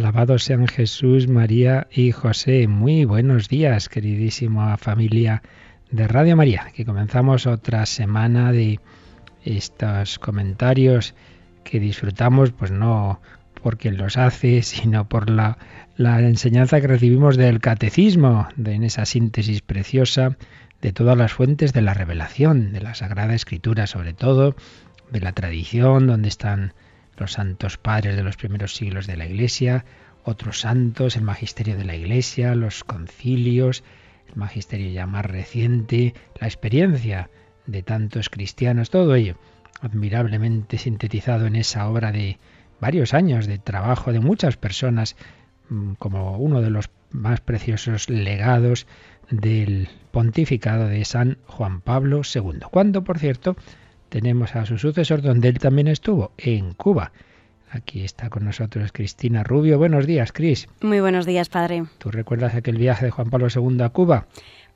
Alabados 0.00 0.44
sean 0.44 0.66
Jesús, 0.66 1.28
María 1.28 1.86
y 1.92 2.10
José. 2.10 2.66
Muy 2.68 3.04
buenos 3.04 3.50
días, 3.50 3.90
queridísima 3.90 4.78
familia 4.78 5.42
de 5.90 6.08
Radio 6.08 6.38
María, 6.38 6.72
que 6.74 6.86
comenzamos 6.86 7.46
otra 7.46 7.84
semana 7.84 8.50
de 8.50 8.80
estos 9.44 10.18
comentarios 10.18 11.14
que 11.64 11.80
disfrutamos, 11.80 12.50
pues 12.50 12.70
no 12.70 13.20
por 13.62 13.76
quien 13.76 13.98
los 13.98 14.16
hace, 14.16 14.62
sino 14.62 15.06
por 15.06 15.28
la, 15.28 15.58
la 15.98 16.18
enseñanza 16.20 16.80
que 16.80 16.86
recibimos 16.86 17.36
del 17.36 17.60
catecismo, 17.60 18.48
de, 18.56 18.72
en 18.72 18.84
esa 18.84 19.04
síntesis 19.04 19.60
preciosa 19.60 20.38
de 20.80 20.94
todas 20.94 21.18
las 21.18 21.34
fuentes 21.34 21.74
de 21.74 21.82
la 21.82 21.92
revelación, 21.92 22.72
de 22.72 22.80
la 22.80 22.94
Sagrada 22.94 23.34
Escritura 23.34 23.86
sobre 23.86 24.14
todo, 24.14 24.56
de 25.12 25.20
la 25.20 25.32
tradición, 25.32 26.06
donde 26.06 26.28
están 26.28 26.72
los 27.20 27.32
santos 27.32 27.76
padres 27.76 28.16
de 28.16 28.22
los 28.22 28.36
primeros 28.36 28.74
siglos 28.74 29.06
de 29.06 29.16
la 29.16 29.26
Iglesia, 29.26 29.84
otros 30.24 30.60
santos, 30.60 31.16
el 31.16 31.22
magisterio 31.22 31.76
de 31.76 31.84
la 31.84 31.96
Iglesia, 31.96 32.54
los 32.54 32.84
concilios, 32.84 33.84
el 34.28 34.36
magisterio 34.36 34.90
ya 34.90 35.06
más 35.06 35.24
reciente, 35.24 36.14
la 36.40 36.46
experiencia 36.46 37.30
de 37.66 37.82
tantos 37.82 38.28
cristianos, 38.28 38.90
todo 38.90 39.14
ello 39.14 39.36
admirablemente 39.80 40.78
sintetizado 40.78 41.46
en 41.46 41.56
esa 41.56 41.88
obra 41.88 42.12
de 42.12 42.38
varios 42.80 43.14
años 43.14 43.46
de 43.46 43.58
trabajo 43.58 44.12
de 44.12 44.20
muchas 44.20 44.56
personas 44.56 45.16
mm, 45.68 45.94
como 45.94 46.38
uno 46.38 46.60
de 46.60 46.70
los 46.70 46.90
más 47.10 47.40
preciosos 47.40 48.08
legados 48.08 48.86
del 49.30 49.88
pontificado 50.10 50.86
de 50.86 51.04
San 51.04 51.38
Juan 51.46 51.80
Pablo 51.80 52.22
II. 52.22 52.60
Cuando, 52.70 53.04
por 53.04 53.18
cierto, 53.18 53.56
tenemos 54.08 54.54
a 54.56 54.66
su 54.66 54.78
sucesor 54.78 55.22
donde 55.22 55.48
él 55.48 55.58
también 55.58 55.88
estuvo, 55.88 56.32
en 56.36 56.72
Cuba. 56.74 57.12
Aquí 57.70 58.04
está 58.04 58.30
con 58.30 58.44
nosotros 58.44 58.90
Cristina 58.92 59.44
Rubio. 59.44 59.78
Buenos 59.78 60.06
días, 60.06 60.32
Cris. 60.32 60.68
Muy 60.82 61.00
buenos 61.00 61.24
días, 61.24 61.48
padre. 61.48 61.84
¿Tú 61.98 62.10
recuerdas 62.10 62.54
aquel 62.54 62.76
viaje 62.76 63.04
de 63.04 63.10
Juan 63.12 63.30
Pablo 63.30 63.46
II 63.54 63.82
a 63.82 63.90
Cuba? 63.90 64.26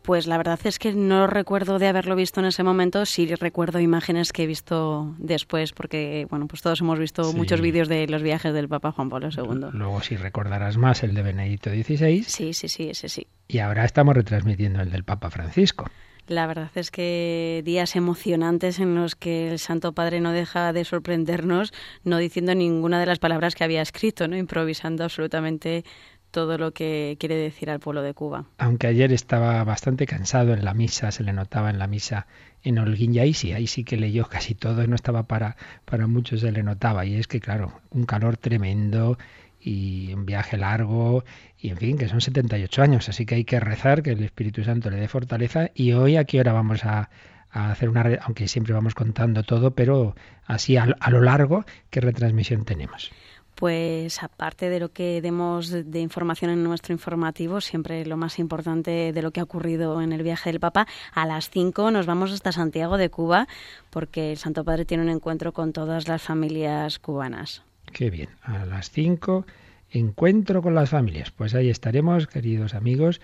Pues 0.02 0.26
la 0.26 0.36
verdad 0.36 0.60
es 0.64 0.78
que 0.78 0.92
no 0.92 1.26
recuerdo 1.26 1.78
de 1.78 1.88
haberlo 1.88 2.14
visto 2.14 2.38
en 2.38 2.46
ese 2.46 2.62
momento, 2.62 3.06
sí 3.06 3.34
recuerdo 3.34 3.80
imágenes 3.80 4.32
que 4.32 4.42
he 4.42 4.46
visto 4.46 5.14
después, 5.16 5.72
porque 5.72 6.26
bueno, 6.28 6.46
pues 6.46 6.60
todos 6.60 6.82
hemos 6.82 6.98
visto 6.98 7.32
muchos 7.32 7.62
vídeos 7.62 7.88
de 7.88 8.06
los 8.06 8.22
viajes 8.22 8.52
del 8.52 8.68
Papa 8.68 8.92
Juan 8.92 9.08
Pablo 9.08 9.30
II. 9.34 9.70
Luego 9.72 10.02
sí 10.02 10.16
recordarás 10.16 10.76
más 10.76 11.02
el 11.02 11.14
de 11.14 11.22
Benedicto 11.22 11.70
XVI. 11.70 12.22
Sí, 12.24 12.52
sí, 12.52 12.68
sí, 12.68 12.90
ese 12.90 13.08
sí. 13.08 13.26
Y 13.48 13.60
ahora 13.60 13.86
estamos 13.86 14.14
retransmitiendo 14.14 14.82
el 14.82 14.90
del 14.90 15.04
Papa 15.04 15.30
Francisco. 15.30 15.86
La 16.26 16.46
verdad 16.46 16.70
es 16.74 16.90
que 16.90 17.62
días 17.64 17.96
emocionantes 17.96 18.78
en 18.78 18.94
los 18.94 19.14
que 19.14 19.50
el 19.50 19.58
Santo 19.58 19.92
Padre 19.92 20.20
no 20.20 20.32
deja 20.32 20.72
de 20.72 20.84
sorprendernos, 20.84 21.72
no 22.02 22.16
diciendo 22.16 22.54
ninguna 22.54 22.98
de 22.98 23.06
las 23.06 23.18
palabras 23.18 23.54
que 23.54 23.64
había 23.64 23.82
escrito, 23.82 24.26
no 24.26 24.36
improvisando 24.36 25.04
absolutamente 25.04 25.84
todo 26.30 26.58
lo 26.58 26.72
que 26.72 27.16
quiere 27.20 27.36
decir 27.36 27.70
al 27.70 27.78
pueblo 27.78 28.02
de 28.02 28.12
Cuba. 28.12 28.46
Aunque 28.58 28.88
ayer 28.88 29.12
estaba 29.12 29.62
bastante 29.62 30.04
cansado 30.04 30.52
en 30.52 30.64
la 30.64 30.74
misa, 30.74 31.12
se 31.12 31.22
le 31.22 31.32
notaba 31.32 31.70
en 31.70 31.78
la 31.78 31.86
misa 31.86 32.26
en 32.64 32.78
Holguín 32.78 33.14
y 33.14 33.20
ahí 33.20 33.34
sí, 33.34 33.52
ahí 33.52 33.68
sí 33.68 33.84
que 33.84 33.96
leyó 33.96 34.26
casi 34.26 34.54
todo, 34.54 34.84
no 34.86 34.96
estaba 34.96 35.24
para, 35.24 35.56
para 35.84 36.08
muchos, 36.08 36.40
se 36.40 36.50
le 36.50 36.64
notaba. 36.64 37.06
Y 37.06 37.14
es 37.16 37.28
que, 37.28 37.38
claro, 37.38 37.80
un 37.90 38.04
calor 38.04 38.36
tremendo, 38.36 39.16
y 39.64 40.12
un 40.12 40.26
viaje 40.26 40.58
largo 40.58 41.24
y 41.58 41.70
en 41.70 41.78
fin, 41.78 41.96
que 41.96 42.08
son 42.08 42.20
78 42.20 42.82
años, 42.82 43.08
así 43.08 43.24
que 43.24 43.36
hay 43.36 43.44
que 43.44 43.58
rezar 43.58 44.02
que 44.02 44.10
el 44.10 44.22
Espíritu 44.22 44.62
Santo 44.62 44.90
le 44.90 44.98
dé 44.98 45.08
fortaleza 45.08 45.70
y 45.74 45.92
hoy 45.92 46.16
aquí 46.16 46.36
ahora 46.36 46.52
vamos 46.52 46.84
a, 46.84 47.08
hacer 47.50 47.88
una, 47.88 48.18
aunque 48.22 48.46
siempre 48.48 48.74
vamos 48.74 48.94
contando 48.94 49.42
todo, 49.42 49.70
pero 49.70 50.14
así 50.44 50.76
a, 50.76 50.86
lo 50.86 51.22
largo, 51.22 51.64
¿qué 51.88 52.00
retransmisión 52.00 52.64
tenemos? 52.64 53.10
Pues 53.54 54.22
aparte 54.22 54.68
de 54.68 54.80
lo 54.80 54.92
que 54.92 55.22
demos 55.22 55.70
de 55.70 56.00
información 56.00 56.50
en 56.50 56.64
nuestro 56.64 56.92
informativo, 56.92 57.60
siempre 57.60 58.04
lo 58.04 58.16
más 58.16 58.40
importante 58.40 59.12
de 59.12 59.22
lo 59.22 59.30
que 59.30 59.38
ha 59.38 59.44
ocurrido 59.44 60.02
en 60.02 60.12
el 60.12 60.24
viaje 60.24 60.50
del 60.50 60.60
Papa, 60.60 60.88
a 61.12 61.24
las 61.24 61.48
5 61.48 61.92
nos 61.92 62.04
vamos 62.04 62.32
hasta 62.32 62.52
Santiago 62.52 62.98
de 62.98 63.08
Cuba 63.08 63.46
porque 63.90 64.32
el 64.32 64.38
Santo 64.38 64.64
Padre 64.64 64.84
tiene 64.84 65.04
un 65.04 65.10
encuentro 65.10 65.52
con 65.52 65.72
todas 65.72 66.08
las 66.08 66.20
familias 66.20 66.98
cubanas. 66.98 67.62
Qué 67.94 68.10
bien. 68.10 68.28
A 68.42 68.66
las 68.66 68.90
5, 68.90 69.46
encuentro 69.88 70.62
con 70.62 70.74
las 70.74 70.90
familias. 70.90 71.30
Pues 71.30 71.54
ahí 71.54 71.70
estaremos, 71.70 72.26
queridos 72.26 72.74
amigos, 72.74 73.20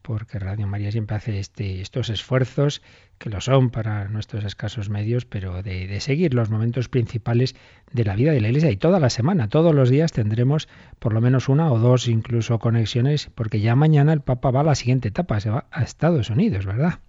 porque 0.00 0.38
Radio 0.38 0.68
María 0.68 0.92
siempre 0.92 1.16
hace 1.16 1.40
este, 1.40 1.80
estos 1.80 2.08
esfuerzos, 2.08 2.82
que 3.18 3.30
lo 3.30 3.40
son 3.40 3.70
para 3.70 4.06
nuestros 4.06 4.44
escasos 4.44 4.90
medios, 4.90 5.24
pero 5.24 5.64
de, 5.64 5.88
de, 5.88 5.98
seguir 5.98 6.34
los 6.34 6.50
momentos 6.50 6.88
principales 6.88 7.56
de 7.90 8.04
la 8.04 8.14
vida 8.14 8.30
de 8.30 8.40
la 8.40 8.46
Iglesia. 8.46 8.70
Y 8.70 8.76
toda 8.76 9.00
la 9.00 9.10
semana, 9.10 9.48
todos 9.48 9.74
los 9.74 9.90
días 9.90 10.12
tendremos 10.12 10.68
por 11.00 11.12
lo 11.14 11.20
menos 11.20 11.48
una 11.48 11.72
o 11.72 11.80
dos 11.80 12.06
incluso 12.06 12.60
conexiones, 12.60 13.28
porque 13.34 13.58
ya 13.58 13.74
mañana 13.74 14.12
el 14.12 14.20
Papa 14.20 14.52
va 14.52 14.60
a 14.60 14.64
la 14.64 14.76
siguiente 14.76 15.08
etapa, 15.08 15.40
se 15.40 15.50
va 15.50 15.66
a 15.72 15.82
Estados 15.82 16.30
Unidos, 16.30 16.64
¿verdad? 16.64 17.00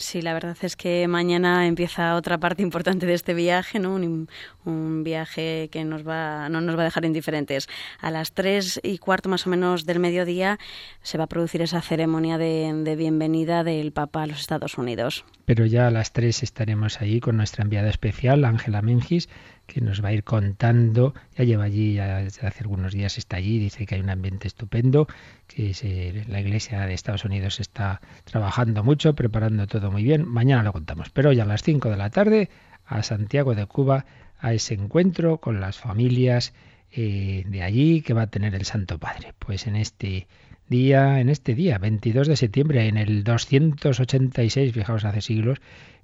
Sí, 0.00 0.22
la 0.22 0.32
verdad 0.32 0.56
es 0.62 0.76
que 0.76 1.08
mañana 1.08 1.66
empieza 1.66 2.14
otra 2.14 2.38
parte 2.38 2.62
importante 2.62 3.04
de 3.04 3.14
este 3.14 3.34
viaje, 3.34 3.80
¿no? 3.80 3.96
Un, 3.96 5.02
viaje 5.02 5.68
que 5.72 5.84
nos 5.84 6.06
va, 6.06 6.48
no 6.48 6.60
nos 6.60 6.76
va 6.76 6.82
a 6.82 6.84
dejar 6.84 7.04
indiferentes. 7.04 7.68
A 7.98 8.12
las 8.12 8.32
tres 8.32 8.78
y 8.84 8.98
cuarto 8.98 9.28
más 9.28 9.48
o 9.48 9.50
menos 9.50 9.86
del 9.86 9.98
mediodía 9.98 10.58
se 11.02 11.18
va 11.18 11.24
a 11.24 11.26
producir 11.26 11.62
esa 11.62 11.80
ceremonia 11.80 12.38
de, 12.38 12.94
bienvenida 12.96 13.64
del 13.64 13.90
Papa 13.90 14.22
a 14.22 14.26
los 14.28 14.38
Estados 14.38 14.78
Unidos. 14.78 15.24
Pero 15.46 15.66
ya 15.66 15.88
a 15.88 15.90
las 15.90 16.12
tres 16.12 16.44
estaremos 16.44 17.00
allí 17.00 17.18
con 17.18 17.36
nuestra 17.36 17.64
enviada 17.64 17.90
especial, 17.90 18.44
Ángela 18.44 18.82
Mengis, 18.82 19.28
que 19.68 19.82
nos 19.82 20.02
va 20.02 20.08
a 20.08 20.12
ir 20.14 20.24
contando. 20.24 21.14
Ya 21.36 21.44
lleva 21.44 21.64
allí, 21.64 21.94
ya 21.94 22.18
hace 22.18 22.60
algunos 22.60 22.92
días 22.94 23.18
está 23.18 23.36
allí, 23.36 23.58
dice 23.58 23.86
que 23.86 23.94
hay 23.94 24.00
un 24.00 24.10
ambiente 24.10 24.48
estupendo, 24.48 25.06
que 25.46 26.24
la 26.26 26.40
Iglesia 26.40 26.86
de 26.86 26.94
Estados 26.94 27.24
Unidos 27.24 27.60
está 27.60 28.00
trabajando 28.24 28.82
mucho, 28.82 29.14
preparando 29.14 29.66
todo 29.66 29.92
muy 29.92 30.02
bien. 30.02 30.26
Mañana 30.26 30.62
lo 30.64 30.72
contamos, 30.72 31.10
pero 31.10 31.30
hoy 31.30 31.38
a 31.38 31.44
las 31.44 31.62
5 31.62 31.90
de 31.90 31.96
la 31.96 32.10
tarde 32.10 32.48
a 32.86 33.02
Santiago 33.02 33.54
de 33.54 33.66
Cuba 33.66 34.06
a 34.40 34.54
ese 34.54 34.74
encuentro 34.74 35.38
con 35.38 35.60
las 35.60 35.78
familias 35.78 36.54
eh, 36.90 37.44
de 37.46 37.62
allí 37.62 38.00
que 38.00 38.14
va 38.14 38.22
a 38.22 38.26
tener 38.28 38.54
el 38.54 38.64
Santo 38.64 38.98
Padre. 38.98 39.34
Pues 39.38 39.66
en 39.66 39.76
este 39.76 40.26
día, 40.68 41.20
en 41.20 41.28
este 41.28 41.54
día, 41.54 41.76
22 41.76 42.26
de 42.26 42.36
septiembre, 42.36 42.88
en 42.88 42.96
el 42.96 43.22
286, 43.22 44.72
fijaos, 44.72 45.04
hace 45.04 45.20
siglos, 45.20 45.60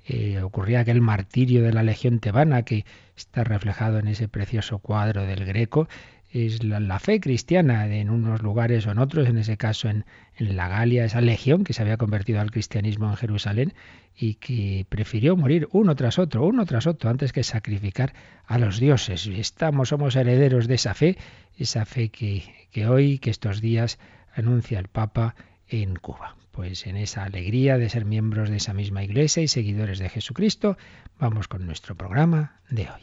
eh, 0.06 0.40
ocurría 0.42 0.80
aquel 0.80 1.00
martirio 1.00 1.62
de 1.62 1.72
la 1.72 1.82
Legión 1.82 2.18
tebana 2.18 2.62
que 2.62 2.84
está 3.16 3.44
reflejado 3.44 3.98
en 3.98 4.08
ese 4.08 4.28
precioso 4.28 4.78
cuadro 4.78 5.22
del 5.22 5.44
Greco. 5.44 5.88
Es 6.30 6.64
la, 6.64 6.98
fe 6.98 7.20
cristiana 7.20 7.86
en 7.86 8.10
unos 8.10 8.42
lugares 8.42 8.86
o 8.86 8.90
en 8.90 8.98
otros, 8.98 9.28
en 9.28 9.38
ese 9.38 9.56
caso 9.56 9.88
en, 9.88 10.04
en 10.36 10.56
la 10.56 10.68
Galia, 10.68 11.04
esa 11.04 11.20
legión 11.20 11.62
que 11.62 11.72
se 11.72 11.82
había 11.82 11.96
convertido 11.96 12.40
al 12.40 12.50
cristianismo 12.50 13.08
en 13.08 13.16
Jerusalén 13.16 13.74
y 14.16 14.34
que 14.34 14.84
prefirió 14.88 15.36
morir 15.36 15.68
uno 15.70 15.94
tras 15.94 16.18
otro, 16.18 16.44
uno 16.44 16.66
tras 16.66 16.88
otro, 16.88 17.08
antes 17.08 17.32
que 17.32 17.44
sacrificar 17.44 18.14
a 18.46 18.58
los 18.58 18.80
dioses. 18.80 19.28
Estamos, 19.28 19.90
somos 19.90 20.16
herederos 20.16 20.66
de 20.66 20.74
esa 20.74 20.94
fe, 20.94 21.16
esa 21.56 21.84
fe 21.84 22.08
que, 22.08 22.42
que 22.72 22.88
hoy, 22.88 23.18
que 23.18 23.30
estos 23.30 23.60
días 23.60 23.98
anuncia 24.34 24.80
el 24.80 24.88
Papa 24.88 25.36
en 25.68 25.94
Cuba. 25.94 26.36
Pues 26.54 26.86
en 26.86 26.96
esa 26.96 27.24
alegría 27.24 27.78
de 27.78 27.88
ser 27.88 28.04
miembros 28.04 28.48
de 28.48 28.58
esa 28.58 28.72
misma 28.72 29.02
iglesia 29.02 29.42
y 29.42 29.48
seguidores 29.48 29.98
de 29.98 30.08
Jesucristo, 30.08 30.78
vamos 31.18 31.48
con 31.48 31.66
nuestro 31.66 31.96
programa 31.96 32.60
de 32.70 32.88
hoy. 32.88 33.02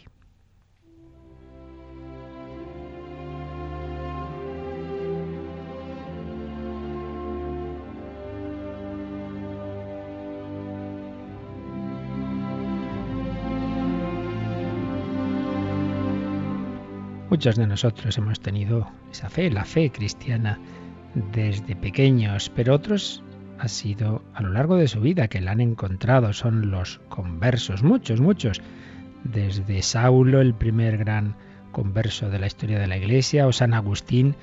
Muchos 17.30 17.58
de 17.58 17.68
nosotros 17.68 18.18
hemos 18.18 18.40
tenido 18.40 18.90
esa 19.12 19.30
fe, 19.30 19.52
la 19.52 19.66
fe 19.66 19.92
cristiana 19.92 20.58
desde 21.34 21.76
pequeños, 21.76 22.50
pero 22.56 22.76
otros 22.76 23.22
ha 23.62 23.68
sido 23.68 24.24
a 24.34 24.42
lo 24.42 24.50
largo 24.50 24.76
de 24.76 24.88
su 24.88 25.02
vida 25.02 25.28
que 25.28 25.40
la 25.40 25.52
han 25.52 25.62
encontrado, 25.62 26.34
son 26.34 26.72
los 26.72 27.00
conversos, 27.10 27.84
muchos, 27.84 28.20
muchos. 28.20 28.60
desde 29.24 29.84
Saulo, 29.84 30.42
el 30.42 30.56
primer 30.56 30.98
gran 30.98 31.36
converso 31.72 32.32
de 32.32 32.40
la 32.40 32.48
historia 32.48 32.80
de 32.80 32.88
la 32.88 32.98
Iglesia, 32.98 33.46
o 33.46 33.52
San 33.52 33.76
Agustín, 33.76 34.36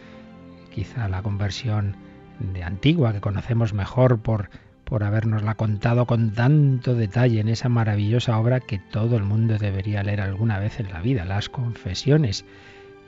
quizá 0.73 1.09
la 1.09 1.21
conversión 1.21 1.97
de 2.39 2.63
antigua 2.63 3.13
que 3.13 3.21
conocemos 3.21 3.75
mejor 3.75 4.21
por 4.21 4.51
por 4.85 5.05
habernosla 5.05 5.55
contado 5.55 6.07
con 6.07 6.33
tanto 6.33 6.95
detalle 6.95 7.41
en 7.41 7.49
esa 7.49 7.69
maravillosa 7.69 8.39
obra 8.39 8.61
que 8.61 8.79
todo 8.79 9.19
el 9.19 9.23
mundo 9.23 9.59
debería 9.59 10.03
leer 10.03 10.23
alguna 10.23 10.59
vez 10.59 10.81
en 10.81 10.91
la 10.91 11.03
vida, 11.03 11.27
las 11.27 11.51
confesiones, 11.51 12.47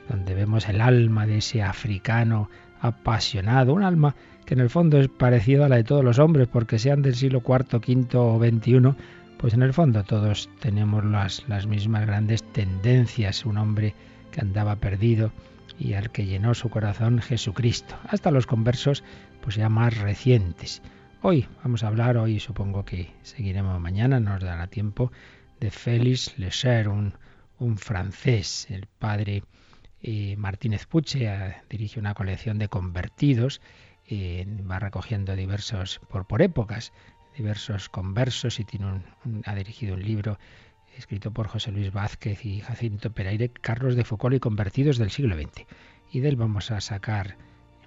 donde 0.07 0.35
vemos 0.35 0.69
el 0.69 0.79
alma 0.79 1.25
de 1.25 1.37
ese 1.37 1.63
africano 1.63 2.51
apasionado, 2.81 3.73
un 3.73 3.81
alma 3.81 4.13
que 4.45 4.53
en 4.53 4.59
el 4.59 4.69
fondo 4.69 4.99
es 4.99 5.07
parecida 5.07 5.65
a 5.65 5.69
la 5.69 5.77
de 5.77 5.83
todos 5.83 6.03
los 6.03 6.19
hombres, 6.19 6.47
porque 6.47 6.79
sean 6.79 7.01
del 7.01 7.15
siglo 7.15 7.41
IV, 7.45 7.77
V 7.77 8.17
o 8.17 8.39
XXI, 8.39 8.95
pues 9.37 9.53
en 9.53 9.63
el 9.63 9.73
fondo 9.73 10.03
todos 10.03 10.49
tenemos 10.59 11.03
las, 11.03 11.47
las 11.47 11.67
mismas 11.67 12.05
grandes 12.05 12.43
tendencias, 12.43 13.45
un 13.45 13.57
hombre 13.57 13.95
que 14.31 14.41
andaba 14.41 14.75
perdido 14.75 15.31
y 15.79 15.93
al 15.93 16.11
que 16.11 16.25
llenó 16.25 16.53
su 16.53 16.69
corazón 16.69 17.19
Jesucristo, 17.19 17.95
hasta 18.07 18.31
los 18.31 18.45
conversos 18.45 19.03
pues 19.41 19.55
ya 19.55 19.69
más 19.69 19.97
recientes. 19.97 20.81
Hoy 21.23 21.47
vamos 21.63 21.83
a 21.83 21.87
hablar, 21.87 22.17
hoy 22.17 22.39
supongo 22.39 22.85
que 22.85 23.11
seguiremos 23.23 23.79
mañana, 23.79 24.19
nos 24.19 24.41
dará 24.41 24.67
tiempo, 24.67 25.11
de 25.59 25.69
Félix 25.71 26.37
Lecher, 26.37 26.89
un, 26.89 27.13
un 27.59 27.77
francés. 27.77 28.67
El 28.69 28.87
padre 28.87 29.43
eh, 30.01 30.35
Martínez 30.35 30.87
Puche 30.87 31.25
eh, 31.25 31.55
dirige 31.69 31.99
una 31.99 32.15
colección 32.15 32.57
de 32.57 32.67
convertidos, 32.67 33.61
eh, 34.13 34.45
va 34.69 34.77
recogiendo 34.77 35.35
diversos, 35.35 36.01
por, 36.09 36.41
épocas, 36.41 36.91
diversos 37.37 37.87
conversos 37.87 38.59
y 38.59 38.65
tiene 38.65 39.01
ha 39.45 39.55
dirigido 39.55 39.95
un 39.95 40.03
libro 40.03 40.37
escrito 40.97 41.31
por 41.31 41.47
José 41.47 41.71
Luis 41.71 41.93
Vázquez 41.93 42.45
y 42.45 42.59
Jacinto 42.59 43.11
Pereire, 43.11 43.49
Carlos 43.49 43.95
de 43.95 44.03
Foucault 44.03 44.35
y 44.35 44.39
convertidos 44.39 44.97
del 44.97 45.11
siglo 45.11 45.35
XX. 45.35 45.65
Y 46.11 46.19
de 46.19 46.27
él 46.27 46.35
vamos 46.35 46.71
a 46.71 46.81
sacar 46.81 47.37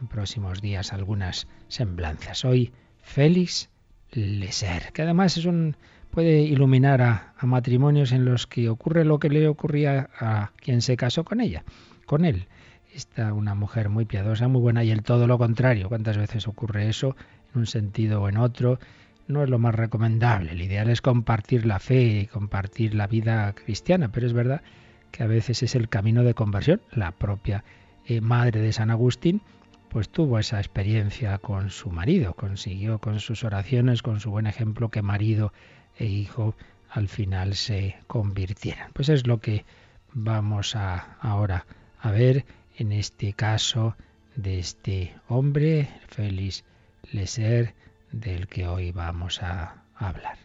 en 0.00 0.06
próximos 0.06 0.62
días 0.62 0.94
algunas 0.94 1.46
semblanzas. 1.68 2.46
Hoy 2.46 2.72
Félix 3.02 3.68
Leser, 4.10 4.92
que 4.92 5.02
además 5.02 5.36
es 5.36 5.44
un 5.44 5.76
puede 6.10 6.42
iluminar 6.42 7.02
a, 7.02 7.34
matrimonios 7.42 8.12
en 8.12 8.24
los 8.24 8.46
que 8.46 8.70
ocurre 8.70 9.04
lo 9.04 9.18
que 9.18 9.28
le 9.28 9.48
ocurría 9.48 10.08
a 10.18 10.52
quien 10.56 10.80
se 10.80 10.96
casó 10.96 11.24
con 11.24 11.40
ella, 11.40 11.64
con 12.06 12.24
él. 12.24 12.46
Está 12.94 13.32
una 13.32 13.56
mujer 13.56 13.88
muy 13.88 14.04
piadosa, 14.04 14.46
muy 14.46 14.60
buena 14.60 14.84
y 14.84 14.92
el 14.92 15.02
todo 15.02 15.26
lo 15.26 15.36
contrario. 15.36 15.88
¿Cuántas 15.88 16.16
veces 16.16 16.46
ocurre 16.46 16.88
eso 16.88 17.16
en 17.52 17.62
un 17.62 17.66
sentido 17.66 18.22
o 18.22 18.28
en 18.28 18.36
otro? 18.36 18.78
No 19.26 19.42
es 19.42 19.50
lo 19.50 19.58
más 19.58 19.74
recomendable. 19.74 20.52
El 20.52 20.62
ideal 20.62 20.88
es 20.88 21.00
compartir 21.00 21.66
la 21.66 21.80
fe 21.80 22.02
y 22.20 22.26
compartir 22.26 22.94
la 22.94 23.08
vida 23.08 23.52
cristiana, 23.52 24.12
pero 24.12 24.26
es 24.26 24.32
verdad 24.32 24.62
que 25.10 25.24
a 25.24 25.26
veces 25.26 25.64
es 25.64 25.74
el 25.74 25.88
camino 25.88 26.22
de 26.22 26.34
conversión. 26.34 26.82
La 26.92 27.10
propia 27.10 27.64
eh, 28.06 28.20
madre 28.20 28.60
de 28.60 28.72
San 28.72 28.92
Agustín 28.92 29.42
pues 29.88 30.08
tuvo 30.08 30.38
esa 30.38 30.58
experiencia 30.58 31.38
con 31.38 31.70
su 31.70 31.90
marido, 31.90 32.34
consiguió 32.34 32.98
con 32.98 33.18
sus 33.18 33.42
oraciones, 33.42 34.02
con 34.02 34.20
su 34.20 34.30
buen 34.30 34.46
ejemplo, 34.46 34.88
que 34.88 35.02
marido 35.02 35.52
e 35.96 36.06
hijo 36.06 36.54
al 36.90 37.08
final 37.08 37.54
se 37.56 37.96
convirtieran. 38.06 38.90
Pues 38.92 39.08
es 39.08 39.26
lo 39.26 39.40
que 39.40 39.64
vamos 40.12 40.76
a 40.76 41.16
ahora 41.20 41.66
a 42.00 42.10
ver 42.12 42.44
en 42.76 42.92
este 42.92 43.32
caso 43.32 43.96
de 44.36 44.58
este 44.58 45.14
hombre, 45.28 45.88
Félix 46.08 46.64
Leser, 47.12 47.74
del 48.12 48.46
que 48.46 48.66
hoy 48.66 48.92
vamos 48.92 49.42
a 49.42 49.84
hablar. 49.94 50.38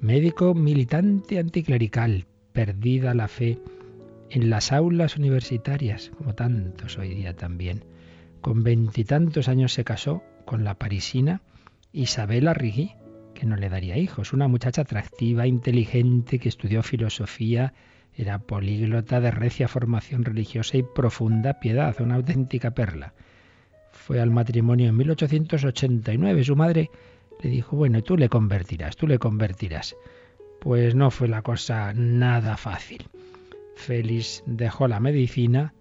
Médico 0.00 0.54
militante 0.54 1.38
anticlerical, 1.38 2.26
perdida 2.52 3.14
la 3.14 3.28
fe 3.28 3.58
en 4.30 4.50
las 4.50 4.72
aulas 4.72 5.16
universitarias, 5.16 6.10
como 6.16 6.34
tantos 6.34 6.98
hoy 6.98 7.10
día 7.10 7.36
también. 7.36 7.84
Con 8.40 8.64
veintitantos 8.64 9.48
años 9.48 9.72
se 9.72 9.84
casó 9.84 10.22
con 10.44 10.64
la 10.64 10.74
parisina 10.74 11.42
Isabella 11.92 12.54
Rigui, 12.54 12.94
no 13.46 13.56
le 13.56 13.68
daría 13.68 13.96
hijos, 13.96 14.32
una 14.32 14.48
muchacha 14.48 14.82
atractiva, 14.82 15.46
inteligente, 15.46 16.38
que 16.38 16.48
estudió 16.48 16.82
filosofía, 16.82 17.72
era 18.14 18.38
políglota 18.38 19.20
de 19.20 19.30
recia 19.30 19.68
formación 19.68 20.24
religiosa 20.24 20.76
y 20.76 20.82
profunda 20.82 21.60
piedad, 21.60 22.00
una 22.00 22.16
auténtica 22.16 22.72
perla. 22.72 23.14
Fue 23.90 24.20
al 24.20 24.30
matrimonio 24.30 24.88
en 24.88 24.96
1889. 24.96 26.44
Su 26.44 26.56
madre 26.56 26.90
le 27.42 27.50
dijo, 27.50 27.76
bueno, 27.76 28.02
tú 28.02 28.16
le 28.16 28.28
convertirás, 28.28 28.96
tú 28.96 29.06
le 29.06 29.18
convertirás. 29.18 29.96
Pues 30.60 30.94
no 30.94 31.10
fue 31.10 31.28
la 31.28 31.42
cosa 31.42 31.92
nada 31.94 32.56
fácil. 32.56 33.08
Félix 33.76 34.42
dejó 34.46 34.88
la 34.88 35.00
medicina 35.00 35.74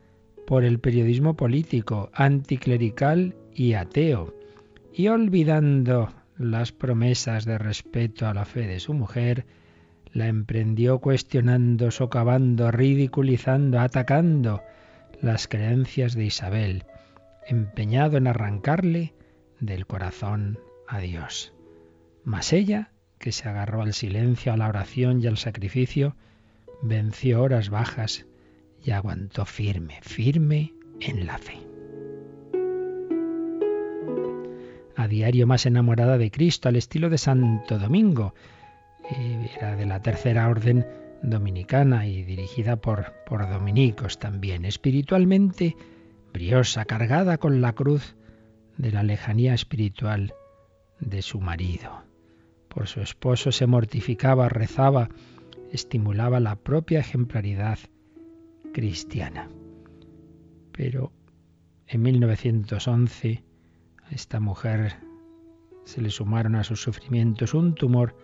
por 0.48 0.64
el 0.64 0.80
periodismo 0.80 1.36
político, 1.36 2.10
anticlerical 2.14 3.36
y 3.54 3.74
ateo, 3.74 4.34
y 4.94 5.08
olvidando 5.08 6.10
las 6.38 6.72
promesas 6.72 7.46
de 7.46 7.58
respeto 7.58 8.28
a 8.28 8.34
la 8.34 8.46
fe 8.46 8.68
de 8.68 8.80
su 8.80 8.94
mujer, 8.94 9.46
la 10.14 10.28
emprendió 10.28 11.00
cuestionando, 11.00 11.92
socavando, 11.92 12.72
ridiculizando, 12.72 13.80
atacando 13.80 14.62
las 15.22 15.48
creencias 15.48 16.16
de 16.16 16.26
Isabel, 16.26 16.86
empeñado 17.48 18.18
en 18.18 18.28
arrancarle 18.28 19.14
del 19.60 19.86
corazón 19.86 20.60
a 20.88 21.00
Dios. 21.00 21.54
Mas 22.24 22.54
ella, 22.54 22.92
que 23.20 23.32
se 23.32 23.48
agarró 23.48 23.82
al 23.82 23.94
silencio, 23.94 24.52
a 24.52 24.58
la 24.58 24.68
oración 24.68 25.22
y 25.22 25.28
al 25.28 25.38
sacrificio, 25.38 26.16
venció 26.82 27.42
horas 27.42 27.70
bajas 27.70 28.26
y 28.84 28.92
aguantó 28.92 29.46
firme, 29.46 30.00
firme 30.02 30.74
en 31.00 31.26
la 31.26 31.38
fe. 31.38 31.71
A 35.02 35.08
diario 35.08 35.48
más 35.48 35.66
enamorada 35.66 36.20
de 36.20 36.30
Cristo, 36.30 36.70
al 36.70 36.76
estilo 36.76 37.10
de 37.10 37.18
Santo 37.18 37.80
Domingo. 37.80 38.36
Era 39.58 39.76
de 39.76 39.88
la 39.88 40.00
tercera 40.00 40.48
orden 40.48 40.86
dominicana 41.24 42.06
y 42.06 42.22
dirigida 42.22 42.76
por, 42.76 43.12
por 43.26 43.50
dominicos 43.50 44.20
también. 44.20 44.64
Espiritualmente 44.64 45.76
briosa, 46.32 46.86
cargada 46.86 47.40
con 47.40 47.62
la 47.62 47.74
cruz 47.74 48.16
de 48.78 48.92
la 48.92 49.02
lejanía 49.02 49.56
espiritual 49.56 50.36
de 51.00 51.24
su 51.24 51.42
marido. 51.42 52.04
Por 52.68 52.86
su 52.86 53.02
esposo 53.02 53.52
se 53.52 53.66
mortificaba, 53.66 54.50
rezaba, 54.50 55.10
estimulaba 55.72 56.40
la 56.40 56.58
propia 56.58 57.00
ejemplaridad 57.00 57.80
cristiana. 58.72 59.50
Pero 60.72 61.12
en 61.88 62.04
1911 62.04 63.44
esta 64.12 64.40
mujer 64.40 64.98
se 65.86 66.02
le 66.02 66.10
sumaron 66.10 66.56
a 66.56 66.64
sus 66.64 66.82
sufrimientos 66.82 67.54
un 67.54 67.74
tumor 67.74 68.16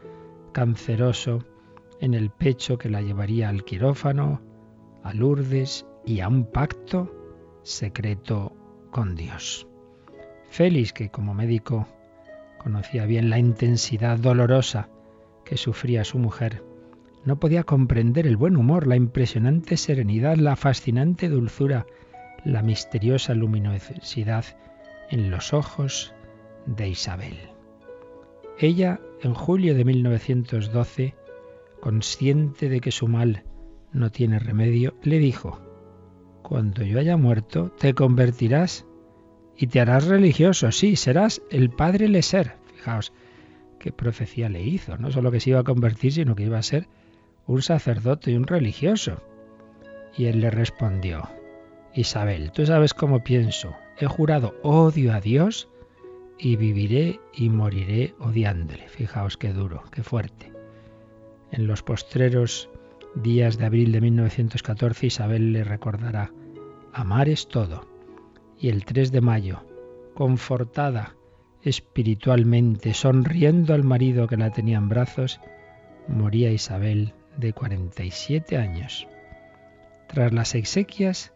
canceroso 0.52 1.44
en 2.00 2.14
el 2.14 2.30
pecho 2.30 2.78
que 2.78 2.90
la 2.90 3.02
llevaría 3.02 3.50
al 3.50 3.64
quirófano, 3.64 4.42
a 5.04 5.14
Lourdes 5.14 5.86
y 6.06 6.20
a 6.20 6.28
un 6.28 6.46
pacto 6.52 7.12
secreto 7.64 8.54
con 8.92 9.16
Dios. 9.16 9.68
Félix, 10.50 10.94
que 10.94 11.10
como 11.10 11.34
médico 11.34 11.88
conocía 12.58 13.06
bien 13.06 13.30
la 13.30 13.40
intensidad 13.40 14.18
dolorosa 14.18 14.90
que 15.46 15.58
sufría 15.58 16.04
su 16.04 16.20
mujer, 16.20 16.64
no 17.26 17.40
podía 17.40 17.64
comprender 17.64 18.28
el 18.28 18.38
buen 18.38 18.56
humor, 18.56 18.88
la 18.88 18.96
impresionante 18.96 19.76
serenidad, 19.76 20.38
la 20.38 20.56
fascinante 20.56 21.30
dulzura, 21.30 21.86
la 22.46 22.62
misteriosa 22.62 23.34
luminosidad 23.34 24.46
en 25.10 25.32
los 25.32 25.54
ojos 25.54 26.14
de 26.66 26.90
Isabel. 26.90 27.38
Ella, 28.60 29.00
en 29.22 29.34
julio 29.34 29.76
de 29.76 29.86
1912, 29.86 31.16
consciente 31.80 32.70
de 32.70 32.82
que 32.82 32.92
su 32.92 33.08
mal 33.08 33.44
no 33.94 34.12
tiene 34.12 34.40
remedio, 34.40 34.96
le 35.04 35.20
dijo, 35.20 35.60
Cuando 36.42 36.84
yo 36.84 37.00
haya 37.00 37.18
muerto, 37.18 37.72
te 37.78 37.94
convertirás 37.94 38.86
y 39.56 39.68
te 39.68 39.80
harás 39.80 40.06
religioso, 40.08 40.72
sí, 40.72 40.96
serás 40.96 41.42
el 41.50 41.70
padre 41.70 42.08
Leser. 42.08 42.56
Fijaos 42.76 43.14
qué 43.80 43.92
profecía 43.92 44.50
le 44.50 44.64
hizo, 44.64 44.98
no 44.98 45.12
solo 45.12 45.32
que 45.32 45.40
se 45.40 45.52
iba 45.52 45.60
a 45.60 45.64
convertir, 45.64 46.14
sino 46.14 46.36
que 46.36 46.44
iba 46.44 46.58
a 46.58 46.64
ser 46.64 46.88
un 47.46 47.62
sacerdote 47.62 48.32
y 48.32 48.36
un 48.36 48.48
religioso. 48.48 49.22
Y 50.16 50.26
él 50.26 50.42
le 50.42 50.50
respondió, 50.50 51.30
Isabel, 51.94 52.52
tú 52.52 52.66
sabes 52.66 52.94
cómo 52.94 53.24
pienso. 53.24 53.76
He 54.00 54.06
jurado 54.06 54.54
odio 54.62 55.12
a 55.12 55.22
Dios 55.22 55.70
y 56.38 56.56
viviré 56.56 57.20
y 57.34 57.50
moriré 57.50 58.14
odiándole. 58.20 58.88
Fijaos 58.90 59.38
qué 59.38 59.54
duro, 59.54 59.84
qué 59.92 60.04
fuerte. 60.04 60.52
En 61.52 61.66
los 61.66 61.82
postreros 61.82 62.70
días 63.16 63.58
de 63.58 63.66
abril 63.66 63.92
de 63.92 64.02
1914 64.02 65.08
Isabel 65.08 65.52
le 65.52 65.64
recordará, 65.64 66.32
amar 66.94 67.28
es 67.28 67.48
todo. 67.48 67.88
Y 68.60 68.70
el 68.70 68.86
3 68.86 69.12
de 69.12 69.22
mayo, 69.22 69.64
confortada 70.14 71.16
espiritualmente, 71.64 72.94
sonriendo 72.94 73.74
al 73.74 73.84
marido 73.84 74.28
que 74.28 74.38
la 74.38 74.52
tenía 74.52 74.78
en 74.78 74.90
brazos, 74.90 75.40
moría 76.08 76.52
Isabel 76.52 77.14
de 77.38 77.54
47 77.54 78.58
años. 78.58 79.08
Tras 80.08 80.32
las 80.34 80.54
exequias 80.54 81.34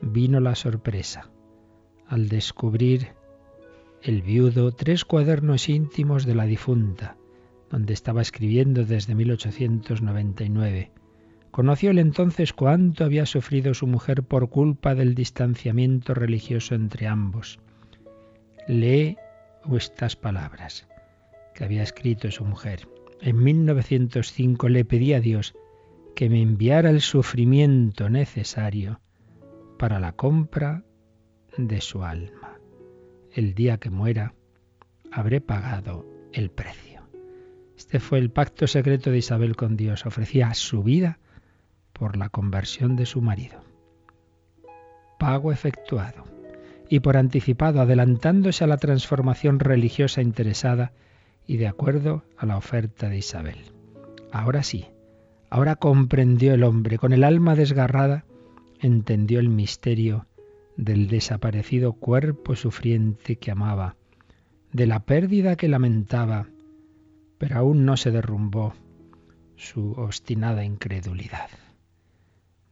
vino 0.00 0.40
la 0.40 0.56
sorpresa 0.56 1.31
al 2.12 2.28
descubrir 2.28 3.14
el 4.02 4.20
viudo 4.20 4.70
tres 4.72 5.06
cuadernos 5.06 5.70
íntimos 5.70 6.26
de 6.26 6.34
la 6.34 6.44
difunta, 6.44 7.16
donde 7.70 7.94
estaba 7.94 8.20
escribiendo 8.20 8.84
desde 8.84 9.14
1899. 9.14 10.92
Conoció 11.50 11.90
él 11.90 11.98
entonces 11.98 12.52
cuánto 12.52 13.04
había 13.04 13.24
sufrido 13.24 13.72
su 13.72 13.86
mujer 13.86 14.24
por 14.24 14.50
culpa 14.50 14.94
del 14.94 15.14
distanciamiento 15.14 16.12
religioso 16.12 16.74
entre 16.74 17.06
ambos. 17.06 17.60
Lee 18.68 19.16
estas 19.74 20.14
palabras 20.14 20.86
que 21.54 21.64
había 21.64 21.82
escrito 21.82 22.30
su 22.30 22.44
mujer. 22.44 22.88
En 23.22 23.42
1905 23.42 24.68
le 24.68 24.84
pedí 24.84 25.14
a 25.14 25.20
Dios 25.20 25.54
que 26.14 26.28
me 26.28 26.42
enviara 26.42 26.90
el 26.90 27.00
sufrimiento 27.00 28.10
necesario 28.10 29.00
para 29.78 29.98
la 29.98 30.12
compra 30.12 30.84
de 31.56 31.80
su 31.80 32.04
alma. 32.04 32.58
El 33.32 33.54
día 33.54 33.78
que 33.78 33.90
muera, 33.90 34.34
habré 35.10 35.40
pagado 35.40 36.06
el 36.32 36.50
precio. 36.50 37.02
Este 37.76 38.00
fue 38.00 38.18
el 38.18 38.30
pacto 38.30 38.66
secreto 38.66 39.10
de 39.10 39.18
Isabel 39.18 39.56
con 39.56 39.76
Dios. 39.76 40.06
Ofrecía 40.06 40.54
su 40.54 40.82
vida 40.82 41.18
por 41.92 42.16
la 42.16 42.28
conversión 42.28 42.96
de 42.96 43.06
su 43.06 43.20
marido. 43.20 43.62
Pago 45.18 45.52
efectuado. 45.52 46.24
Y 46.88 47.00
por 47.00 47.16
anticipado, 47.16 47.80
adelantándose 47.80 48.64
a 48.64 48.66
la 48.66 48.76
transformación 48.76 49.60
religiosa 49.60 50.20
interesada 50.20 50.92
y 51.46 51.56
de 51.56 51.66
acuerdo 51.66 52.24
a 52.36 52.44
la 52.44 52.56
oferta 52.56 53.08
de 53.08 53.18
Isabel. 53.18 53.58
Ahora 54.30 54.62
sí, 54.62 54.86
ahora 55.48 55.76
comprendió 55.76 56.54
el 56.54 56.64
hombre, 56.64 56.98
con 56.98 57.12
el 57.12 57.24
alma 57.24 57.54
desgarrada, 57.54 58.24
entendió 58.80 59.40
el 59.40 59.48
misterio 59.48 60.26
del 60.84 61.08
desaparecido 61.08 61.92
cuerpo 61.92 62.56
sufriente 62.56 63.36
que 63.36 63.50
amaba, 63.50 63.96
de 64.72 64.86
la 64.86 65.00
pérdida 65.00 65.56
que 65.56 65.68
lamentaba, 65.68 66.48
pero 67.38 67.58
aún 67.58 67.84
no 67.84 67.96
se 67.96 68.10
derrumbó 68.10 68.74
su 69.56 69.92
obstinada 69.92 70.64
incredulidad. 70.64 71.50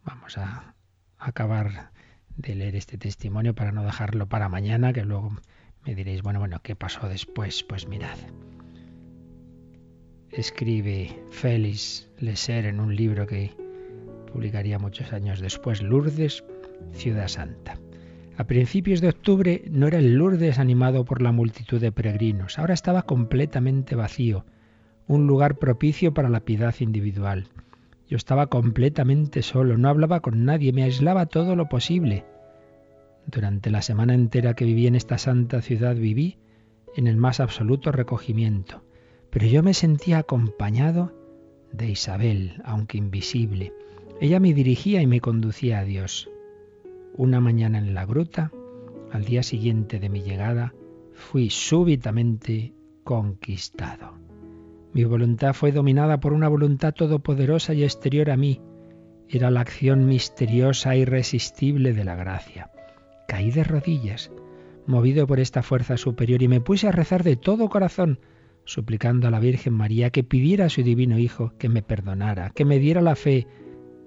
Vamos 0.05 0.39
a 0.39 0.75
acabar 1.19 1.93
de 2.37 2.55
leer 2.55 2.75
este 2.77 2.99
testimonio 2.99 3.55
para 3.55 3.71
no 3.71 3.85
dejarlo 3.85 4.29
para 4.29 4.49
mañana, 4.49 4.93
que 4.93 5.05
luego 5.05 5.37
me 5.85 5.95
diréis, 5.95 6.23
bueno, 6.23 6.41
bueno, 6.41 6.61
¿qué 6.63 6.75
pasó 6.75 7.09
después? 7.09 7.63
Pues 7.63 7.87
mirad. 7.87 8.17
Escribe 10.31 11.23
Félix 11.31 12.09
Leser 12.19 12.67
en 12.67 12.81
un 12.81 12.95
libro 12.95 13.27
que 13.27 13.55
publicaría 14.33 14.79
muchos 14.79 15.13
años 15.13 15.41
después, 15.41 15.83
Lourdes, 15.83 16.45
Ciudad 16.93 17.29
Santa. 17.29 17.79
A 18.41 18.47
principios 18.47 19.03
de 19.03 19.11
octubre 19.11 19.65
no 19.71 19.87
era 19.87 19.99
el 19.99 20.15
Lourdes 20.15 20.59
animado 20.59 21.05
por 21.05 21.21
la 21.21 21.31
multitud 21.31 21.79
de 21.79 21.93
peregrinos, 21.93 22.59
ahora 22.59 22.73
estaba 22.73 23.03
completamente 23.03 23.95
vacío, 23.95 24.47
un 25.07 25.27
lugar 25.27 25.59
propicio 25.59 26.15
para 26.15 26.31
la 26.31 26.41
piedad 26.41 26.75
individual. 26.81 27.49
Yo 28.09 28.17
estaba 28.17 28.47
completamente 28.47 29.43
solo, 29.43 29.77
no 29.77 29.91
hablaba 29.91 30.21
con 30.21 30.47
nadie, 30.47 30.73
me 30.73 30.85
aislaba 30.85 31.27
todo 31.27 31.55
lo 31.55 31.69
posible. 31.69 32.25
Durante 33.27 33.69
la 33.69 33.83
semana 33.83 34.15
entera 34.15 34.55
que 34.55 34.65
viví 34.65 34.87
en 34.87 34.95
esta 34.95 35.19
santa 35.19 35.61
ciudad 35.61 35.95
viví 35.95 36.39
en 36.97 37.09
el 37.09 37.19
más 37.19 37.41
absoluto 37.41 37.93
recogimiento, 37.93 38.83
pero 39.29 39.45
yo 39.49 39.63
me 39.63 39.75
sentía 39.75 40.17
acompañado 40.17 41.13
de 41.73 41.91
Isabel, 41.91 42.63
aunque 42.65 42.97
invisible. 42.97 43.75
Ella 44.19 44.41
me 44.41 44.55
dirigía 44.55 45.03
y 45.03 45.07
me 45.07 45.21
conducía 45.21 45.81
a 45.81 45.85
Dios. 45.85 46.31
Una 47.21 47.39
mañana 47.39 47.77
en 47.77 47.93
la 47.93 48.07
gruta, 48.07 48.51
al 49.13 49.27
día 49.27 49.43
siguiente 49.43 50.01
de 50.01 50.09
mi 50.09 50.23
llegada, 50.23 50.73
fui 51.13 51.51
súbitamente 51.51 52.73
conquistado. 53.05 54.15
Mi 54.95 55.05
voluntad 55.05 55.53
fue 55.53 55.71
dominada 55.71 56.19
por 56.19 56.33
una 56.33 56.49
voluntad 56.49 56.95
todopoderosa 56.95 57.75
y 57.75 57.85
exterior 57.85 58.31
a 58.31 58.39
mí. 58.39 58.63
Era 59.29 59.51
la 59.51 59.61
acción 59.61 60.07
misteriosa 60.07 60.95
e 60.95 61.01
irresistible 61.01 61.93
de 61.93 62.05
la 62.05 62.17
gracia. 62.17 62.71
Caí 63.29 63.51
de 63.51 63.65
rodillas, 63.65 64.33
movido 64.87 65.27
por 65.27 65.41
esta 65.41 65.63
fuerza 65.63 65.99
superior, 65.99 66.41
y 66.43 66.49
me 66.49 66.63
puse 66.63 66.89
a 66.89 66.93
rezar 66.93 67.23
de 67.23 67.37
todo 67.37 67.69
corazón, 67.69 68.21
suplicando 68.65 69.29
a 69.29 69.31
la 69.31 69.41
Virgen 69.41 69.75
María 69.75 70.09
que 70.09 70.25
pidiera 70.25 70.65
a 70.65 70.71
su 70.71 70.83
divino 70.83 71.19
Hijo 71.19 71.53
que 71.59 71.69
me 71.69 71.83
perdonara, 71.83 72.49
que 72.49 72.65
me 72.65 72.79
diera 72.79 73.03
la 73.03 73.15
fe 73.15 73.47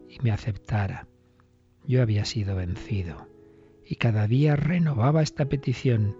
y 0.09 0.17
me 0.23 0.31
aceptara. 0.31 1.05
Yo 1.87 2.01
había 2.01 2.25
sido 2.25 2.55
vencido 2.55 3.27
y 3.85 3.95
cada 3.95 4.27
día 4.27 4.55
renovaba 4.55 5.21
esta 5.21 5.45
petición. 5.45 6.15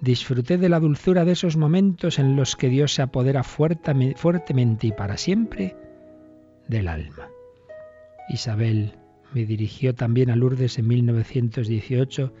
Disfruté 0.00 0.58
de 0.58 0.68
la 0.68 0.80
dulzura 0.80 1.24
de 1.24 1.32
esos 1.32 1.56
momentos 1.56 2.18
en 2.18 2.34
los 2.34 2.56
que 2.56 2.68
Dios 2.68 2.94
se 2.94 3.02
apodera 3.02 3.44
fuertemente 3.44 4.88
y 4.88 4.92
para 4.92 5.16
siempre 5.16 5.76
del 6.66 6.88
alma. 6.88 7.28
Isabel 8.28 8.94
me 9.32 9.46
dirigió 9.46 9.94
también 9.94 10.30
a 10.30 10.36
Lourdes 10.36 10.78
en 10.78 10.88
1918, 10.88 12.32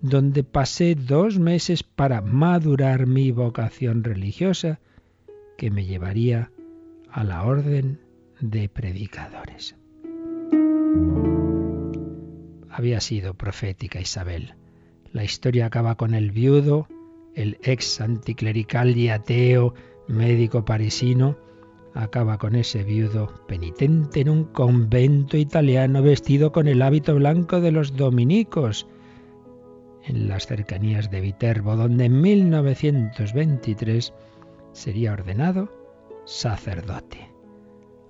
donde 0.00 0.44
pasé 0.44 0.94
dos 0.94 1.38
meses 1.38 1.82
para 1.82 2.20
madurar 2.20 3.06
mi 3.06 3.32
vocación 3.32 4.04
religiosa 4.04 4.80
que 5.58 5.70
me 5.70 5.84
llevaría 5.84 6.52
a 7.10 7.24
la 7.24 7.42
orden 7.42 8.00
de 8.40 8.68
predicadores 8.68 9.76
había 12.70 13.00
sido 13.00 13.34
profética 13.34 14.00
Isabel. 14.00 14.54
La 15.12 15.24
historia 15.24 15.66
acaba 15.66 15.96
con 15.96 16.14
el 16.14 16.30
viudo, 16.30 16.86
el 17.34 17.58
ex 17.62 18.00
anticlerical 18.00 18.96
y 18.96 19.08
ateo 19.08 19.74
médico 20.08 20.64
parisino, 20.64 21.36
acaba 21.94 22.38
con 22.38 22.54
ese 22.54 22.84
viudo 22.84 23.44
penitente 23.48 24.20
en 24.20 24.28
un 24.28 24.44
convento 24.44 25.36
italiano 25.36 26.02
vestido 26.02 26.52
con 26.52 26.68
el 26.68 26.82
hábito 26.82 27.14
blanco 27.16 27.60
de 27.60 27.72
los 27.72 27.96
dominicos, 27.96 28.86
en 30.04 30.28
las 30.28 30.46
cercanías 30.46 31.10
de 31.10 31.20
Viterbo, 31.20 31.76
donde 31.76 32.06
en 32.06 32.20
1923 32.20 34.14
sería 34.72 35.12
ordenado 35.12 35.68
sacerdote. 36.24 37.30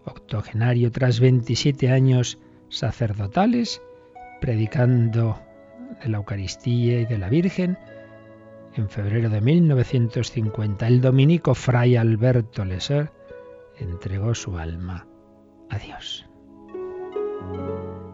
Octogenario 0.04 0.90
tras 0.90 1.20
27 1.20 1.90
años 1.90 2.38
sacerdotales, 2.68 3.82
predicando 4.40 5.40
de 6.02 6.08
la 6.08 6.18
Eucaristía 6.18 7.00
y 7.00 7.06
de 7.06 7.18
la 7.18 7.28
Virgen, 7.28 7.78
en 8.74 8.88
febrero 8.88 9.28
de 9.28 9.40
1950 9.40 10.86
el 10.86 11.00
dominico 11.00 11.54
fray 11.54 11.96
Alberto 11.96 12.64
Leser 12.64 13.10
entregó 13.78 14.34
su 14.34 14.56
alma 14.58 15.06
a 15.68 15.78
Dios. 15.78 16.26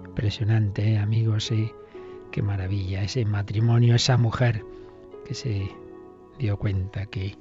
Impresionante, 0.06 0.92
¿eh, 0.92 0.98
amigos, 0.98 1.52
qué 2.30 2.42
maravilla 2.42 3.02
ese 3.02 3.24
matrimonio, 3.24 3.94
esa 3.94 4.16
mujer 4.16 4.64
que 5.26 5.34
se 5.34 5.68
dio 6.38 6.58
cuenta 6.58 7.06
que 7.06 7.36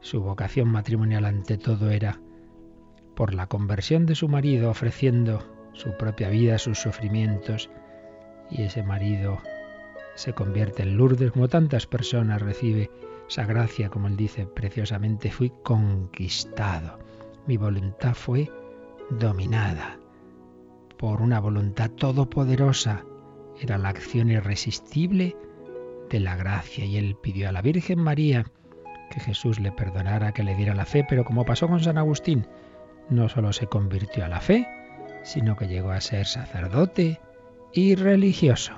su 0.00 0.20
vocación 0.20 0.68
matrimonial 0.68 1.24
ante 1.24 1.58
todo 1.58 1.90
era 1.90 2.20
por 3.14 3.32
la 3.34 3.46
conversión 3.46 4.06
de 4.06 4.14
su 4.14 4.28
marido, 4.28 4.70
ofreciendo 4.70 5.42
su 5.72 5.96
propia 5.96 6.28
vida, 6.28 6.58
sus 6.58 6.78
sufrimientos, 6.78 7.70
y 8.50 8.62
ese 8.62 8.82
marido 8.82 9.40
se 10.14 10.32
convierte 10.32 10.82
en 10.82 10.96
Lourdes, 10.96 11.32
como 11.32 11.48
tantas 11.48 11.86
personas 11.86 12.40
recibe 12.40 12.90
esa 13.28 13.44
gracia, 13.44 13.90
como 13.90 14.08
él 14.08 14.16
dice 14.16 14.46
preciosamente, 14.46 15.30
fui 15.30 15.52
conquistado. 15.62 16.98
Mi 17.46 17.56
voluntad 17.56 18.14
fue 18.14 18.50
dominada 19.10 19.98
por 20.96 21.20
una 21.20 21.40
voluntad 21.40 21.90
todopoderosa. 21.90 23.04
Era 23.60 23.78
la 23.78 23.90
acción 23.90 24.30
irresistible 24.30 25.36
de 26.10 26.20
la 26.20 26.36
gracia 26.36 26.84
y 26.84 26.96
él 26.96 27.16
pidió 27.20 27.48
a 27.48 27.52
la 27.52 27.62
Virgen 27.62 27.98
María 27.98 28.46
que 29.10 29.20
Jesús 29.20 29.60
le 29.60 29.72
perdonara, 29.72 30.32
que 30.32 30.42
le 30.42 30.54
diera 30.54 30.74
la 30.74 30.86
fe, 30.86 31.04
pero 31.08 31.24
como 31.24 31.44
pasó 31.44 31.68
con 31.68 31.80
San 31.80 31.98
Agustín, 31.98 32.46
no 33.08 33.28
solo 33.28 33.52
se 33.52 33.66
convirtió 33.66 34.24
a 34.24 34.28
la 34.28 34.40
fe, 34.40 34.66
sino 35.22 35.56
que 35.56 35.68
llegó 35.68 35.90
a 35.90 36.00
ser 36.00 36.26
sacerdote, 36.26 37.20
y 37.76 37.94
religioso. 37.94 38.72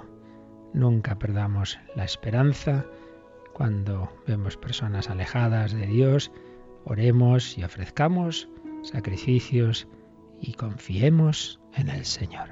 Nunca 0.75 1.19
perdamos 1.19 1.79
la 1.95 2.05
esperanza 2.05 2.85
cuando 3.55 4.13
vemos 4.27 4.57
personas 4.57 5.09
alejadas 5.09 5.73
de 5.73 5.87
Dios, 5.87 6.33
oremos 6.85 7.57
y 7.57 7.63
ofrezcamos 7.63 8.49
sacrificios 8.83 9.87
y 10.41 10.53
confiemos 10.55 11.61
en 11.75 11.91
el 11.91 12.05
Señor. 12.05 12.49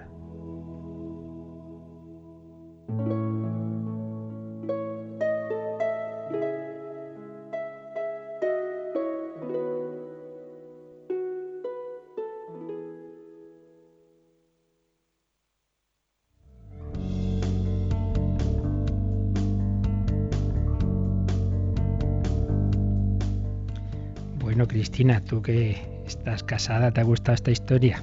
Cristina, 24.96 25.20
tú 25.20 25.42
que 25.42 25.76
estás 26.06 26.42
casada, 26.42 26.90
¿te 26.90 27.02
ha 27.02 27.04
gustado 27.04 27.34
esta 27.34 27.50
historia? 27.50 28.02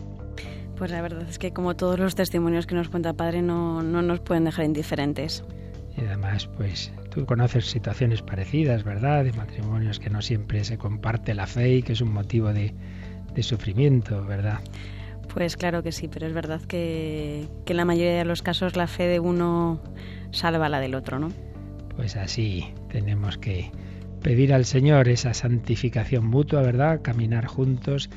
Pues 0.78 0.92
la 0.92 1.02
verdad 1.02 1.28
es 1.28 1.40
que 1.40 1.52
como 1.52 1.76
todos 1.76 1.98
los 1.98 2.14
testimonios 2.14 2.68
que 2.68 2.76
nos 2.76 2.90
cuenta 2.90 3.14
Padre 3.14 3.42
no, 3.42 3.82
no 3.82 4.04
nos 4.04 4.20
pueden 4.20 4.44
dejar 4.44 4.66
indiferentes. 4.66 5.44
Y 5.98 6.02
además, 6.02 6.48
pues 6.56 6.94
tú 7.10 7.26
conoces 7.26 7.66
situaciones 7.66 8.22
parecidas, 8.22 8.84
¿verdad? 8.84 9.24
De 9.24 9.34
matrimonios 9.34 10.00
que 10.00 10.12
no 10.12 10.22
siempre 10.22 10.64
se 10.64 10.78
comparte 10.78 11.34
la 11.34 11.48
fe 11.48 11.78
y 11.78 11.82
que 11.82 11.94
es 11.94 12.02
un 12.02 12.14
motivo 12.14 12.54
de, 12.54 12.76
de 13.34 13.42
sufrimiento, 13.42 14.24
¿verdad? 14.24 14.60
Pues 15.34 15.58
claro 15.58 15.82
que 15.82 15.92
sí, 15.92 16.08
pero 16.08 16.28
es 16.28 16.34
verdad 16.34 16.62
que, 16.62 17.48
que 17.66 17.74
en 17.74 17.78
la 17.78 17.86
mayoría 17.86 18.20
de 18.20 18.26
los 18.26 18.44
casos 18.44 18.76
la 18.76 18.86
fe 18.86 19.08
de 19.08 19.20
uno 19.20 19.82
salva 20.30 20.70
la 20.70 20.80
del 20.80 20.94
otro, 20.94 21.18
¿no? 21.18 21.30
Pues 21.96 22.16
así 22.16 22.72
tenemos 22.92 23.40
que 23.40 23.72
pedir 24.24 24.54
al 24.54 24.66
Señor 24.66 25.10
esa 25.10 25.34
santificación 25.34 26.26
mutua, 26.26 26.62
¿verdad? 26.62 27.02
Caminar 27.04 27.46
juntos 27.46 28.10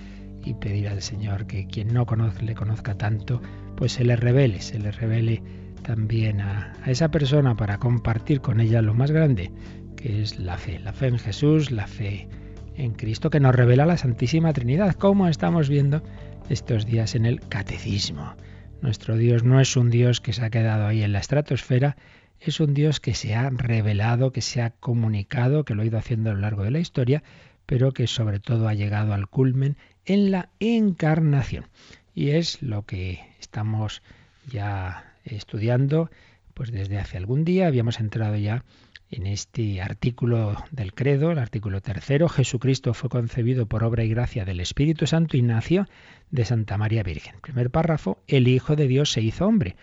y 0.44 0.54
pedir 0.54 0.88
al 0.88 1.02
Señor 1.02 1.46
que 1.46 1.66
quien 1.66 1.92
no 1.92 2.06
conoce, 2.06 2.42
le 2.44 2.54
conozca 2.54 2.94
tanto, 2.96 3.42
pues 3.76 3.92
se 3.92 4.04
le 4.04 4.16
revele, 4.16 4.60
se 4.60 4.78
le 4.78 4.92
revele 4.92 5.42
también 5.82 6.40
a, 6.40 6.72
a, 6.82 6.90
esa 6.90 7.10
persona 7.10 7.56
para 7.56 7.78
compartir 7.78 8.40
con 8.40 8.60
ella 8.60 8.80
lo 8.82 8.94
más 8.94 9.10
grande, 9.10 9.50
que 9.96 10.22
es 10.22 10.38
la 10.38 10.56
fe, 10.56 10.78
la 10.78 10.92
fe 10.92 11.08
en 11.08 11.18
Jesús, 11.18 11.72
la 11.72 11.88
fe 11.88 12.28
en 12.76 12.92
Cristo, 12.92 13.28
que 13.28 13.40
nos 13.40 13.54
revela 13.54 13.84
la 13.84 13.96
Santísima 13.96 14.52
Trinidad, 14.52 14.94
como 14.94 15.26
estamos 15.26 15.68
viendo 15.68 16.02
estos 16.48 16.86
días 16.86 17.16
en 17.16 17.26
el 17.26 17.40
Catecismo. 17.40 18.34
Nuestro 18.80 19.16
Dios 19.16 19.42
no 19.42 19.60
es 19.60 19.76
un 19.76 19.90
Dios 19.90 20.20
que 20.20 20.32
se 20.32 20.44
ha 20.44 20.50
quedado 20.50 20.86
ahí 20.86 21.02
en 21.02 21.12
la 21.12 21.18
estratosfera, 21.18 21.96
es 22.40 22.60
un 22.60 22.74
Dios 22.74 23.00
que 23.00 23.14
se 23.14 23.34
ha 23.34 23.48
revelado, 23.50 24.32
que 24.32 24.42
se 24.42 24.62
ha 24.62 24.70
comunicado, 24.70 25.64
que 25.64 25.74
lo 25.74 25.82
ha 25.82 25.86
ido 25.86 25.98
haciendo 25.98 26.30
a 26.30 26.34
lo 26.34 26.40
largo 26.40 26.62
de 26.62 26.70
la 26.70 26.78
historia, 26.78 27.22
pero 27.66 27.92
que 27.92 28.06
sobre 28.06 28.40
todo 28.40 28.68
ha 28.68 28.74
llegado 28.74 29.12
al 29.12 29.28
culmen 29.28 29.76
en 30.04 30.30
la 30.30 30.48
encarnación. 30.60 31.66
Y 32.14 32.30
es 32.30 32.62
lo 32.62 32.86
que 32.86 33.20
estamos 33.40 34.02
ya 34.48 35.12
estudiando, 35.24 36.10
pues 36.54 36.70
desde 36.70 36.98
hace 36.98 37.16
algún 37.16 37.44
día 37.44 37.66
habíamos 37.66 38.00
entrado 38.00 38.36
ya 38.36 38.64
en 39.10 39.26
este 39.26 39.80
artículo 39.80 40.56
del 40.70 40.92
credo, 40.92 41.30
el 41.30 41.38
artículo 41.38 41.80
tercero, 41.80 42.28
Jesucristo 42.28 42.92
fue 42.92 43.08
concebido 43.08 43.66
por 43.66 43.84
obra 43.84 44.04
y 44.04 44.08
gracia 44.08 44.44
del 44.44 44.60
Espíritu 44.60 45.06
Santo 45.06 45.36
y 45.36 45.42
nació 45.42 45.86
de 46.30 46.44
Santa 46.44 46.76
María 46.76 47.02
Virgen. 47.04 47.36
Primer 47.40 47.70
párrafo, 47.70 48.18
el 48.26 48.48
Hijo 48.48 48.74
de 48.74 48.88
Dios 48.88 49.12
se 49.12 49.20
hizo 49.20 49.46
hombre. 49.46 49.76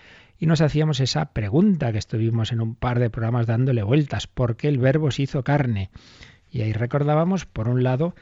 Y 0.44 0.46
nos 0.46 0.60
hacíamos 0.60 1.00
esa 1.00 1.32
pregunta 1.32 1.94
que 1.94 1.98
estuvimos 1.98 2.52
en 2.52 2.60
un 2.60 2.76
par 2.76 3.00
de 3.00 3.10
programas 3.10 3.48
dándole 3.48 3.82
vueltas, 3.82 4.28
¿por 4.28 4.58
qué 4.58 4.68
el 4.68 4.78
verbo 4.78 5.10
se 5.10 5.22
hizo 5.22 5.42
carne? 5.42 5.90
Y 6.52 6.64
ahí 6.64 6.74
recordábamos, 6.74 7.46
por 7.46 7.70
un 7.70 7.82
lado, 7.82 8.14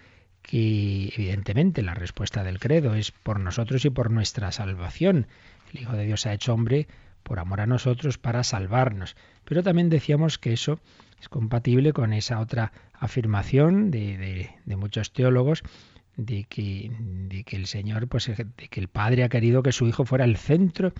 que 0.43 1.11
evidentemente 1.15 1.81
la 1.81 1.95
respuesta 1.95 2.43
del 2.43 2.59
credo 2.59 2.93
es 2.93 3.09
por 3.09 3.39
nosotros 3.39 3.85
y 3.85 3.89
por 3.89 4.11
nuestra 4.11 4.51
salvación. 4.51 5.25
El 5.73 5.81
Hijo 5.81 5.93
de 5.93 6.05
Dios 6.05 6.21
se 6.21 6.29
ha 6.29 6.33
hecho 6.35 6.53
hombre 6.53 6.87
por 7.23 7.39
amor 7.39 7.59
a 7.59 7.65
nosotros 7.65 8.19
para 8.19 8.43
salvarnos. 8.43 9.15
Pero 9.43 9.63
también 9.63 9.89
decíamos 9.89 10.37
que 10.37 10.53
eso 10.53 10.79
es 11.19 11.27
compatible 11.27 11.91
con 11.91 12.13
esa 12.13 12.39
otra 12.39 12.71
afirmación 12.93 13.89
de, 13.89 14.51
de, 14.63 14.75
muchos 14.75 15.11
teólogos 15.11 15.63
de 16.17 16.43
que, 16.43 16.91
de 16.99 17.43
que, 17.45 17.55
el 17.55 17.65
Señor, 17.65 18.07
pues 18.07 18.27
de 18.27 18.67
que 18.69 18.79
el 18.79 18.89
Padre 18.89 19.23
ha 19.23 19.29
querido 19.29 19.63
que 19.63 19.71
su 19.71 19.87
Hijo 19.87 20.05
fuera 20.05 20.25
el 20.25 20.37
centro 20.37 20.93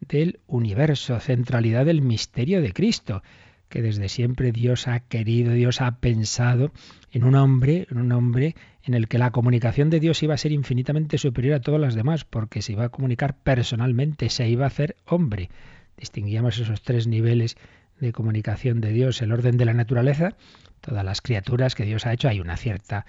del 0.00 0.40
universo, 0.46 1.18
centralidad 1.20 1.86
del 1.86 2.02
misterio 2.02 2.60
de 2.60 2.72
Cristo, 2.72 3.22
que 3.68 3.82
desde 3.82 4.08
siempre 4.08 4.52
Dios 4.52 4.86
ha 4.88 5.00
querido, 5.00 5.52
Dios 5.52 5.80
ha 5.80 5.98
pensado 5.98 6.72
en 7.10 7.24
un 7.24 7.34
hombre, 7.34 7.86
en 7.90 7.98
un 7.98 8.12
hombre 8.12 8.54
en 8.84 8.94
el 8.94 9.08
que 9.08 9.18
la 9.18 9.32
comunicación 9.32 9.90
de 9.90 10.00
Dios 10.00 10.22
iba 10.22 10.34
a 10.34 10.38
ser 10.38 10.52
infinitamente 10.52 11.18
superior 11.18 11.56
a 11.56 11.60
todas 11.60 11.80
las 11.80 11.94
demás, 11.94 12.24
porque 12.24 12.62
se 12.62 12.72
iba 12.72 12.84
a 12.84 12.88
comunicar 12.90 13.36
personalmente, 13.36 14.30
se 14.30 14.48
iba 14.48 14.64
a 14.64 14.68
hacer 14.68 14.96
hombre. 15.06 15.50
Distinguíamos 15.96 16.58
esos 16.58 16.82
tres 16.82 17.06
niveles 17.06 17.56
de 17.98 18.12
comunicación 18.12 18.80
de 18.80 18.92
Dios, 18.92 19.20
el 19.22 19.32
orden 19.32 19.56
de 19.56 19.64
la 19.64 19.74
naturaleza, 19.74 20.36
todas 20.80 21.04
las 21.04 21.20
criaturas 21.20 21.74
que 21.74 21.84
Dios 21.84 22.06
ha 22.06 22.12
hecho, 22.12 22.28
hay 22.28 22.40
una 22.40 22.56
cierta 22.56 23.06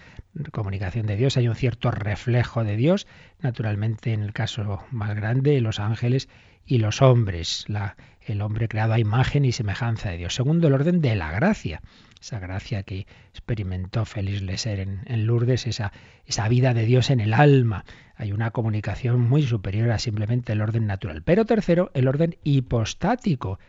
comunicación 0.52 1.06
de 1.06 1.16
Dios, 1.16 1.38
hay 1.38 1.48
un 1.48 1.56
cierto 1.56 1.92
reflejo 1.92 2.64
de 2.64 2.76
Dios, 2.76 3.08
naturalmente 3.40 4.14
en 4.14 4.24
el 4.24 4.34
caso 4.34 4.84
más 4.92 5.16
grande, 5.16 5.60
los 5.62 5.80
ángeles 5.80 6.30
y 6.66 6.80
los 6.80 7.02
hombres, 7.02 7.66
el 8.22 8.42
hombre 8.42 8.68
creado 8.68 8.94
a 8.94 9.00
imagen 9.00 9.46
y 9.46 9.54
semejanza 9.54 10.10
de 10.10 10.18
Dios. 10.18 10.36
Segundo, 10.36 10.68
el 10.68 10.74
orden 10.74 11.02
de 11.02 11.16
la 11.16 11.32
gracia, 11.32 11.82
esa 12.20 12.40
gracia 12.40 12.84
que 12.84 13.08
experimentó 13.30 14.04
Félix 14.06 14.42
Leser 14.42 14.82
en, 14.82 15.02
en 15.06 15.26
Lourdes, 15.26 15.66
esa, 15.66 15.94
esa 16.26 16.50
vida 16.50 16.74
de 16.74 16.86
Dios 16.86 17.10
en 17.10 17.22
el 17.22 17.34
alma. 17.34 17.86
Hay 18.16 18.34
una 18.34 18.52
comunicación 18.52 19.22
muy 19.22 19.44
superior 19.44 19.92
a 19.92 20.00
simplemente 20.00 20.52
el 20.52 20.62
orden 20.62 20.88
natural. 20.88 21.24
Pero 21.24 21.46
tercero, 21.46 21.90
el 21.94 22.08
orden 22.08 22.36
hipostático, 22.44 23.60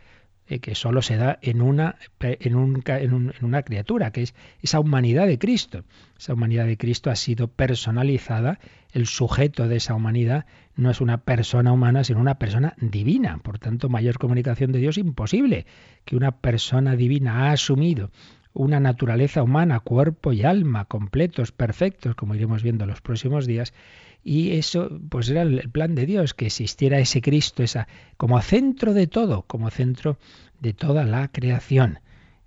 eh, 0.49 0.61
que 0.61 0.75
solo 0.75 1.03
se 1.03 1.17
da 1.17 1.39
en 1.43 1.61
una, 1.61 1.97
en, 2.21 2.37
en, 2.41 2.57
un, 2.57 2.83
en, 2.87 3.45
una 3.45 3.63
criatura, 3.63 4.11
que 4.11 4.23
es 4.23 4.35
esa 4.63 4.81
humanidad 4.81 5.27
de 5.27 5.39
Cristo. 5.39 5.85
Esa 6.19 6.35
humanidad 6.35 6.67
de 6.67 6.77
Cristo 6.77 7.11
ha 7.11 7.17
sido 7.17 7.49
personalizada, 7.49 8.59
el 8.93 9.07
sujeto 9.07 9.69
de 9.69 9.77
esa 9.77 9.95
humanidad 9.95 10.47
no 10.75 10.91
es 10.91 11.01
una 11.01 11.19
persona 11.19 11.73
humana, 11.73 12.05
sino 12.05 12.21
una 12.21 12.39
persona 12.39 12.75
divina. 12.81 13.39
Por 13.39 13.59
tanto, 13.59 13.89
mayor 13.89 14.19
comunicación 14.19 14.73
de 14.73 14.79
Dios 14.79 14.97
imposible, 14.97 15.67
que 16.05 16.17
una 16.17 16.33
persona 16.33 16.97
divina 16.97 17.49
ha 17.49 17.53
asumido 17.53 18.11
una 18.59 18.81
naturaleza 18.81 19.45
humana, 19.45 19.79
cuerpo 19.79 20.33
y 20.33 20.43
alma, 20.43 20.85
completos, 20.85 21.53
perfectos, 21.53 22.17
como 22.17 22.35
iremos 22.35 22.65
viendo 22.65 22.87
los 22.87 23.01
próximos 23.01 23.47
días, 23.47 23.73
y 24.25 24.51
eso 24.57 24.91
pues 25.09 25.31
era 25.31 25.43
el 25.43 25.71
plan 25.71 25.95
de 25.95 26.07
Dios, 26.07 26.35
que 26.35 26.47
existiera 26.47 26.99
ese 26.99 27.23
Cristo, 27.23 27.63
esa 27.63 27.87
como 28.17 28.43
centro 28.43 28.95
de 28.95 29.07
todo, 29.07 29.43
como 29.43 29.71
centro 29.71 30.19
de 30.61 30.73
toda 30.73 31.05
la 31.05 31.29
creación. 31.29 32.01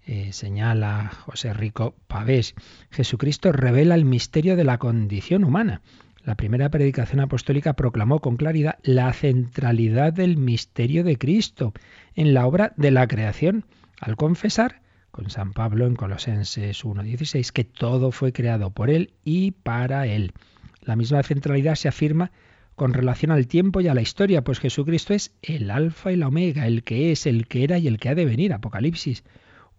Eh, 0.05 0.33
señala 0.33 1.11
José 1.25 1.53
Rico 1.53 1.95
Pavés, 2.07 2.55
Jesucristo 2.89 3.53
revela 3.53 3.95
el 3.95 4.03
misterio 4.03 4.57
de 4.57 4.65
la 4.65 4.79
condición 4.79 5.45
humana. 5.45 5.81
La 6.25 6.35
primera 6.35 6.69
predicación 6.69 7.21
apostólica 7.21 7.73
proclamó 7.73 8.19
con 8.19 8.35
claridad 8.35 8.79
la 8.83 9.13
centralidad 9.13 10.11
del 10.11 10.35
misterio 10.35 11.05
de 11.05 11.17
Cristo 11.17 11.73
en 12.15 12.33
la 12.33 12.45
obra 12.45 12.73
de 12.75 12.91
la 12.91 13.07
creación, 13.07 13.63
al 14.01 14.17
confesar 14.17 14.80
con 15.11 15.29
San 15.29 15.53
Pablo 15.53 15.85
en 15.85 15.95
Colosenses 15.95 16.83
1.16 16.83 17.51
que 17.51 17.63
todo 17.63 18.11
fue 18.11 18.33
creado 18.33 18.71
por 18.71 18.89
Él 18.89 19.13
y 19.23 19.51
para 19.51 20.07
Él. 20.07 20.33
La 20.81 20.95
misma 20.95 21.21
centralidad 21.23 21.75
se 21.75 21.87
afirma 21.87 22.31
con 22.75 22.93
relación 22.93 23.31
al 23.31 23.47
tiempo 23.47 23.81
y 23.81 23.87
a 23.87 23.93
la 23.93 24.01
historia, 24.01 24.43
pues 24.43 24.59
Jesucristo 24.59 25.13
es 25.13 25.33
el 25.41 25.69
alfa 25.69 26.11
y 26.11 26.15
la 26.15 26.29
omega, 26.29 26.65
el 26.65 26.83
que 26.83 27.11
es, 27.11 27.27
el 27.27 27.47
que 27.47 27.63
era 27.63 27.77
y 27.77 27.87
el 27.87 27.99
que 27.99 28.09
ha 28.09 28.15
de 28.15 28.25
venir. 28.25 28.53
Apocalipsis 28.53 29.23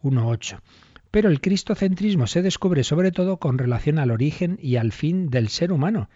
1.8. 0.02 0.60
Pero 1.10 1.28
el 1.28 1.40
cristocentrismo 1.40 2.26
se 2.26 2.42
descubre 2.42 2.84
sobre 2.84 3.10
todo 3.10 3.38
con 3.38 3.58
relación 3.58 3.98
al 3.98 4.10
origen 4.10 4.58
y 4.62 4.76
al 4.76 4.92
fin 4.92 5.30
del 5.30 5.48
ser 5.48 5.72
humano, 5.72 6.08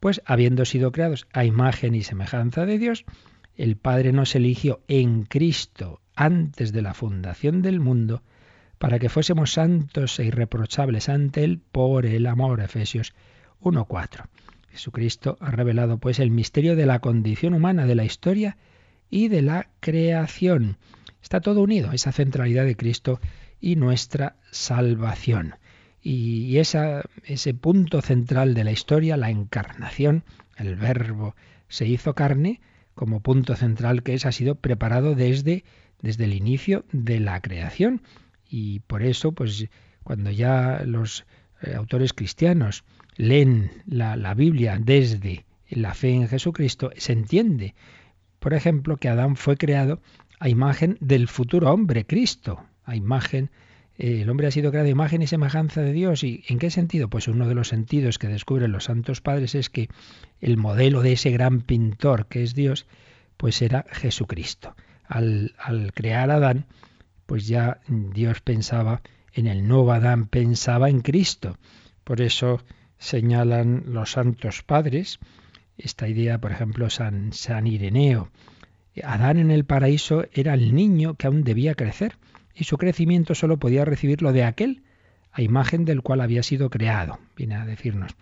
pues 0.00 0.22
habiendo 0.24 0.64
sido 0.64 0.90
creados 0.90 1.26
a 1.32 1.44
imagen 1.44 1.94
y 1.94 2.02
semejanza 2.02 2.64
de 2.66 2.78
Dios, 2.78 3.04
el 3.56 3.76
Padre 3.76 4.12
nos 4.12 4.34
eligió 4.34 4.80
en 4.88 5.24
Cristo 5.24 6.00
antes 6.16 6.72
de 6.72 6.82
la 6.82 6.94
fundación 6.94 7.62
del 7.62 7.80
mundo 7.80 8.22
para 8.82 8.98
que 8.98 9.08
fuésemos 9.08 9.52
santos 9.52 10.18
e 10.18 10.24
irreprochables 10.24 11.08
ante 11.08 11.44
Él 11.44 11.60
por 11.60 12.04
el 12.04 12.26
amor. 12.26 12.60
Efesios 12.60 13.14
1.4. 13.60 14.24
Jesucristo 14.72 15.38
ha 15.40 15.52
revelado 15.52 15.98
pues 15.98 16.18
el 16.18 16.32
misterio 16.32 16.74
de 16.74 16.84
la 16.84 16.98
condición 16.98 17.54
humana, 17.54 17.86
de 17.86 17.94
la 17.94 18.02
historia 18.02 18.56
y 19.08 19.28
de 19.28 19.40
la 19.40 19.68
creación. 19.78 20.78
Está 21.22 21.40
todo 21.40 21.62
unido, 21.62 21.92
esa 21.92 22.10
centralidad 22.10 22.64
de 22.64 22.74
Cristo 22.74 23.20
y 23.60 23.76
nuestra 23.76 24.34
salvación. 24.50 25.54
Y 26.02 26.58
ese 26.58 27.54
punto 27.54 28.02
central 28.02 28.52
de 28.52 28.64
la 28.64 28.72
historia, 28.72 29.16
la 29.16 29.30
encarnación, 29.30 30.24
el 30.56 30.74
verbo 30.74 31.36
se 31.68 31.86
hizo 31.86 32.16
carne, 32.16 32.60
como 32.94 33.20
punto 33.20 33.54
central 33.54 34.02
que 34.02 34.14
es, 34.14 34.26
ha 34.26 34.32
sido 34.32 34.56
preparado 34.56 35.14
desde, 35.14 35.62
desde 36.00 36.24
el 36.24 36.32
inicio 36.32 36.84
de 36.90 37.20
la 37.20 37.40
creación. 37.40 38.02
Y 38.52 38.80
por 38.80 39.02
eso, 39.02 39.32
pues 39.32 39.66
cuando 40.04 40.30
ya 40.30 40.82
los 40.84 41.24
eh, 41.62 41.74
autores 41.74 42.12
cristianos 42.12 42.84
leen 43.16 43.70
la, 43.86 44.14
la 44.14 44.34
Biblia 44.34 44.78
desde 44.78 45.46
la 45.70 45.94
fe 45.94 46.10
en 46.10 46.28
Jesucristo, 46.28 46.90
se 46.98 47.14
entiende, 47.14 47.74
por 48.40 48.52
ejemplo, 48.52 48.98
que 48.98 49.08
Adán 49.08 49.36
fue 49.36 49.56
creado 49.56 50.02
a 50.38 50.50
imagen 50.50 50.98
del 51.00 51.28
futuro 51.28 51.72
hombre, 51.72 52.04
Cristo, 52.04 52.62
a 52.84 52.94
imagen 52.94 53.50
eh, 53.96 54.22
el 54.22 54.28
hombre 54.28 54.48
ha 54.48 54.50
sido 54.50 54.70
creado 54.70 54.88
a 54.88 54.90
imagen 54.90 55.22
y 55.22 55.26
semejanza 55.26 55.80
de 55.80 55.92
Dios. 55.92 56.22
¿Y 56.24 56.44
en 56.48 56.58
qué 56.58 56.70
sentido? 56.70 57.08
Pues 57.08 57.28
uno 57.28 57.48
de 57.48 57.54
los 57.54 57.68
sentidos 57.68 58.18
que 58.18 58.28
descubren 58.28 58.72
los 58.72 58.84
santos 58.84 59.22
padres 59.22 59.54
es 59.54 59.70
que 59.70 59.88
el 60.40 60.58
modelo 60.58 61.00
de 61.00 61.12
ese 61.12 61.30
gran 61.30 61.62
pintor 61.62 62.26
que 62.26 62.42
es 62.42 62.54
Dios, 62.54 62.86
pues 63.38 63.62
era 63.62 63.86
Jesucristo. 63.90 64.74
Al, 65.06 65.54
al 65.58 65.92
crear 65.92 66.30
Adán, 66.30 66.66
pues 67.32 67.46
ya 67.46 67.80
Dios 67.88 68.42
pensaba 68.42 69.00
en 69.32 69.46
el 69.46 69.66
nuevo 69.66 69.92
Adán, 69.92 70.26
pensaba 70.26 70.90
en 70.90 71.00
Cristo. 71.00 71.56
Por 72.04 72.20
eso 72.20 72.60
señalan 72.98 73.84
los 73.86 74.12
santos 74.12 74.62
padres. 74.62 75.18
Esta 75.78 76.08
idea, 76.08 76.42
por 76.42 76.52
ejemplo, 76.52 76.90
San, 76.90 77.32
San 77.32 77.66
Ireneo. 77.66 78.28
Adán 79.02 79.38
en 79.38 79.50
el 79.50 79.64
paraíso 79.64 80.26
era 80.34 80.52
el 80.52 80.74
niño 80.74 81.14
que 81.14 81.26
aún 81.26 81.42
debía 81.42 81.74
crecer 81.74 82.18
y 82.54 82.64
su 82.64 82.76
crecimiento 82.76 83.34
solo 83.34 83.56
podía 83.56 83.86
recibirlo 83.86 84.34
de 84.34 84.44
aquel 84.44 84.82
a 85.32 85.40
imagen 85.40 85.86
del 85.86 86.02
cual 86.02 86.20
había 86.20 86.42
sido 86.42 86.68
creado. 86.68 87.18
Viene 87.34 87.54
a 87.54 87.64
decirnos 87.64 88.14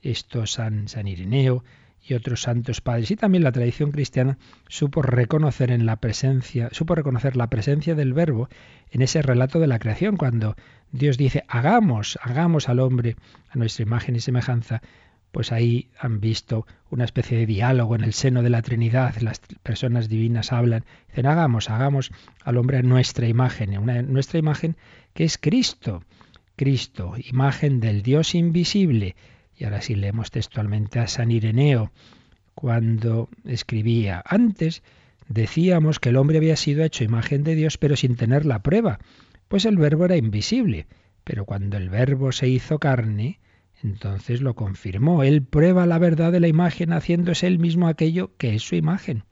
esto 0.00 0.46
San, 0.46 0.88
San 0.88 1.06
Ireneo 1.06 1.64
y 2.06 2.14
otros 2.14 2.42
santos 2.42 2.80
padres. 2.80 3.10
Y 3.10 3.16
también 3.16 3.44
la 3.44 3.52
tradición 3.52 3.90
cristiana 3.90 4.38
supo 4.68 5.02
reconocer 5.02 5.70
en 5.70 5.86
la 5.86 5.96
presencia, 5.96 6.68
supo 6.72 6.94
reconocer 6.94 7.36
la 7.36 7.48
presencia 7.48 7.94
del 7.94 8.12
verbo 8.12 8.48
en 8.90 9.02
ese 9.02 9.22
relato 9.22 9.58
de 9.58 9.66
la 9.66 9.78
creación, 9.78 10.16
cuando 10.16 10.56
Dios 10.92 11.16
dice 11.16 11.44
hagamos, 11.48 12.18
hagamos 12.22 12.68
al 12.68 12.80
hombre 12.80 13.16
a 13.50 13.58
nuestra 13.58 13.82
imagen 13.82 14.16
y 14.16 14.20
semejanza, 14.20 14.82
pues 15.32 15.50
ahí 15.50 15.90
han 15.98 16.20
visto 16.20 16.64
una 16.90 17.04
especie 17.04 17.36
de 17.36 17.46
diálogo 17.46 17.96
en 17.96 18.04
el 18.04 18.12
seno 18.12 18.42
de 18.42 18.50
la 18.50 18.62
Trinidad, 18.62 19.16
las 19.20 19.40
personas 19.64 20.08
divinas 20.08 20.52
hablan, 20.52 20.84
dicen 21.08 21.26
hagamos, 21.26 21.70
hagamos 21.70 22.12
al 22.44 22.56
hombre 22.56 22.78
a 22.78 22.82
nuestra 22.82 23.26
imagen, 23.26 23.76
una, 23.76 24.00
nuestra 24.02 24.38
imagen 24.38 24.76
que 25.12 25.24
es 25.24 25.36
Cristo, 25.36 26.04
Cristo, 26.54 27.14
imagen 27.16 27.80
del 27.80 28.02
Dios 28.02 28.36
invisible. 28.36 29.16
Y 29.56 29.64
ahora 29.64 29.82
sí 29.82 29.94
leemos 29.94 30.30
textualmente 30.30 30.98
a 30.98 31.06
San 31.06 31.30
Ireneo, 31.30 31.92
cuando 32.54 33.28
escribía, 33.44 34.22
antes 34.24 34.82
decíamos 35.28 35.98
que 35.98 36.10
el 36.10 36.16
hombre 36.16 36.38
había 36.38 36.56
sido 36.56 36.84
hecho 36.84 37.04
imagen 37.04 37.42
de 37.42 37.54
Dios, 37.54 37.78
pero 37.78 37.96
sin 37.96 38.16
tener 38.16 38.46
la 38.46 38.62
prueba, 38.62 38.98
pues 39.48 39.64
el 39.64 39.76
verbo 39.76 40.04
era 40.04 40.16
invisible. 40.16 40.86
Pero 41.24 41.46
cuando 41.46 41.76
el 41.76 41.88
verbo 41.88 42.32
se 42.32 42.48
hizo 42.48 42.78
carne, 42.78 43.40
entonces 43.82 44.40
lo 44.40 44.54
confirmó. 44.54 45.22
Él 45.22 45.42
prueba 45.42 45.86
la 45.86 45.98
verdad 45.98 46.32
de 46.32 46.40
la 46.40 46.48
imagen 46.48 46.92
haciéndose 46.92 47.46
él 47.46 47.58
mismo 47.58 47.88
aquello 47.88 48.36
que 48.36 48.54
es 48.54 48.62
su 48.62 48.76
imagen. 48.76 49.24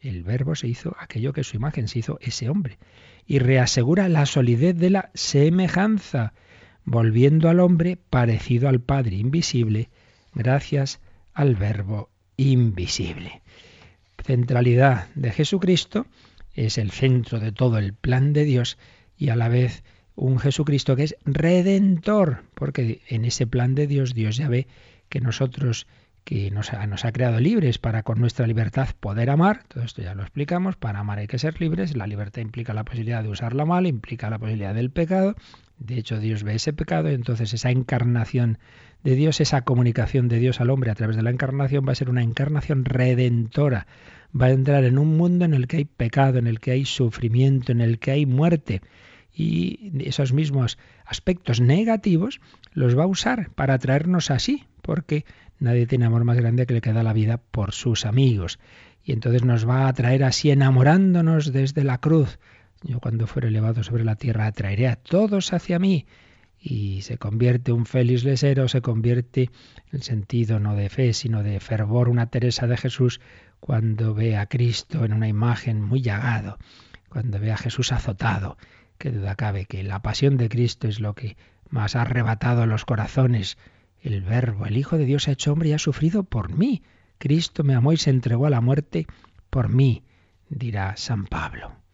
El 0.00 0.22
verbo 0.22 0.54
se 0.54 0.68
hizo 0.68 0.94
aquello 0.98 1.32
que 1.32 1.40
es 1.40 1.48
su 1.48 1.56
imagen, 1.56 1.88
se 1.88 2.00
hizo 2.00 2.18
ese 2.20 2.48
hombre. 2.48 2.78
Y 3.26 3.38
reasegura 3.38 4.08
la 4.08 4.26
solidez 4.26 4.76
de 4.76 4.90
la 4.90 5.10
semejanza, 5.14 6.32
volviendo 6.86 7.50
al 7.50 7.60
hombre 7.60 7.98
parecido 8.08 8.68
al 8.68 8.80
Padre 8.80 9.16
invisible, 9.16 9.90
gracias 10.34 11.00
al 11.34 11.56
verbo 11.56 12.08
invisible. 12.36 13.42
Centralidad 14.24 15.08
de 15.14 15.32
Jesucristo 15.32 16.06
es 16.54 16.78
el 16.78 16.90
centro 16.90 17.38
de 17.38 17.52
todo 17.52 17.76
el 17.78 17.92
plan 17.92 18.32
de 18.32 18.44
Dios 18.44 18.78
y 19.18 19.28
a 19.28 19.36
la 19.36 19.48
vez 19.48 19.84
un 20.14 20.38
Jesucristo 20.38 20.96
que 20.96 21.04
es 21.04 21.16
redentor, 21.24 22.44
porque 22.54 23.02
en 23.08 23.24
ese 23.24 23.46
plan 23.46 23.74
de 23.74 23.86
Dios 23.86 24.14
Dios 24.14 24.36
ya 24.36 24.48
ve 24.48 24.66
que 25.08 25.20
nosotros 25.20 25.86
que 26.24 26.50
nos 26.50 26.72
ha, 26.72 27.12
creado 27.12 27.38
libres 27.38 27.78
para 27.78 28.02
con 28.02 28.18
nuestra 28.18 28.48
libertad 28.48 28.88
poder 28.98 29.30
amar, 29.30 29.62
todo 29.68 29.84
esto 29.84 30.02
ya 30.02 30.16
lo 30.16 30.22
explicamos, 30.22 30.74
para 30.74 30.98
amar 30.98 31.20
hay 31.20 31.28
que 31.28 31.38
ser 31.38 31.60
libres, 31.60 31.96
la 31.96 32.08
libertad 32.08 32.42
implica 32.42 32.74
la 32.74 32.84
posibilidad 32.84 33.22
de 33.22 33.28
usarla 33.28 33.64
mal, 33.64 33.86
implica 33.86 34.28
la 34.28 34.40
posibilidad 34.40 34.74
del 34.74 34.90
pecado, 34.90 35.36
de 35.78 35.98
hecho 35.98 36.18
Dios 36.18 36.42
ve 36.42 36.54
ese 36.54 36.72
pecado 36.72 37.10
y 37.10 37.14
entonces 37.14 37.52
esa 37.54 37.70
encarnación 37.70 38.58
de 39.04 39.14
Dios, 39.14 39.40
esa 39.40 39.62
comunicación 39.62 40.28
de 40.28 40.38
Dios 40.38 40.60
al 40.60 40.70
hombre 40.70 40.90
a 40.90 40.94
través 40.94 41.16
de 41.16 41.22
la 41.22 41.30
encarnación 41.30 41.86
va 41.86 41.92
a 41.92 41.96
ser 41.96 42.10
una 42.10 42.22
encarnación 42.22 42.84
redentora, 42.84 43.86
va 44.38 44.46
a 44.46 44.50
entrar 44.50 44.84
en 44.84 44.98
un 44.98 45.16
mundo 45.16 45.44
en 45.44 45.54
el 45.54 45.66
que 45.66 45.78
hay 45.78 45.84
pecado, 45.84 46.38
en 46.38 46.46
el 46.46 46.60
que 46.60 46.72
hay 46.72 46.84
sufrimiento, 46.84 47.72
en 47.72 47.80
el 47.80 47.98
que 47.98 48.10
hay 48.10 48.26
muerte, 48.26 48.80
y 49.36 49.92
esos 50.06 50.32
mismos 50.32 50.78
aspectos 51.04 51.60
negativos 51.60 52.40
los 52.72 52.98
va 52.98 53.04
a 53.04 53.06
usar 53.06 53.50
para 53.50 53.78
traernos 53.78 54.30
así, 54.30 54.64
porque 54.80 55.26
nadie 55.58 55.86
tiene 55.86 56.06
amor 56.06 56.24
más 56.24 56.38
grande 56.38 56.66
que 56.66 56.74
el 56.74 56.80
que 56.80 56.94
da 56.94 57.02
la 57.02 57.12
vida 57.12 57.36
por 57.36 57.72
sus 57.72 58.06
amigos. 58.06 58.58
Y 59.04 59.12
entonces 59.12 59.44
nos 59.44 59.68
va 59.68 59.88
a 59.88 59.92
traer 59.92 60.24
así 60.24 60.50
enamorándonos 60.50 61.52
desde 61.52 61.84
la 61.84 61.98
cruz. 61.98 62.38
Yo 62.86 63.00
cuando 63.00 63.26
fuere 63.26 63.48
elevado 63.48 63.82
sobre 63.82 64.04
la 64.04 64.14
tierra 64.14 64.46
atraeré 64.46 64.86
a 64.86 64.96
todos 64.96 65.52
hacia 65.52 65.78
mí. 65.80 66.06
Y 66.58 67.02
se 67.02 67.18
convierte 67.18 67.72
un 67.72 67.84
Félix 67.84 68.24
Lesero, 68.24 68.68
se 68.68 68.80
convierte 68.80 69.50
en 69.92 70.02
sentido 70.02 70.60
no 70.60 70.74
de 70.74 70.88
fe, 70.88 71.12
sino 71.12 71.42
de 71.42 71.58
fervor, 71.60 72.08
una 72.08 72.30
Teresa 72.30 72.66
de 72.66 72.76
Jesús, 72.76 73.20
cuando 73.60 74.14
ve 74.14 74.36
a 74.36 74.46
Cristo 74.46 75.04
en 75.04 75.12
una 75.12 75.28
imagen 75.28 75.82
muy 75.82 76.00
llagado, 76.00 76.58
cuando 77.08 77.40
ve 77.40 77.52
a 77.52 77.56
Jesús 77.56 77.92
azotado, 77.92 78.56
Qué 78.98 79.10
duda 79.10 79.34
cabe 79.34 79.66
que 79.66 79.82
la 79.82 80.00
pasión 80.00 80.36
de 80.36 80.48
Cristo 80.48 80.88
es 80.88 81.00
lo 81.00 81.14
que 81.14 81.36
más 81.68 81.96
ha 81.96 82.02
arrebatado 82.02 82.66
los 82.66 82.84
corazones. 82.84 83.58
El 84.00 84.22
Verbo, 84.22 84.66
el 84.66 84.76
Hijo 84.76 84.96
de 84.96 85.04
Dios, 85.04 85.28
ha 85.28 85.32
hecho 85.32 85.52
hombre 85.52 85.68
y 85.70 85.72
ha 85.72 85.78
sufrido 85.78 86.22
por 86.22 86.56
mí. 86.56 86.82
Cristo 87.18 87.64
me 87.64 87.74
amó 87.74 87.92
y 87.92 87.96
se 87.96 88.10
entregó 88.10 88.46
a 88.46 88.50
la 88.50 88.60
muerte 88.60 89.06
por 89.50 89.68
mí, 89.68 90.04
dirá 90.48 90.96
San 90.96 91.26
Pablo. 91.26 91.85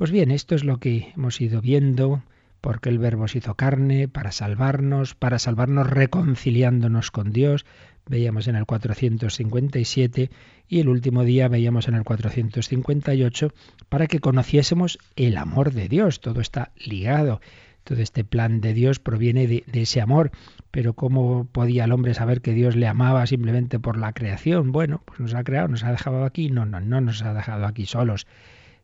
Pues 0.00 0.12
bien, 0.12 0.30
esto 0.30 0.54
es 0.54 0.64
lo 0.64 0.78
que 0.78 1.12
hemos 1.14 1.38
ido 1.42 1.60
viendo, 1.60 2.22
porque 2.62 2.88
el 2.88 2.98
Verbo 2.98 3.28
se 3.28 3.36
hizo 3.36 3.54
carne 3.54 4.08
para 4.08 4.32
salvarnos, 4.32 5.14
para 5.14 5.38
salvarnos 5.38 5.90
reconciliándonos 5.90 7.10
con 7.10 7.34
Dios, 7.34 7.66
veíamos 8.06 8.48
en 8.48 8.56
el 8.56 8.64
457 8.64 10.30
y 10.68 10.80
el 10.80 10.88
último 10.88 11.22
día 11.22 11.48
veíamos 11.48 11.86
en 11.86 11.96
el 11.96 12.04
458 12.04 13.52
para 13.90 14.06
que 14.06 14.20
conociésemos 14.20 14.98
el 15.16 15.36
amor 15.36 15.74
de 15.74 15.86
Dios. 15.86 16.20
Todo 16.20 16.40
está 16.40 16.72
ligado. 16.76 17.42
Todo 17.84 18.00
este 18.00 18.24
plan 18.24 18.62
de 18.62 18.72
Dios 18.72 19.00
proviene 19.00 19.46
de, 19.46 19.64
ese 19.70 20.00
amor. 20.00 20.30
Pero 20.70 20.94
¿cómo 20.94 21.44
podía 21.44 21.84
el 21.84 21.92
hombre 21.92 22.14
saber 22.14 22.40
que 22.40 22.54
Dios 22.54 22.74
le 22.74 22.86
amaba 22.86 23.26
simplemente 23.26 23.78
por 23.78 23.98
la 23.98 24.14
creación? 24.14 24.72
Bueno, 24.72 25.02
pues 25.04 25.20
nos 25.20 25.34
ha 25.34 25.44
creado, 25.44 25.68
nos 25.68 25.84
ha 25.84 25.90
dejado 25.90 26.24
aquí. 26.24 26.48
No, 26.48 26.64
no, 26.64 26.80
no 26.80 27.02
nos 27.02 27.20
ha 27.20 27.34
dejado 27.34 27.66
aquí 27.66 27.84
solos. 27.84 28.26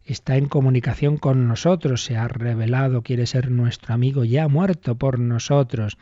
Está 0.07 0.37
en 0.37 0.47
comunicación 0.47 1.17
con 1.17 1.49
nosotros, 1.49 2.05
se 2.05 2.17
ha 2.17 2.29
revelado, 2.29 3.03
quiere 3.03 3.27
ser 3.27 3.51
nuestro 3.51 3.93
amigo, 3.93 4.25
ya 4.25 4.45
ha 4.45 4.49
muerto 4.49 4.95
por 4.95 5.19
nosotros. 5.19 5.99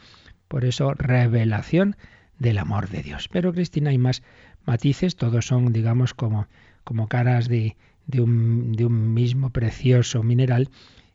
Por 0.46 0.66
eso, 0.66 0.92
revelación 0.92 1.96
del 2.38 2.58
amor 2.58 2.90
de 2.90 3.02
Dios. 3.02 3.30
Pero 3.32 3.54
Cristina 3.54 3.88
hay 3.90 3.96
más 3.96 4.22
matices, 4.66 5.16
todos 5.16 5.46
son, 5.46 5.72
digamos, 5.72 6.12
como, 6.12 6.48
como 6.84 7.08
caras 7.08 7.48
de, 7.48 7.78
de, 8.06 8.20
un, 8.20 8.72
de 8.72 8.84
un 8.84 9.14
mismo 9.14 9.48
precioso 9.48 10.22
mineral, 10.22 10.68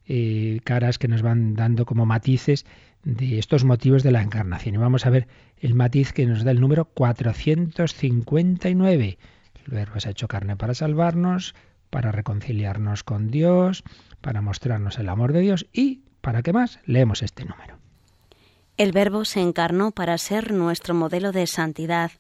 eh, 0.08 0.60
caras 0.64 0.98
que 0.98 1.08
nos 1.08 1.22
van 1.22 1.54
dando 1.54 1.86
como 1.86 2.08
matices 2.08 2.66
de 3.04 3.38
estos 3.38 3.66
motivos 3.66 4.02
de 4.02 4.12
la 4.12 4.24
encarnación. 4.24 4.74
Y 4.74 4.80
vamos 4.80 5.06
a 5.06 5.12
ver 5.12 5.28
el 5.60 5.76
matiz 5.76 6.12
que 6.12 6.26
nos 6.26 6.44
da 6.44 6.50
el 6.50 6.60
número 6.60 6.86
459. 6.86 9.20
El 9.66 9.72
verbo 9.72 10.00
se 10.00 10.10
ha 10.10 10.12
hecho 10.12 10.28
carne 10.28 10.56
para 10.56 10.74
salvarnos, 10.74 11.54
para 11.90 12.12
reconciliarnos 12.12 13.04
con 13.04 13.30
Dios, 13.32 13.84
para 14.22 14.42
mostrarnos 14.42 15.00
el 15.00 15.10
amor 15.10 15.34
de 15.34 15.42
Dios 15.42 15.68
y, 15.74 16.04
¿para 16.22 16.42
qué 16.42 16.54
más? 16.54 16.80
Leemos 16.86 17.22
este 17.24 17.46
número. 17.46 17.78
El 18.78 18.92
Verbo 18.92 19.26
se 19.26 19.42
encarnó 19.42 19.92
para 19.92 20.18
ser 20.18 20.54
nuestro 20.54 20.94
modelo 20.94 21.32
de 21.32 21.48
santidad. 21.48 22.12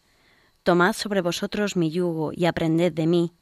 Tomad 0.63 0.93
sobre 0.93 1.21
vosotros 1.21 1.77
mi 1.77 1.89
yugo 1.89 2.31
y 2.33 2.45
aprended 2.45 2.91
de 2.91 3.07
mí. 3.07 3.33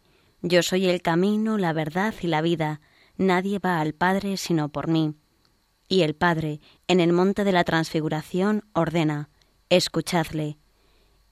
Yo 0.43 0.61
soy 0.61 0.85
el 0.87 1.01
camino, 1.01 1.57
la 1.57 1.73
verdad 1.73 2.13
y 2.21 2.27
la 2.27 2.41
vida. 2.41 2.79
Nadie 3.17 3.57
va 3.57 3.81
al 3.81 3.93
Padre 3.93 4.37
sino 4.37 4.69
por 4.69 4.87
mí. 4.87 5.15
Y 5.89 6.01
el 6.01 6.13
Padre, 6.13 6.59
en 6.87 6.99
el 6.99 7.11
monte 7.11 7.43
de 7.43 7.53
la 7.53 7.63
transfiguración, 7.63 8.65
ordena, 8.73 9.29
escuchadle. 9.69 10.59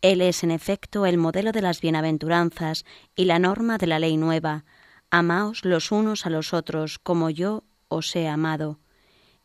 Él 0.01 0.21
es, 0.21 0.43
en 0.43 0.51
efecto, 0.51 1.05
el 1.05 1.17
modelo 1.17 1.51
de 1.51 1.61
las 1.61 1.81
bienaventuranzas 1.81 2.85
y 3.15 3.25
la 3.25 3.39
norma 3.39 3.77
de 3.77 3.87
la 3.87 3.99
ley 3.99 4.17
nueva. 4.17 4.65
Amaos 5.17 5.63
los 5.63 5.93
unos 5.93 6.25
a 6.25 6.29
los 6.29 6.53
otros 6.53 6.99
como 6.99 7.29
yo 7.29 7.63
os 7.87 8.13
he 8.17 8.27
amado. 8.27 8.81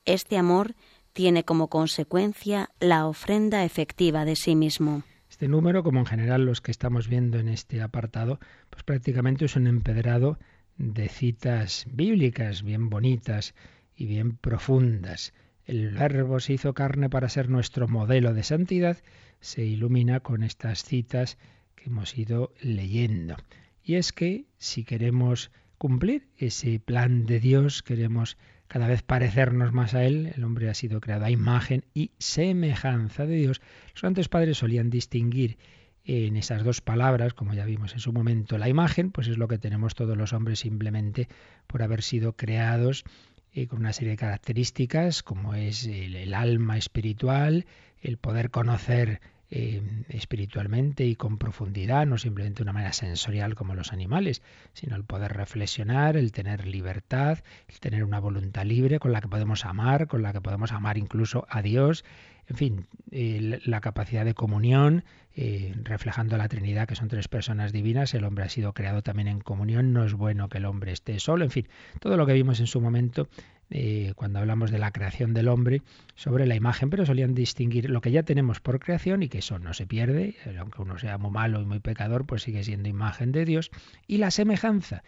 Este 0.04 0.37
amor 0.37 0.74
tiene 1.12 1.44
como 1.44 1.68
consecuencia 1.68 2.70
la 2.80 3.06
ofrenda 3.06 3.64
efectiva 3.64 4.24
de 4.24 4.35
sí 4.35 4.56
mismo. 4.56 5.04
Este 5.28 5.46
número, 5.46 5.85
como 5.85 6.00
en 6.00 6.06
general 6.06 6.44
los 6.44 6.61
que 6.61 6.72
estamos 6.72 7.06
viendo 7.06 7.38
en 7.38 7.46
este 7.46 7.83
apartado, 7.83 8.40
pues 8.68 8.83
prácticamente 8.83 9.44
es 9.44 9.54
un 9.54 9.68
empedrado 9.68 10.40
de 10.76 11.09
citas 11.09 11.87
bíblicas 11.88 12.64
bien 12.64 12.90
bonitas 12.90 13.54
y 13.94 14.06
bien 14.06 14.38
profundas. 14.38 15.33
El 15.66 15.90
verbo 15.90 16.40
se 16.40 16.54
hizo 16.54 16.74
carne 16.74 17.09
para 17.09 17.28
ser 17.28 17.48
nuestro 17.48 17.87
modelo 17.87 18.35
de 18.35 18.42
santidad, 18.42 18.96
se 19.38 19.64
ilumina 19.64 20.18
con 20.18 20.42
estas 20.42 20.83
citas 20.83 21.38
que 21.76 21.90
hemos 21.90 22.18
ido 22.18 22.52
leyendo. 22.61 23.37
Y 23.82 23.94
es 23.94 24.12
que 24.12 24.46
si 24.58 24.84
queremos 24.84 25.50
cumplir 25.78 26.28
ese 26.36 26.78
plan 26.78 27.26
de 27.26 27.40
Dios, 27.40 27.82
queremos 27.82 28.36
cada 28.68 28.86
vez 28.86 29.02
parecernos 29.02 29.72
más 29.72 29.94
a 29.94 30.04
Él. 30.04 30.32
El 30.36 30.44
hombre 30.44 30.68
ha 30.70 30.74
sido 30.74 31.00
creado 31.00 31.24
a 31.24 31.30
imagen 31.30 31.84
y 31.94 32.12
semejanza 32.18 33.26
de 33.26 33.36
Dios. 33.36 33.60
Los 33.94 34.00
santos 34.00 34.28
padres 34.28 34.58
solían 34.58 34.90
distinguir 34.90 35.58
en 36.04 36.36
esas 36.36 36.64
dos 36.64 36.80
palabras, 36.80 37.34
como 37.34 37.54
ya 37.54 37.64
vimos 37.64 37.92
en 37.92 38.00
su 38.00 38.12
momento, 38.12 38.58
la 38.58 38.68
imagen, 38.68 39.10
pues 39.10 39.28
es 39.28 39.38
lo 39.38 39.48
que 39.48 39.58
tenemos 39.58 39.94
todos 39.94 40.16
los 40.16 40.32
hombres 40.32 40.60
simplemente 40.60 41.28
por 41.66 41.82
haber 41.82 42.02
sido 42.02 42.36
creados 42.36 43.04
eh, 43.52 43.66
con 43.66 43.80
una 43.80 43.92
serie 43.92 44.12
de 44.12 44.16
características 44.16 45.22
como 45.22 45.54
es 45.54 45.84
el, 45.86 46.32
alma 46.34 46.78
espiritual, 46.78 47.66
el 48.00 48.16
poder 48.16 48.50
conocer 48.50 49.20
eh, 49.50 49.82
espiritualmente 50.08 51.04
y 51.04 51.16
con 51.16 51.38
profundidad, 51.38 52.06
no 52.06 52.18
simplemente 52.18 52.58
de 52.58 52.62
una 52.62 52.72
manera 52.72 52.92
sensorial 52.92 53.54
como 53.54 53.74
los 53.74 53.92
animales, 53.92 54.42
sino 54.72 54.96
el 54.96 55.04
poder 55.04 55.32
reflexionar, 55.32 56.16
el 56.16 56.32
tener 56.32 56.66
libertad, 56.66 57.38
el 57.68 57.80
tener 57.80 58.04
una 58.04 58.20
voluntad 58.20 58.64
libre 58.64 58.98
con 58.98 59.12
la 59.12 59.20
que 59.20 59.28
podemos 59.28 59.64
amar, 59.64 60.06
con 60.06 60.22
la 60.22 60.32
que 60.32 60.40
podemos 60.40 60.72
amar 60.72 60.98
incluso 60.98 61.46
a 61.48 61.62
Dios, 61.62 62.04
en 62.50 62.56
fin, 62.56 62.86
la 63.10 63.80
capacidad 63.80 64.24
de 64.24 64.34
comunión, 64.34 65.04
eh, 65.36 65.72
reflejando 65.84 66.36
la 66.36 66.48
Trinidad, 66.48 66.88
que 66.88 66.96
son 66.96 67.06
tres 67.06 67.28
personas 67.28 67.72
divinas, 67.72 68.12
el 68.14 68.24
hombre 68.24 68.44
ha 68.44 68.48
sido 68.48 68.72
creado 68.72 69.02
también 69.02 69.28
en 69.28 69.40
comunión, 69.40 69.92
no 69.92 70.04
es 70.04 70.14
bueno 70.14 70.48
que 70.48 70.58
el 70.58 70.64
hombre 70.64 70.90
esté 70.90 71.20
solo, 71.20 71.44
en 71.44 71.50
fin, 71.52 71.68
todo 72.00 72.16
lo 72.16 72.26
que 72.26 72.32
vimos 72.32 72.58
en 72.58 72.66
su 72.66 72.80
momento 72.80 73.28
eh, 73.70 74.12
cuando 74.16 74.40
hablamos 74.40 74.70
de 74.70 74.78
la 74.78 74.90
creación 74.90 75.33
del 75.33 75.48
hombre 75.48 75.83
sobre 76.14 76.46
la 76.46 76.56
imagen, 76.56 76.90
pero 76.90 77.06
solían 77.06 77.35
distinguir 77.35 77.88
lo 77.88 78.00
que 78.00 78.11
ya 78.11 78.22
tenemos 78.24 78.61
por 78.61 78.80
creación 78.80 79.22
y 79.22 79.28
que 79.28 79.38
eso 79.38 79.59
no 79.59 79.74
se 79.74 79.87
pierde, 79.87 80.35
eh, 80.44 80.56
aunque 80.59 80.83
uno 80.83 80.98
sea 80.98 81.18
muy 81.18 81.30
malo 81.30 81.61
y 81.62 81.66
muy 81.66 81.80
pecador, 81.80 82.26
pues 82.26 82.42
sigue 82.42 82.64
siendo 82.64 82.88
imagen 82.88 83.33
de 83.33 83.44
Dios, 83.44 83.70
y 84.06 84.18
la 84.18 84.30
semejanza, 84.30 85.02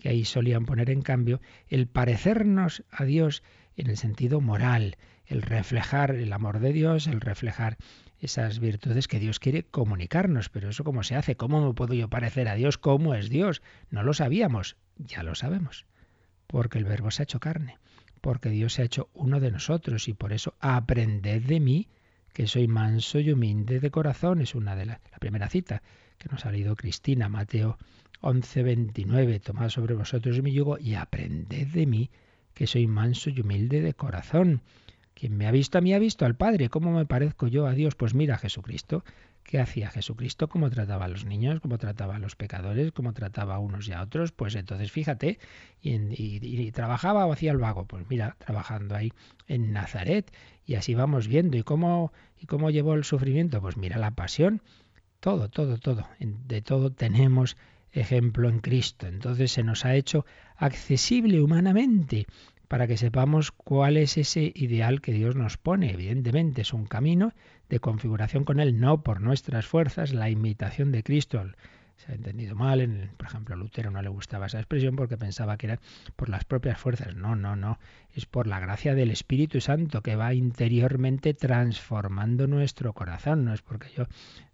que 0.00 0.08
ahí 0.08 0.24
solían 0.24 0.64
poner 0.64 0.90
en 0.90 1.02
cambio 1.02 1.40
el 1.68 1.86
parecernos 1.86 2.84
a 2.90 3.04
Dios 3.04 3.42
en 3.76 3.88
el 3.88 3.96
sentido 3.96 4.40
moral, 4.40 4.96
el 5.26 5.42
reflejar 5.42 6.12
el 6.12 6.32
amor 6.32 6.58
de 6.58 6.72
Dios, 6.72 7.06
el 7.06 7.20
reflejar 7.20 7.76
esas 8.20 8.58
virtudes 8.58 9.06
que 9.06 9.20
Dios 9.20 9.38
quiere 9.38 9.62
comunicarnos. 9.62 10.48
Pero 10.48 10.70
eso 10.70 10.84
cómo 10.84 11.02
se 11.02 11.14
hace, 11.14 11.36
cómo 11.36 11.66
me 11.66 11.74
puedo 11.74 11.94
yo 11.94 12.08
parecer 12.08 12.48
a 12.48 12.54
Dios, 12.54 12.78
cómo 12.78 13.14
es 13.14 13.28
Dios. 13.28 13.62
No 13.90 14.02
lo 14.02 14.14
sabíamos, 14.14 14.76
ya 14.96 15.22
lo 15.22 15.34
sabemos, 15.34 15.86
porque 16.46 16.78
el 16.78 16.84
verbo 16.84 17.10
se 17.10 17.22
ha 17.22 17.24
hecho 17.24 17.40
carne, 17.40 17.78
porque 18.20 18.50
Dios 18.50 18.74
se 18.74 18.82
ha 18.82 18.84
hecho 18.86 19.08
uno 19.14 19.40
de 19.40 19.50
nosotros 19.50 20.08
y 20.08 20.14
por 20.14 20.32
eso 20.32 20.54
aprended 20.60 21.42
de 21.42 21.60
mí, 21.60 21.88
que 22.32 22.46
soy 22.46 22.68
manso 22.68 23.18
y 23.18 23.32
humilde 23.32 23.80
de 23.80 23.90
corazón. 23.90 24.40
Es 24.40 24.54
una 24.54 24.76
de 24.76 24.86
las, 24.86 25.00
la 25.10 25.18
primera 25.18 25.48
cita 25.48 25.82
que 26.18 26.28
nos 26.28 26.44
ha 26.46 26.52
leído 26.52 26.76
Cristina, 26.76 27.28
Mateo 27.28 27.78
11, 28.20 28.62
29. 28.62 29.40
Tomad 29.40 29.68
sobre 29.70 29.94
vosotros 29.94 30.42
mi 30.42 30.52
yugo 30.52 30.78
y 30.78 30.94
aprended 30.94 31.68
de 31.68 31.86
mí, 31.86 32.10
que 32.54 32.66
soy 32.66 32.86
manso 32.86 33.30
y 33.30 33.40
humilde 33.40 33.80
de 33.80 33.94
corazón. 33.94 34.62
Quien 35.14 35.36
me 35.36 35.46
ha 35.46 35.50
visto 35.50 35.78
a 35.78 35.80
mí 35.80 35.94
ha 35.94 35.98
visto 35.98 36.26
al 36.26 36.36
Padre. 36.36 36.68
¿Cómo 36.68 36.92
me 36.92 37.06
parezco 37.06 37.48
yo 37.48 37.66
a 37.66 37.72
Dios? 37.72 37.94
Pues 37.94 38.14
mira 38.14 38.38
Jesucristo. 38.38 39.04
¿Qué 39.48 39.58
hacía 39.58 39.88
Jesucristo? 39.88 40.50
¿Cómo 40.50 40.68
trataba 40.68 41.06
a 41.06 41.08
los 41.08 41.24
niños? 41.24 41.60
¿Cómo 41.60 41.78
trataba 41.78 42.16
a 42.16 42.18
los 42.18 42.36
pecadores? 42.36 42.92
¿Cómo 42.92 43.14
trataba 43.14 43.54
a 43.54 43.58
unos 43.58 43.88
y 43.88 43.92
a 43.92 44.02
otros? 44.02 44.30
Pues 44.30 44.54
entonces 44.54 44.92
fíjate, 44.92 45.38
y, 45.80 46.70
trabajaba 46.72 47.24
o 47.24 47.32
hacía 47.32 47.52
el 47.52 47.56
vago. 47.56 47.86
Pues 47.86 48.04
mira, 48.10 48.36
trabajando 48.38 48.94
ahí 48.94 49.10
en 49.46 49.72
Nazaret. 49.72 50.30
Y 50.66 50.74
así 50.74 50.94
vamos 50.94 51.28
viendo. 51.28 51.56
¿Y 51.56 51.62
cómo, 51.62 52.12
¿Y 52.38 52.44
cómo 52.44 52.68
llevó 52.68 52.92
el 52.92 53.04
sufrimiento? 53.04 53.62
Pues 53.62 53.78
mira 53.78 53.96
la 53.96 54.10
pasión. 54.10 54.60
Todo, 55.18 55.48
todo, 55.48 55.78
todo. 55.78 56.06
De 56.18 56.60
todo 56.60 56.92
tenemos 56.92 57.56
ejemplo 57.90 58.50
en 58.50 58.58
Cristo. 58.58 59.06
Entonces 59.06 59.50
se 59.50 59.62
nos 59.62 59.86
ha 59.86 59.94
hecho 59.94 60.26
accesible 60.56 61.40
humanamente 61.40 62.26
para 62.68 62.86
que 62.86 62.98
sepamos 62.98 63.50
cuál 63.50 63.96
es 63.96 64.18
ese 64.18 64.52
ideal 64.54 65.00
que 65.00 65.12
Dios 65.12 65.34
nos 65.34 65.56
pone. 65.56 65.90
Evidentemente 65.90 66.60
es 66.60 66.74
un 66.74 66.86
camino 66.86 67.32
de 67.68 67.80
configuración 67.80 68.44
con 68.44 68.60
Él, 68.60 68.78
no 68.78 69.02
por 69.02 69.20
nuestras 69.20 69.66
fuerzas, 69.66 70.12
la 70.12 70.30
imitación 70.30 70.92
de 70.92 71.02
Cristo. 71.02 71.42
Se 71.96 72.12
ha 72.12 72.14
entendido 72.14 72.54
mal, 72.54 72.80
en, 72.80 73.10
por 73.16 73.26
ejemplo, 73.26 73.54
a 73.54 73.58
Lutero 73.58 73.90
no 73.90 74.00
le 74.02 74.08
gustaba 74.08 74.46
esa 74.46 74.58
expresión 74.58 74.94
porque 74.94 75.16
pensaba 75.16 75.56
que 75.56 75.66
era 75.66 75.80
por 76.14 76.28
las 76.28 76.44
propias 76.44 76.78
fuerzas. 76.78 77.16
No, 77.16 77.34
no, 77.34 77.56
no. 77.56 77.78
Es 78.14 78.26
por 78.26 78.46
la 78.46 78.60
gracia 78.60 78.94
del 78.94 79.10
Espíritu 79.10 79.60
Santo 79.60 80.02
que 80.02 80.14
va 80.14 80.32
interiormente 80.34 81.34
transformando 81.34 82.46
nuestro 82.46 82.92
corazón. 82.92 83.44
No 83.44 83.52
es 83.52 83.62
porque 83.62 83.88
yo, 83.96 84.04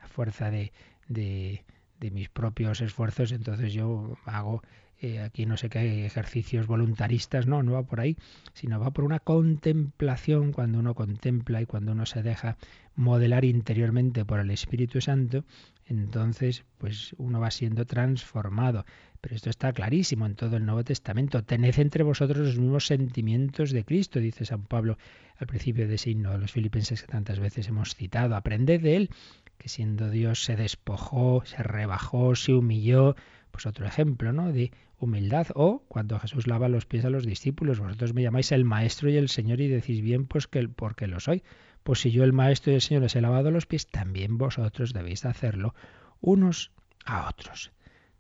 a 0.01 0.09
fuerza 0.09 0.51
de, 0.51 0.73
de, 1.09 1.65
de 2.01 2.11
mis 2.11 2.31
propios 2.31 2.81
esfuerzos, 2.81 3.33
entonces 3.33 3.75
yo 3.75 4.17
hago 4.25 4.63
eh, 5.01 5.21
aquí 5.21 5.47
no 5.47 5.57
sé 5.57 5.69
qué 5.69 6.07
ejercicios 6.07 6.67
voluntaristas, 6.67 7.47
no, 7.47 7.63
no 7.63 7.73
va 7.73 7.83
por 7.83 8.01
ahí, 8.01 8.17
sino 8.53 8.81
va 8.81 8.91
por 8.91 9.05
una 9.05 9.21
contemplación, 9.21 10.53
cuando 10.53 10.79
uno 10.79 10.95
contempla 10.95 11.61
y 11.61 11.67
cuando 11.67 11.93
uno 11.93 12.07
se 12.07 12.23
deja 12.23 12.57
modelar 12.97 13.45
interiormente 13.45 14.25
por 14.25 14.41
el 14.41 14.51
Espíritu 14.51 15.01
Santo, 15.01 15.45
entonces 15.87 16.65
pues 16.79 17.15
uno 17.19 17.41
va 17.41 17.51
siendo 17.51 17.87
transformado. 17.87 18.85
Pero 19.21 19.37
esto 19.37 19.49
está 19.49 19.73
clarísimo 19.73 20.27
en 20.27 20.35
todo 20.35 20.57
el 20.57 20.67
Nuevo 20.67 20.85
Testamento. 20.85 21.43
Tened 21.43 21.79
entre 21.79 22.05
vosotros 22.05 22.39
los 22.39 22.59
mismos 22.59 22.87
sentimientos 22.87 23.71
de 23.71 23.85
Cristo, 23.85 24.21
dice 24.21 24.45
San 24.45 24.65
Pablo 24.65 24.99
al 25.37 25.47
principio 25.47 25.89
de 25.89 25.95
ese 25.95 26.11
himno 26.11 26.31
de 26.31 26.39
los 26.39 26.53
filipenses 26.53 27.03
que 27.03 27.09
tantas 27.09 27.41
veces 27.41 27.69
hemos 27.69 27.95
citado. 27.95 28.37
Aprended 28.37 28.81
de 28.81 28.97
él, 28.97 29.11
que 29.59 29.69
siendo 29.69 30.11
Dios 30.11 30.45
se 30.45 30.57
despojó, 30.57 31.43
se 31.47 31.63
rebajó, 31.63 32.35
se 32.37 32.53
humilló, 32.53 33.17
pues 33.55 33.67
otro 33.67 33.87
ejemplo, 33.87 34.33
¿no? 34.33 34.53
De 34.53 34.73
humildad. 34.99 35.47
O 35.55 35.85
cuando 35.87 36.19
Jesús 36.19 36.49
lava 36.49 36.69
los 36.69 36.87
pies 36.87 37.05
a 37.05 37.11
los 37.11 37.25
discípulos, 37.25 37.79
vosotros 37.79 38.13
me 38.13 38.21
llamáis 38.21 38.51
el 38.51 38.65
Maestro 38.65 39.11
y 39.11 39.17
el 39.17 39.29
Señor 39.29 39.61
y 39.61 39.69
decís 39.69 40.01
bien, 40.01 40.27
pues 40.27 40.49
que 40.49 40.67
porque 40.67 41.07
lo 41.07 41.21
soy. 41.21 41.45
Pues 41.85 42.01
si 42.01 42.11
yo 42.11 42.25
el 42.25 42.33
Maestro 42.33 42.73
y 42.73 42.75
el 42.75 42.81
Señor 42.81 43.05
les 43.05 43.15
he 43.15 43.21
lavado 43.21 43.53
los 43.53 43.67
pies, 43.67 43.87
también 43.87 44.39
vosotros 44.39 44.93
debéis 44.93 45.25
hacerlo 45.25 45.73
unos 46.21 46.73
a 47.05 47.29
otros. 47.29 47.71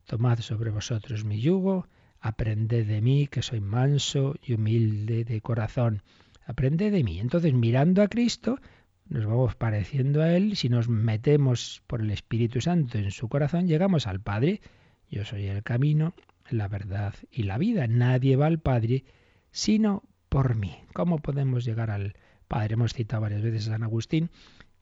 Tomad 0.06 0.38
sobre 0.38 0.70
vosotros 0.70 1.24
mi 1.24 1.40
yugo, 1.40 1.88
aprended 2.20 2.86
de 2.86 3.00
mí, 3.00 3.26
que 3.26 3.42
soy 3.42 3.60
manso 3.60 4.36
y 4.40 4.52
humilde 4.52 5.24
de 5.24 5.40
corazón. 5.40 6.04
Aprended 6.46 6.92
de 6.92 7.02
mí. 7.02 7.18
Entonces, 7.18 7.54
mirando 7.54 8.02
a 8.02 8.08
Cristo, 8.08 8.60
nos 9.08 9.26
vamos 9.26 9.56
pareciendo 9.56 10.22
a 10.22 10.30
Él. 10.30 10.54
Si 10.54 10.68
nos 10.68 10.88
metemos 10.88 11.82
por 11.88 12.02
el 12.02 12.12
Espíritu 12.12 12.60
Santo 12.60 12.98
en 12.98 13.10
su 13.10 13.28
corazón, 13.28 13.66
llegamos 13.66 14.06
al 14.06 14.20
Padre 14.20 14.60
yo 15.10 15.24
soy 15.24 15.46
el 15.46 15.62
camino, 15.62 16.14
la 16.50 16.68
verdad 16.68 17.14
y 17.30 17.44
la 17.44 17.58
vida. 17.58 17.86
Nadie 17.86 18.36
va 18.36 18.46
al 18.46 18.58
Padre 18.58 19.04
sino 19.50 20.02
por 20.28 20.56
mí. 20.56 20.76
¿Cómo 20.92 21.18
podemos 21.18 21.64
llegar 21.64 21.90
al 21.90 22.14
Padre? 22.48 22.74
Hemos 22.74 22.92
citado 22.92 23.22
varias 23.22 23.42
veces 23.42 23.68
a 23.68 23.72
San 23.72 23.84
Agustín 23.84 24.30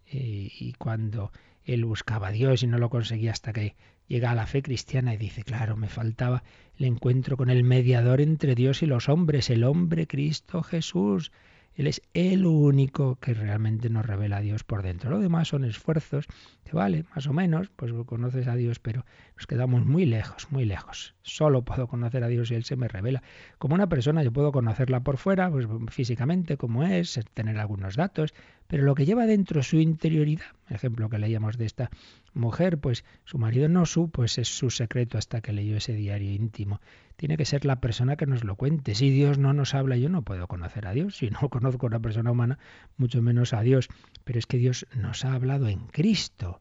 eh, 0.07 0.51
y 0.59 0.73
cuando 0.75 1.33
él 1.65 1.85
buscaba 1.85 2.29
a 2.29 2.33
Dios 2.33 2.63
y 2.63 2.67
no 2.67 2.79
lo 2.79 2.91
conseguía 2.91 3.33
hasta 3.33 3.53
que 3.53 3.77
llega 4.09 4.31
a 4.31 4.35
la 4.35 4.47
fe 4.47 4.63
cristiana 4.63 5.15
y 5.15 5.17
dice, 5.17 5.43
claro, 5.43 5.77
me 5.77 5.89
faltaba 5.89 6.43
el 6.77 6.87
encuentro 6.87 7.37
con 7.37 7.51
el 7.51 7.65
mediador 7.65 8.21
entre 8.21 8.55
Dios 8.55 8.83
y 8.83 8.87
los 8.87 9.09
hombres, 9.09 9.51
el 9.51 9.65
hombre 9.65 10.07
Cristo 10.07 10.63
Jesús. 10.63 11.33
Él 11.75 11.87
es 11.87 12.03
el 12.13 12.45
único 12.45 13.17
que 13.17 13.35
realmente 13.35 13.89
nos 13.89 14.05
revela 14.05 14.39
a 14.39 14.41
Dios 14.41 14.65
por 14.65 14.83
dentro. 14.83 15.11
Lo 15.11 15.21
demás 15.21 15.49
son 15.49 15.65
esfuerzos 15.65 16.27
que 16.65 16.77
vale, 16.77 17.05
más 17.15 17.27
o 17.27 17.33
menos, 17.33 17.71
pues 17.75 17.93
conoces 18.07 18.47
a 18.47 18.55
Dios, 18.55 18.79
pero 18.79 19.05
nos 19.37 19.47
quedamos 19.47 19.87
muy 19.87 20.05
lejos, 20.05 20.49
muy 20.51 20.65
lejos. 20.65 21.15
Solo 21.23 21.63
puedo 21.63 21.87
conocer 21.87 22.25
a 22.25 22.29
Dios 22.29 22.51
y 22.51 22.55
Él 22.55 22.65
se 22.65 22.77
me 22.77 22.89
revela. 22.89 23.23
Como 23.59 23.75
una 23.75 23.89
persona 23.89 24.23
yo 24.23 24.33
puedo 24.33 24.53
conocerla 24.53 25.01
por 25.01 25.17
fuera, 25.17 25.51
pues 25.51 25.67
físicamente 25.91 26.57
como 26.57 26.85
es, 26.85 27.19
tener 27.35 27.59
algunos 27.59 27.97
datos, 27.97 28.35
pero 28.73 28.85
lo 28.85 28.95
que 28.95 29.05
lleva 29.05 29.27
dentro 29.27 29.63
su 29.63 29.77
interioridad, 29.81 30.47
ejemplo 30.71 31.11
que 31.11 31.19
leíamos 31.19 31.59
de 31.59 31.67
esta 31.67 31.91
mujer, 32.33 32.79
pues 32.79 33.05
su 33.27 33.37
marido 33.37 33.69
no 33.69 33.85
supo, 33.85 34.23
pues 34.23 34.39
es 34.39 34.49
su 34.49 34.71
secreto 34.71 35.19
hasta 35.19 35.43
que 35.43 35.53
leyó 35.53 35.77
ese 35.77 35.93
diario 35.93 36.31
íntimo. 36.31 36.81
Tiene 37.17 37.37
que 37.37 37.45
ser 37.45 37.67
la 37.67 37.83
persona 37.83 38.17
que 38.17 38.25
nos 38.25 38.45
lo 38.45 38.57
cuente. 38.57 38.95
Si 38.95 39.11
Dios 39.11 39.37
no 39.37 39.53
nos 39.53 39.75
habla, 39.75 39.99
yo 39.99 40.09
no 40.09 40.23
puedo 40.23 40.49
conocer 40.49 40.87
a 40.87 40.95
Dios. 40.95 41.19
Si 41.19 41.29
no 41.29 41.39
conozco 41.51 41.85
a 41.85 41.89
una 41.89 42.01
persona 42.01 42.31
humana, 42.31 42.59
mucho 42.97 43.21
menos 43.21 43.53
a 43.53 43.61
Dios. 43.61 43.91
Pero 44.25 44.39
es 44.39 44.47
que 44.47 44.57
Dios 44.57 44.87
nos 44.97 45.27
ha 45.27 45.35
hablado 45.35 45.69
en 45.69 45.81
Cristo. 45.89 46.59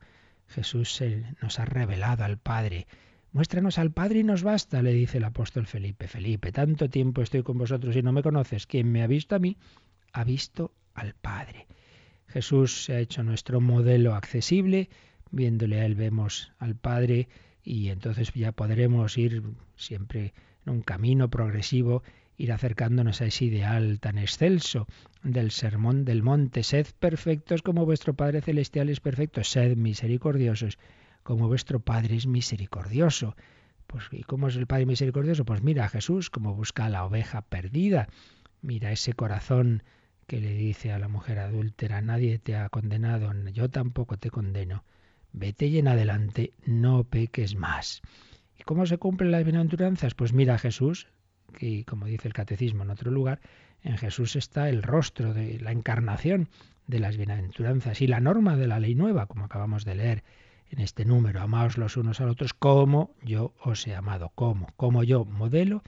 Jesús 0.49 1.01
nos 1.41 1.59
ha 1.59 1.63
revelado 1.63 2.25
al 2.25 2.37
Padre. 2.37 2.87
Muéstranos 3.31 3.79
al 3.79 3.91
Padre 3.91 4.19
y 4.19 4.23
nos 4.25 4.43
basta, 4.43 4.81
le 4.81 4.91
dice 4.91 5.19
el 5.19 5.23
apóstol 5.23 5.65
Felipe. 5.65 6.09
Felipe, 6.09 6.51
tanto 6.51 6.89
tiempo 6.89 7.21
estoy 7.21 7.43
con 7.43 7.57
vosotros 7.57 7.95
y 7.95 8.01
no 8.01 8.11
me 8.11 8.21
conoces. 8.21 8.67
Quien 8.67 8.91
me 8.91 9.01
ha 9.01 9.07
visto 9.07 9.33
a 9.33 9.39
mí, 9.39 9.55
ha 10.11 10.25
visto 10.25 10.73
al 10.93 11.13
Padre. 11.13 11.67
Jesús 12.31 12.85
se 12.85 12.93
ha 12.93 12.99
hecho 12.99 13.23
nuestro 13.23 13.61
modelo 13.61 14.15
accesible, 14.15 14.89
viéndole 15.31 15.81
a 15.81 15.85
Él 15.85 15.95
vemos 15.95 16.51
al 16.59 16.75
Padre 16.75 17.27
y 17.63 17.89
entonces 17.89 18.31
ya 18.33 18.51
podremos 18.51 19.17
ir 19.17 19.43
siempre 19.75 20.33
en 20.65 20.73
un 20.73 20.81
camino 20.81 21.29
progresivo, 21.29 22.03
ir 22.37 22.51
acercándonos 22.51 23.21
a 23.21 23.25
ese 23.25 23.45
ideal 23.45 23.99
tan 23.99 24.17
excelso 24.17 24.87
del 25.23 25.51
sermón 25.51 26.05
del 26.05 26.23
monte. 26.23 26.63
Sed 26.63 26.87
perfectos 26.99 27.61
como 27.61 27.85
vuestro 27.85 28.15
Padre 28.15 28.41
Celestial 28.41 28.89
es 28.89 28.99
perfecto, 28.99 29.43
sed 29.43 29.75
misericordiosos 29.75 30.79
como 31.23 31.47
vuestro 31.47 31.79
Padre 31.79 32.15
es 32.15 32.27
misericordioso. 32.27 33.35
Pues, 33.87 34.05
¿y 34.11 34.23
cómo 34.23 34.47
es 34.47 34.55
el 34.55 34.67
Padre 34.67 34.85
misericordioso? 34.85 35.45
Pues 35.45 35.61
mira 35.61 35.85
a 35.85 35.89
Jesús 35.89 36.29
como 36.29 36.55
busca 36.55 36.85
a 36.85 36.89
la 36.89 37.05
oveja 37.05 37.41
perdida. 37.41 38.07
Mira 38.61 38.91
ese 38.91 39.13
corazón 39.13 39.83
que 40.31 40.39
le 40.39 40.53
dice 40.53 40.93
a 40.93 40.97
la 40.97 41.09
mujer 41.09 41.39
adúltera, 41.39 41.99
nadie 41.99 42.39
te 42.39 42.55
ha 42.55 42.69
condenado, 42.69 43.33
yo 43.51 43.69
tampoco 43.69 44.15
te 44.15 44.29
condeno 44.29 44.85
vete 45.33 45.65
y 45.65 45.77
en 45.77 45.89
adelante 45.89 46.53
no 46.65 47.03
peques 47.03 47.57
más. 47.57 48.01
¿Y 48.57 48.63
cómo 48.63 48.85
se 48.85 48.97
cumplen 48.97 49.31
las 49.31 49.43
bienaventuranzas? 49.43 50.13
Pues 50.15 50.31
mira 50.31 50.53
a 50.53 50.57
Jesús, 50.57 51.09
que 51.59 51.83
como 51.83 52.05
dice 52.05 52.29
el 52.29 52.33
catecismo 52.33 52.83
en 52.83 52.91
otro 52.91 53.11
lugar, 53.11 53.41
En 53.83 53.97
Jesús 53.97 54.37
está 54.37 54.69
el 54.69 54.83
rostro 54.83 55.33
de 55.33 55.59
la 55.59 55.73
encarnación 55.73 56.47
de 56.87 56.99
las 56.99 57.17
bienaventuranzas 57.17 57.99
y 57.99 58.07
la 58.07 58.21
norma 58.21 58.55
de 58.55 58.67
la 58.67 58.79
ley 58.79 58.95
nueva, 58.95 59.25
como 59.25 59.43
acabamos 59.43 59.83
de 59.83 59.95
leer 59.95 60.23
en 60.69 60.79
este 60.79 61.03
número. 61.03 61.41
Amaos 61.41 61.77
los 61.77 61.97
unos 61.97 62.21
a 62.21 62.23
los 62.23 62.33
otros 62.35 62.53
como 62.53 63.13
yo 63.21 63.53
os 63.61 63.85
he 63.85 63.95
amado. 63.95 64.31
¿Cómo? 64.33 64.67
Como 64.77 65.03
yo, 65.03 65.25
modelo, 65.25 65.83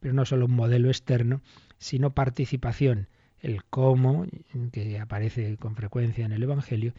pero 0.00 0.12
no 0.12 0.26
solo 0.26 0.44
un 0.44 0.54
modelo 0.54 0.88
externo, 0.88 1.40
sino 1.78 2.10
participación. 2.10 3.08
El 3.46 3.62
cómo, 3.62 4.26
que 4.72 4.98
aparece 4.98 5.56
con 5.56 5.76
frecuencia 5.76 6.24
en 6.26 6.32
el 6.32 6.42
Evangelio, 6.42 6.94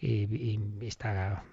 y 0.00 0.58
está 0.80 1.44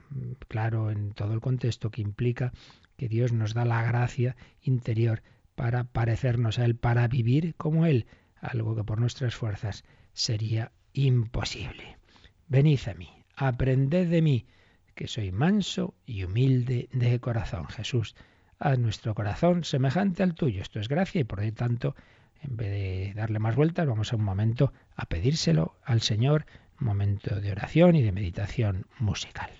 claro 0.47 0.89
en 0.89 1.11
todo 1.11 1.33
el 1.33 1.39
contexto 1.39 1.91
que 1.91 2.01
implica 2.01 2.51
que 2.97 3.07
Dios 3.07 3.31
nos 3.31 3.53
da 3.53 3.63
la 3.63 3.83
gracia 3.83 4.35
interior 4.63 5.21
para 5.53 5.83
parecernos 5.83 6.57
a 6.57 6.65
Él, 6.65 6.75
para 6.75 7.07
vivir 7.07 7.53
como 7.57 7.85
Él, 7.85 8.07
algo 8.41 8.75
que 8.75 8.83
por 8.83 8.99
nuestras 8.99 9.35
fuerzas 9.35 9.83
sería 10.13 10.71
imposible. 10.93 11.99
Venid 12.47 12.79
a 12.87 12.95
mí, 12.95 13.09
aprended 13.35 14.09
de 14.09 14.23
mí, 14.23 14.47
que 14.95 15.07
soy 15.07 15.31
manso 15.31 15.93
y 16.07 16.23
humilde 16.23 16.89
de 16.91 17.19
corazón. 17.19 17.67
Jesús, 17.67 18.15
haz 18.57 18.79
nuestro 18.79 19.13
corazón 19.13 19.63
semejante 19.63 20.23
al 20.23 20.33
tuyo. 20.33 20.63
Esto 20.63 20.79
es 20.79 20.87
gracia 20.87 21.21
y 21.21 21.23
por 21.23 21.45
lo 21.45 21.53
tanto, 21.53 21.95
en 22.41 22.57
vez 22.57 22.69
de 22.69 23.13
darle 23.15 23.39
más 23.39 23.55
vueltas, 23.55 23.87
vamos 23.87 24.13
a 24.13 24.15
un 24.15 24.23
momento 24.23 24.73
a 24.95 25.05
pedírselo 25.05 25.75
al 25.83 26.01
Señor, 26.01 26.45
un 26.79 26.87
momento 26.87 27.39
de 27.39 27.51
oración 27.51 27.95
y 27.95 28.01
de 28.01 28.11
meditación 28.11 28.85
musical. 28.99 29.51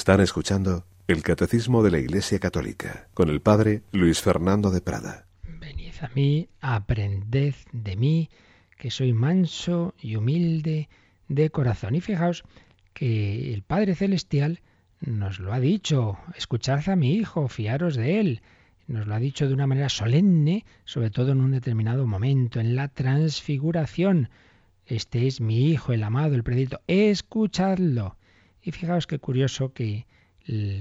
Están 0.00 0.22
escuchando 0.22 0.86
el 1.08 1.22
Catecismo 1.22 1.82
de 1.82 1.90
la 1.90 1.98
Iglesia 1.98 2.38
Católica 2.38 3.08
con 3.12 3.28
el 3.28 3.42
Padre 3.42 3.82
Luis 3.92 4.22
Fernando 4.22 4.70
de 4.70 4.80
Prada. 4.80 5.26
Venid 5.42 5.92
a 6.00 6.08
mí, 6.14 6.48
aprended 6.62 7.54
de 7.72 7.96
mí, 7.96 8.30
que 8.78 8.90
soy 8.90 9.12
manso 9.12 9.94
y 10.00 10.16
humilde 10.16 10.88
de 11.28 11.50
corazón. 11.50 11.96
Y 11.96 12.00
fijaos 12.00 12.44
que 12.94 13.52
el 13.52 13.60
Padre 13.60 13.94
Celestial 13.94 14.62
nos 15.00 15.38
lo 15.38 15.52
ha 15.52 15.60
dicho, 15.60 16.16
escuchad 16.34 16.88
a 16.88 16.96
mi 16.96 17.16
Hijo, 17.16 17.48
fiaros 17.48 17.94
de 17.94 18.20
Él. 18.20 18.40
Nos 18.86 19.06
lo 19.06 19.14
ha 19.14 19.18
dicho 19.18 19.48
de 19.48 19.52
una 19.52 19.66
manera 19.66 19.90
solemne, 19.90 20.64
sobre 20.86 21.10
todo 21.10 21.32
en 21.32 21.42
un 21.42 21.50
determinado 21.50 22.06
momento, 22.06 22.58
en 22.58 22.74
la 22.74 22.88
transfiguración 22.88 24.30
Este 24.86 25.26
es 25.26 25.42
mi 25.42 25.68
Hijo, 25.70 25.92
el 25.92 26.02
amado, 26.04 26.36
el 26.36 26.42
predito. 26.42 26.80
Escuchadlo. 26.86 28.16
Y 28.62 28.72
fijaos 28.72 29.06
qué 29.06 29.18
curioso 29.18 29.72
que 29.72 30.06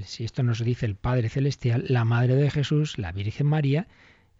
si 0.04 0.24
esto 0.24 0.44
nos 0.44 0.64
dice 0.64 0.86
el 0.86 0.96
Padre 0.96 1.30
Celestial, 1.30 1.86
la 1.88 2.06
Madre 2.06 2.36
de 2.36 2.50
Jesús, 2.50 2.98
la 2.98 3.12
Virgen 3.12 3.48
María, 3.48 3.88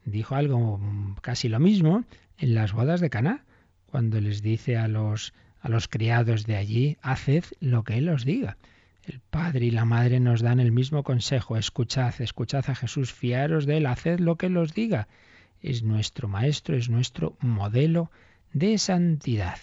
dijo 0.06 0.36
algo 0.36 0.80
casi 1.22 1.50
lo 1.50 1.60
mismo 1.60 2.04
en 2.38 2.56
las 2.56 2.74
bodas 2.74 3.02
de 3.02 3.10
Caná, 3.10 3.44
cuando 3.86 4.20
les 4.22 4.42
dice 4.42 4.78
a 4.78 4.88
los 4.88 5.34
a 5.62 5.70
los 5.70 5.88
criados 5.88 6.46
de 6.46 6.56
allí, 6.56 6.98
haced 7.02 7.44
lo 7.60 7.84
que 7.84 7.98
él 7.98 8.10
os 8.10 8.26
diga. 8.26 8.58
El 9.04 9.20
Padre 9.20 9.66
y 9.66 9.72
la 9.72 9.86
Madre 9.86 10.20
nos 10.20 10.42
dan 10.42 10.60
el 10.60 10.72
mismo 10.72 11.04
consejo, 11.04 11.58
escuchad, 11.58 12.22
escuchad 12.22 12.70
a 12.70 12.76
Jesús, 12.76 13.12
fiaros 13.14 13.66
de 13.66 13.78
él, 13.78 13.86
haced 13.86 14.20
lo 14.20 14.38
que 14.38 14.46
él 14.46 14.58
os 14.58 14.74
diga. 14.74 15.08
Es 15.62 15.84
nuestro 15.84 16.28
maestro, 16.28 16.78
es 16.78 16.90
nuestro 16.90 17.36
modelo 17.42 18.12
de 18.54 18.78
santidad. 18.78 19.58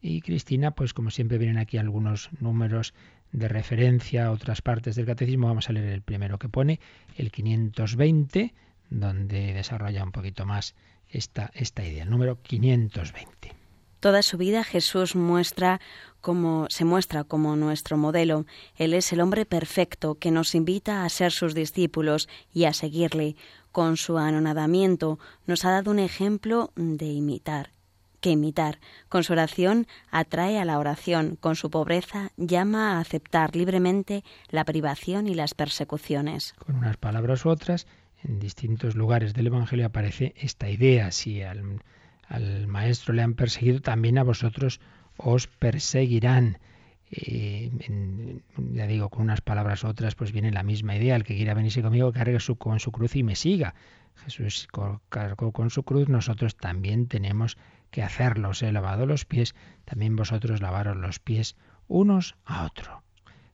Y 0.00 0.20
Cristina, 0.20 0.72
pues 0.72 0.92
como 0.92 1.10
siempre 1.10 1.38
vienen 1.38 1.58
aquí 1.58 1.78
algunos 1.78 2.28
números 2.40 2.92
de 3.32 3.48
referencia 3.48 4.26
a 4.26 4.30
otras 4.30 4.62
partes 4.62 4.96
del 4.96 5.06
catecismo, 5.06 5.48
vamos 5.48 5.68
a 5.68 5.72
leer 5.72 5.88
el 5.88 6.02
primero 6.02 6.38
que 6.38 6.48
pone, 6.48 6.80
el 7.16 7.30
520, 7.30 8.54
donde 8.90 9.52
desarrolla 9.52 10.04
un 10.04 10.12
poquito 10.12 10.46
más 10.46 10.74
esta, 11.10 11.50
idea, 11.76 12.04
el 12.04 12.10
número 12.10 12.40
520. 12.42 13.54
Toda 14.00 14.22
su 14.22 14.38
vida 14.38 14.62
Jesús 14.62 15.16
muestra 15.16 15.80
como 16.20 16.66
se 16.70 16.84
muestra 16.84 17.24
como 17.24 17.56
nuestro 17.56 17.96
modelo. 17.96 18.46
Él 18.76 18.94
es 18.94 19.12
el 19.12 19.20
hombre 19.20 19.44
perfecto 19.44 20.14
que 20.14 20.30
nos 20.30 20.54
invita 20.54 21.04
a 21.04 21.08
ser 21.08 21.32
sus 21.32 21.54
discípulos 21.54 22.28
y 22.52 22.64
a 22.64 22.72
seguirle. 22.72 23.34
Con 23.72 23.96
su 23.96 24.18
anonadamiento 24.18 25.18
nos 25.46 25.64
ha 25.64 25.70
dado 25.70 25.90
un 25.90 25.98
ejemplo 25.98 26.72
de 26.76 27.06
imitar 27.06 27.72
que 28.20 28.30
imitar. 28.30 28.78
Con 29.08 29.24
su 29.24 29.32
oración 29.32 29.86
atrae 30.10 30.58
a 30.58 30.64
la 30.64 30.78
oración, 30.78 31.36
con 31.36 31.56
su 31.56 31.70
pobreza 31.70 32.30
llama 32.36 32.92
a 32.92 33.00
aceptar 33.00 33.56
libremente 33.56 34.24
la 34.48 34.64
privación 34.64 35.26
y 35.26 35.34
las 35.34 35.54
persecuciones. 35.54 36.54
Con 36.58 36.76
unas 36.76 36.96
palabras 36.96 37.44
u 37.44 37.50
otras, 37.50 37.86
en 38.24 38.38
distintos 38.38 38.94
lugares 38.96 39.34
del 39.34 39.46
Evangelio 39.46 39.86
aparece 39.86 40.34
esta 40.36 40.68
idea. 40.68 41.10
Si 41.12 41.42
al, 41.42 41.80
maestro 42.66 43.14
le 43.14 43.22
han 43.22 43.34
perseguido, 43.34 43.80
también 43.80 44.18
a 44.18 44.24
vosotros 44.24 44.80
os 45.16 45.46
perseguirán. 45.46 46.58
Eh, 47.10 47.70
ya 48.74 48.86
digo, 48.86 49.08
con 49.08 49.22
unas 49.22 49.40
palabras 49.40 49.82
u 49.84 49.86
otras, 49.86 50.14
pues 50.14 50.32
viene 50.32 50.50
la 50.50 50.62
misma 50.62 50.96
idea. 50.96 51.16
El 51.16 51.24
que 51.24 51.36
quiera 51.36 51.54
venirse 51.54 51.80
conmigo, 51.80 52.12
cargue 52.12 52.38
con 52.58 52.80
su 52.80 52.92
cruz 52.92 53.16
y 53.16 53.22
me 53.22 53.36
siga. 53.36 53.74
Jesús 54.24 54.68
cargó 55.08 55.52
con 55.52 55.70
su 55.70 55.84
cruz, 55.84 56.08
nosotros 56.08 56.56
también 56.56 57.06
tenemos 57.06 57.56
que 57.90 58.02
hacerlo. 58.02 58.50
Os 58.50 58.62
he 58.62 58.72
lavado 58.72 59.06
los 59.06 59.24
pies, 59.24 59.54
también 59.84 60.16
vosotros 60.16 60.60
lavaros 60.60 60.96
los 60.96 61.18
pies 61.18 61.56
unos 61.86 62.36
a 62.44 62.64
otro. 62.64 63.02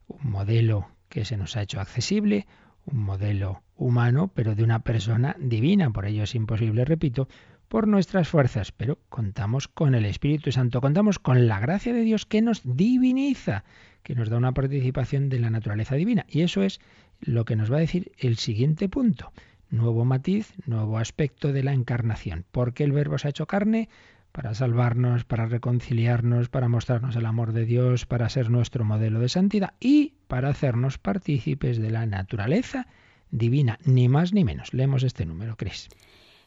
Un 0.09 0.30
modelo 0.30 0.89
que 1.09 1.24
se 1.24 1.37
nos 1.37 1.57
ha 1.57 1.62
hecho 1.62 1.80
accesible, 1.80 2.47
un 2.85 2.99
modelo 2.99 3.62
humano, 3.76 4.30
pero 4.35 4.55
de 4.55 4.64
una 4.64 4.80
persona 4.80 5.37
divina. 5.39 5.91
Por 5.91 6.07
ello 6.07 6.24
es 6.24 6.35
imposible, 6.35 6.85
repito, 6.85 7.28
por 7.68 7.89
nuestras 7.89 8.28
fuerzas, 8.28 8.72
pero 8.72 8.99
contamos 9.09 9.68
con 9.68 9.95
el 9.95 10.05
Espíritu 10.05 10.53
Santo, 10.53 10.80
contamos 10.80 11.18
con 11.18 11.47
la 11.47 11.61
gracia 11.61 11.93
de 11.93 12.03
Dios 12.03 12.26
que 12.26 12.43
nos 12.43 12.62
diviniza, 12.64 13.64
que 14.03 14.14
nos 14.14 14.28
da 14.28 14.37
una 14.37 14.53
participación 14.53 15.28
de 15.28 15.41
la 15.41 15.51
naturaleza 15.51 15.95
divina. 15.95 16.26
Y 16.28 16.43
eso 16.43 16.62
es 16.62 16.80
lo 17.20 17.45
que 17.45 17.57
nos 17.57 17.72
va 17.72 17.78
a 17.78 17.80
decir 17.80 18.12
el 18.18 18.37
siguiente 18.37 18.89
punto. 18.89 19.32
Nuevo 19.70 20.05
matiz, 20.05 20.53
nuevo 20.66 20.99
aspecto 20.99 21.53
de 21.53 21.64
la 21.64 21.72
encarnación. 21.72 22.45
Porque 22.53 22.85
el 22.85 22.93
Verbo 22.93 23.18
se 23.18 23.28
ha 23.28 23.30
hecho 23.30 23.47
carne 23.47 23.89
para 24.35 24.53
salvarnos, 24.53 25.24
para 25.24 25.47
reconciliarnos, 25.47 26.49
para 26.49 26.66
mostrarnos 26.68 27.14
el 27.14 27.24
amor 27.24 27.53
de 27.53 27.64
Dios, 27.64 28.05
para 28.05 28.28
ser 28.28 28.51
nuestro 28.51 28.85
modelo 28.85 29.20
de 29.20 29.28
santidad 29.28 29.74
y 29.78 30.14
para 30.26 30.49
hacernos 30.49 30.99
partícipes 30.99 31.78
de 31.78 31.93
la 31.93 32.05
naturaleza 32.05 32.89
divina, 33.30 33.78
ni 33.85 34.09
más 34.09 34.32
ni 34.32 34.43
menos. 34.43 34.74
Leemos 34.74 35.05
este 35.05 35.24
número, 35.24 35.57
Cris. 35.57 35.89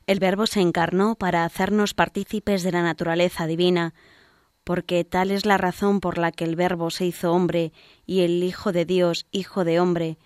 El 0.06 0.20
Verbo 0.20 0.48
se 0.48 0.60
encarnó 0.60 1.16
para 1.16 1.46
hacernos 1.46 1.94
partícipes 1.94 2.62
de 2.62 2.74
la 2.74 2.84
naturaleza 2.84 3.48
divina, 3.48 3.94
porque 4.66 5.06
tal 5.06 5.32
es 5.32 5.46
la 5.46 5.58
razón 5.58 6.02
por 6.02 6.18
la 6.18 6.34
que 6.34 6.44
el 6.44 6.58
Verbo 6.58 6.90
se 6.90 7.06
hizo 7.06 7.32
hombre 7.32 7.72
y 8.06 8.20
el 8.20 8.44
Hijo 8.44 8.74
de 8.74 8.84
Dios, 8.84 9.28
Hijo 9.32 9.64
de 9.64 9.80
hombre, 9.80 10.18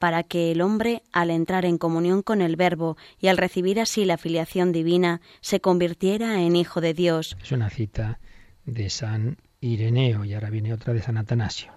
para 0.00 0.22
que 0.22 0.50
el 0.50 0.62
hombre, 0.62 1.02
al 1.12 1.30
entrar 1.30 1.66
en 1.66 1.76
comunión 1.76 2.22
con 2.22 2.40
el 2.40 2.56
Verbo 2.56 2.96
y 3.20 3.28
al 3.28 3.36
recibir 3.36 3.78
así 3.78 4.06
la 4.06 4.16
filiación 4.16 4.72
divina, 4.72 5.20
se 5.42 5.60
convirtiera 5.60 6.40
en 6.40 6.56
Hijo 6.56 6.80
de 6.80 6.94
Dios. 6.94 7.36
Es 7.42 7.52
una 7.52 7.68
cita 7.68 8.18
de 8.64 8.88
San 8.88 9.36
Ireneo 9.60 10.24
y 10.24 10.32
ahora 10.32 10.48
viene 10.48 10.72
otra 10.72 10.94
de 10.94 11.02
San 11.02 11.18
Atanasio. 11.18 11.70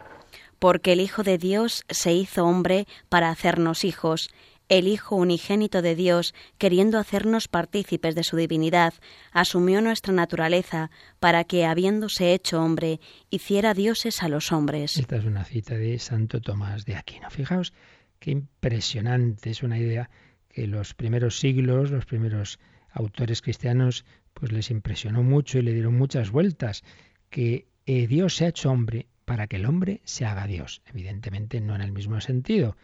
Porque 0.58 0.94
el 0.94 1.02
Hijo 1.02 1.24
de 1.24 1.38
Dios 1.38 1.84
se 1.90 2.14
hizo 2.14 2.46
hombre 2.46 2.88
para 3.10 3.30
hacernos 3.30 3.84
hijos, 3.84 4.30
el 4.70 4.88
Hijo 4.88 5.18
unigénito 5.18 5.82
de 5.82 5.94
Dios, 5.94 6.34
queriendo 6.58 7.00
hacernos 7.00 7.50
partícipes 7.50 8.16
de 8.16 8.24
su 8.24 8.38
divinidad, 8.38 8.94
asumió 9.34 9.82
nuestra 9.82 10.14
naturaleza 10.14 10.92
para 11.20 11.44
que, 11.44 11.66
habiéndose 11.66 12.34
hecho 12.34 12.64
hombre, 12.64 13.02
hiciera 13.30 13.74
dioses 13.74 14.24
a 14.24 14.30
los 14.30 14.54
hombres. 14.54 14.98
Esta 14.98 15.18
es 15.18 15.26
una 15.26 15.44
cita 15.44 15.76
de 15.76 16.00
Santo 16.00 16.40
Tomás 16.40 16.86
de 16.86 16.96
Aquino. 16.96 17.30
Fijaos 17.30 17.74
Qué 18.24 18.32
impresionante, 18.32 19.50
es 19.50 19.64
una 19.64 19.78
idea 19.78 20.10
que 20.48 20.66
los 20.66 20.94
primeros 20.94 21.40
siglos, 21.40 21.92
los 21.92 22.06
primeros 22.06 22.58
autores 22.90 23.42
cristianos, 23.42 24.06
pues 24.34 24.54
les 24.54 24.72
impresionó 24.72 25.24
mucho 25.24 25.60
y 25.60 25.62
le 25.62 25.74
dieron 25.74 25.98
muchas 25.98 26.32
vueltas, 26.32 26.86
que 27.30 27.68
eh, 27.86 28.08
Dios 28.08 28.38
se 28.38 28.46
ha 28.46 28.48
hecho 28.48 28.72
hombre 28.72 29.08
para 29.26 29.48
que 29.48 29.58
el 29.58 29.66
hombre 29.66 30.00
se 30.06 30.24
haga 30.24 30.48
Dios. 30.48 30.82
Evidentemente 30.86 31.60
no 31.60 31.76
en 31.76 31.82
el 31.82 31.92
mismo 31.92 32.22
sentido. 32.22 32.78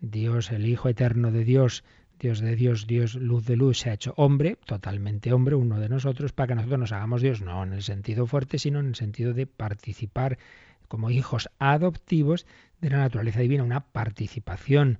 Dios, 0.00 0.52
el 0.52 0.64
Hijo 0.64 0.88
eterno 0.88 1.32
de 1.32 1.42
Dios, 1.42 1.82
Dios 2.20 2.38
de 2.38 2.54
Dios, 2.54 2.86
Dios 2.86 3.16
luz 3.16 3.46
de 3.46 3.56
luz, 3.56 3.78
se 3.78 3.90
ha 3.90 3.94
hecho 3.94 4.14
hombre, 4.16 4.58
totalmente 4.64 5.32
hombre, 5.32 5.56
uno 5.56 5.80
de 5.80 5.88
nosotros, 5.88 6.32
para 6.32 6.46
que 6.46 6.54
nosotros 6.54 6.78
nos 6.78 6.92
hagamos 6.92 7.20
Dios, 7.20 7.40
no 7.40 7.64
en 7.64 7.72
el 7.72 7.82
sentido 7.82 8.28
fuerte, 8.28 8.60
sino 8.60 8.78
en 8.78 8.86
el 8.86 8.94
sentido 8.94 9.34
de 9.34 9.48
participar 9.48 10.38
como 10.86 11.10
hijos 11.10 11.50
adoptivos 11.58 12.46
de 12.84 12.90
la 12.90 12.98
naturaleza 12.98 13.40
divina, 13.40 13.64
una 13.64 13.80
participación. 13.80 14.98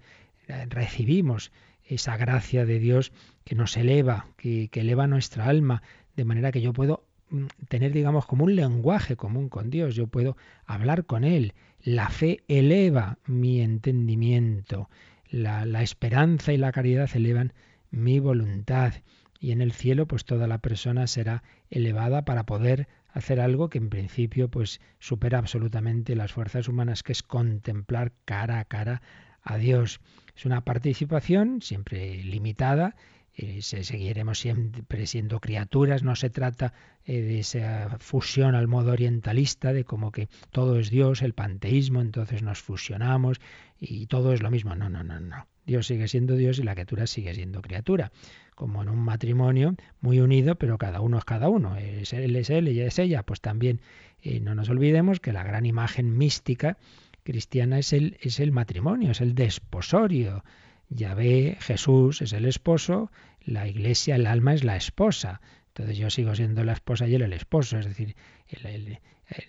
Eh, 0.48 0.66
recibimos 0.68 1.52
esa 1.84 2.16
gracia 2.16 2.64
de 2.64 2.78
Dios 2.78 3.12
que 3.44 3.54
nos 3.54 3.76
eleva, 3.76 4.26
que, 4.38 4.70
eleva 4.72 5.06
nuestra 5.06 5.46
alma, 5.46 5.82
de 6.16 6.24
manera 6.24 6.50
que 6.50 6.62
yo 6.62 6.72
puedo 6.72 7.04
mm, 7.28 7.44
tener, 7.68 7.92
digamos, 7.92 8.24
como 8.24 8.44
un 8.44 8.56
lenguaje 8.56 9.16
común 9.16 9.50
con 9.50 9.68
Dios, 9.68 9.94
yo 9.94 10.06
puedo 10.06 10.36
hablar 10.64 11.04
con 11.04 11.24
Él. 11.24 11.52
La 11.82 12.08
fe 12.08 12.42
eleva 12.48 13.18
mi 13.26 13.60
entendimiento, 13.60 14.88
la, 15.28 15.66
la 15.66 15.82
esperanza 15.82 16.54
y 16.54 16.56
la 16.56 16.72
caridad 16.72 17.10
elevan 17.14 17.52
mi 17.90 18.18
voluntad. 18.18 18.94
Y 19.40 19.52
en 19.52 19.60
el 19.60 19.72
cielo, 19.72 20.06
pues 20.06 20.24
toda 20.24 20.46
la 20.46 20.56
persona 20.56 21.06
será 21.06 21.42
elevada 21.68 22.24
para 22.24 22.46
poder 22.46 22.88
hacer 23.14 23.40
algo 23.40 23.70
que 23.70 23.78
en 23.78 23.88
principio 23.88 24.50
pues 24.50 24.80
supera 24.98 25.38
absolutamente 25.38 26.16
las 26.16 26.32
fuerzas 26.32 26.68
humanas, 26.68 27.02
que 27.02 27.12
es 27.12 27.22
contemplar 27.22 28.12
cara 28.24 28.58
a 28.58 28.64
cara 28.64 29.02
a 29.42 29.56
Dios. 29.56 30.00
Es 30.36 30.44
una 30.44 30.64
participación 30.64 31.62
siempre 31.62 32.22
limitada, 32.24 32.96
eh, 33.36 33.62
seguiremos 33.62 34.38
siempre 34.38 35.06
siendo 35.06 35.40
criaturas, 35.40 36.02
no 36.02 36.14
se 36.16 36.30
trata 36.30 36.72
eh, 37.04 37.20
de 37.20 37.40
esa 37.40 37.96
fusión 37.98 38.54
al 38.54 38.68
modo 38.68 38.92
orientalista, 38.92 39.72
de 39.72 39.84
como 39.84 40.12
que 40.12 40.28
todo 40.50 40.78
es 40.78 40.90
Dios, 40.90 41.22
el 41.22 41.34
panteísmo, 41.34 42.00
entonces 42.00 42.42
nos 42.42 42.60
fusionamos 42.60 43.40
y 43.80 44.06
todo 44.06 44.32
es 44.32 44.42
lo 44.42 44.50
mismo. 44.50 44.74
No, 44.74 44.88
no, 44.88 45.02
no, 45.02 45.20
no. 45.20 45.46
Dios 45.66 45.86
sigue 45.86 46.08
siendo 46.08 46.36
Dios 46.36 46.58
y 46.58 46.62
la 46.62 46.74
criatura 46.74 47.06
sigue 47.06 47.34
siendo 47.34 47.62
criatura 47.62 48.12
como 48.54 48.82
en 48.82 48.88
un 48.88 48.98
matrimonio 48.98 49.74
muy 50.00 50.20
unido, 50.20 50.54
pero 50.56 50.78
cada 50.78 51.00
uno 51.00 51.18
es 51.18 51.24
cada 51.24 51.48
uno. 51.48 51.76
Es 51.76 52.12
él 52.12 52.36
es 52.36 52.50
él, 52.50 52.68
ella 52.68 52.86
es 52.86 52.98
ella. 52.98 53.22
Pues 53.24 53.40
también 53.40 53.80
eh, 54.22 54.40
no 54.40 54.54
nos 54.54 54.68
olvidemos 54.68 55.20
que 55.20 55.32
la 55.32 55.42
gran 55.42 55.66
imagen 55.66 56.16
mística 56.16 56.78
cristiana 57.24 57.78
es 57.78 57.92
el, 57.92 58.16
es 58.20 58.40
el 58.40 58.52
matrimonio, 58.52 59.10
es 59.10 59.20
el 59.20 59.34
desposorio. 59.34 60.44
Ve 60.88 61.56
Jesús 61.60 62.22
es 62.22 62.32
el 62.32 62.44
esposo, 62.44 63.10
la 63.40 63.68
iglesia, 63.68 64.16
el 64.16 64.26
alma 64.26 64.54
es 64.54 64.64
la 64.64 64.76
esposa. 64.76 65.40
Entonces 65.68 65.98
yo 65.98 66.10
sigo 66.10 66.34
siendo 66.34 66.62
la 66.64 66.72
esposa 66.72 67.06
y 67.06 67.14
él 67.14 67.22
el 67.22 67.32
esposo. 67.32 67.78
Es 67.78 67.86
decir, 67.86 68.16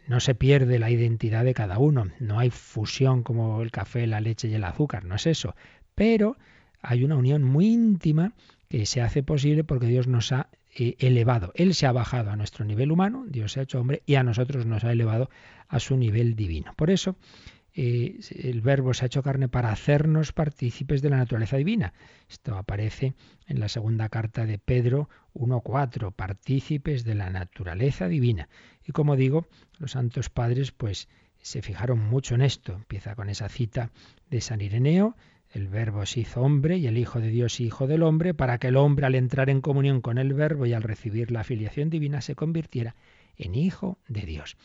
no 0.07 0.19
se 0.19 0.35
pierde 0.35 0.79
la 0.79 0.89
identidad 0.89 1.45
de 1.45 1.53
cada 1.53 1.77
uno. 1.77 2.07
No 2.19 2.39
hay 2.39 2.49
fusión 2.49 3.23
como 3.23 3.61
el 3.61 3.71
café, 3.71 4.07
la 4.07 4.21
leche 4.21 4.47
y 4.47 4.55
el 4.55 4.63
azúcar. 4.63 5.05
No 5.05 5.15
es 5.15 5.27
eso. 5.27 5.55
Pero 5.93 6.37
hay 6.81 7.03
una 7.03 7.15
unión 7.15 7.43
muy 7.43 7.67
íntima 7.67 8.33
que 8.69 8.85
se 8.85 9.01
hace 9.01 9.23
posible 9.23 9.63
porque 9.63 9.87
Dios 9.87 10.07
nos 10.07 10.31
ha 10.31 10.49
eh, 10.77 10.95
elevado. 10.99 11.51
Él 11.55 11.73
se 11.73 11.85
ha 11.85 11.91
bajado 11.91 12.31
a 12.31 12.35
nuestro 12.35 12.65
nivel 12.65 12.91
humano, 12.91 13.25
Dios 13.27 13.53
se 13.53 13.59
ha 13.59 13.63
hecho 13.63 13.79
hombre 13.79 14.03
y 14.05 14.15
a 14.15 14.23
nosotros 14.23 14.65
nos 14.65 14.83
ha 14.83 14.91
elevado 14.91 15.29
a 15.67 15.79
su 15.79 15.95
nivel 15.95 16.35
divino. 16.35 16.73
Por 16.75 16.89
eso, 16.89 17.15
eh, 17.75 18.19
el 18.31 18.61
verbo 18.61 18.93
se 18.93 19.03
ha 19.03 19.07
hecho 19.07 19.21
carne 19.21 19.49
para 19.49 19.71
hacernos 19.71 20.31
partícipes 20.31 21.01
de 21.01 21.09
la 21.09 21.17
naturaleza 21.17 21.57
divina. 21.57 21.93
Esto 22.29 22.55
aparece 22.55 23.13
en 23.47 23.59
la 23.59 23.67
segunda 23.67 24.07
carta 24.07 24.45
de 24.45 24.57
Pedro 24.57 25.09
1.4, 25.33 26.13
partícipes 26.13 27.03
de 27.03 27.15
la 27.15 27.29
naturaleza 27.29 28.07
divina. 28.07 28.47
Y 28.85 28.93
como 28.93 29.17
digo, 29.17 29.45
los 29.77 29.91
santos 29.91 30.29
padres 30.29 30.71
pues 30.71 31.09
se 31.41 31.61
fijaron 31.61 31.99
mucho 31.99 32.35
en 32.35 32.41
esto. 32.41 32.73
Empieza 32.73 33.15
con 33.15 33.29
esa 33.29 33.49
cita 33.49 33.91
de 34.29 34.39
San 34.39 34.61
Ireneo, 34.61 35.17
el 35.51 35.67
verbo 35.67 36.05
se 36.05 36.21
hizo 36.21 36.41
hombre 36.41 36.77
y 36.77 36.87
el 36.87 36.97
Hijo 36.97 37.19
de 37.19 37.29
Dios 37.29 37.59
hijo 37.59 37.87
del 37.87 38.03
hombre, 38.03 38.33
para 38.33 38.57
que 38.57 38.67
el 38.67 38.77
hombre 38.77 39.05
al 39.05 39.15
entrar 39.15 39.49
en 39.49 39.61
comunión 39.61 40.01
con 40.01 40.17
el 40.17 40.33
verbo 40.33 40.65
y 40.65 40.73
al 40.73 40.83
recibir 40.83 41.31
la 41.31 41.43
filiación 41.43 41.89
divina 41.89 42.21
se 42.21 42.35
convirtiera 42.35 42.95
en 43.37 43.55
hijo 43.55 43.97
de 44.07 44.21
Dios. 44.21 44.57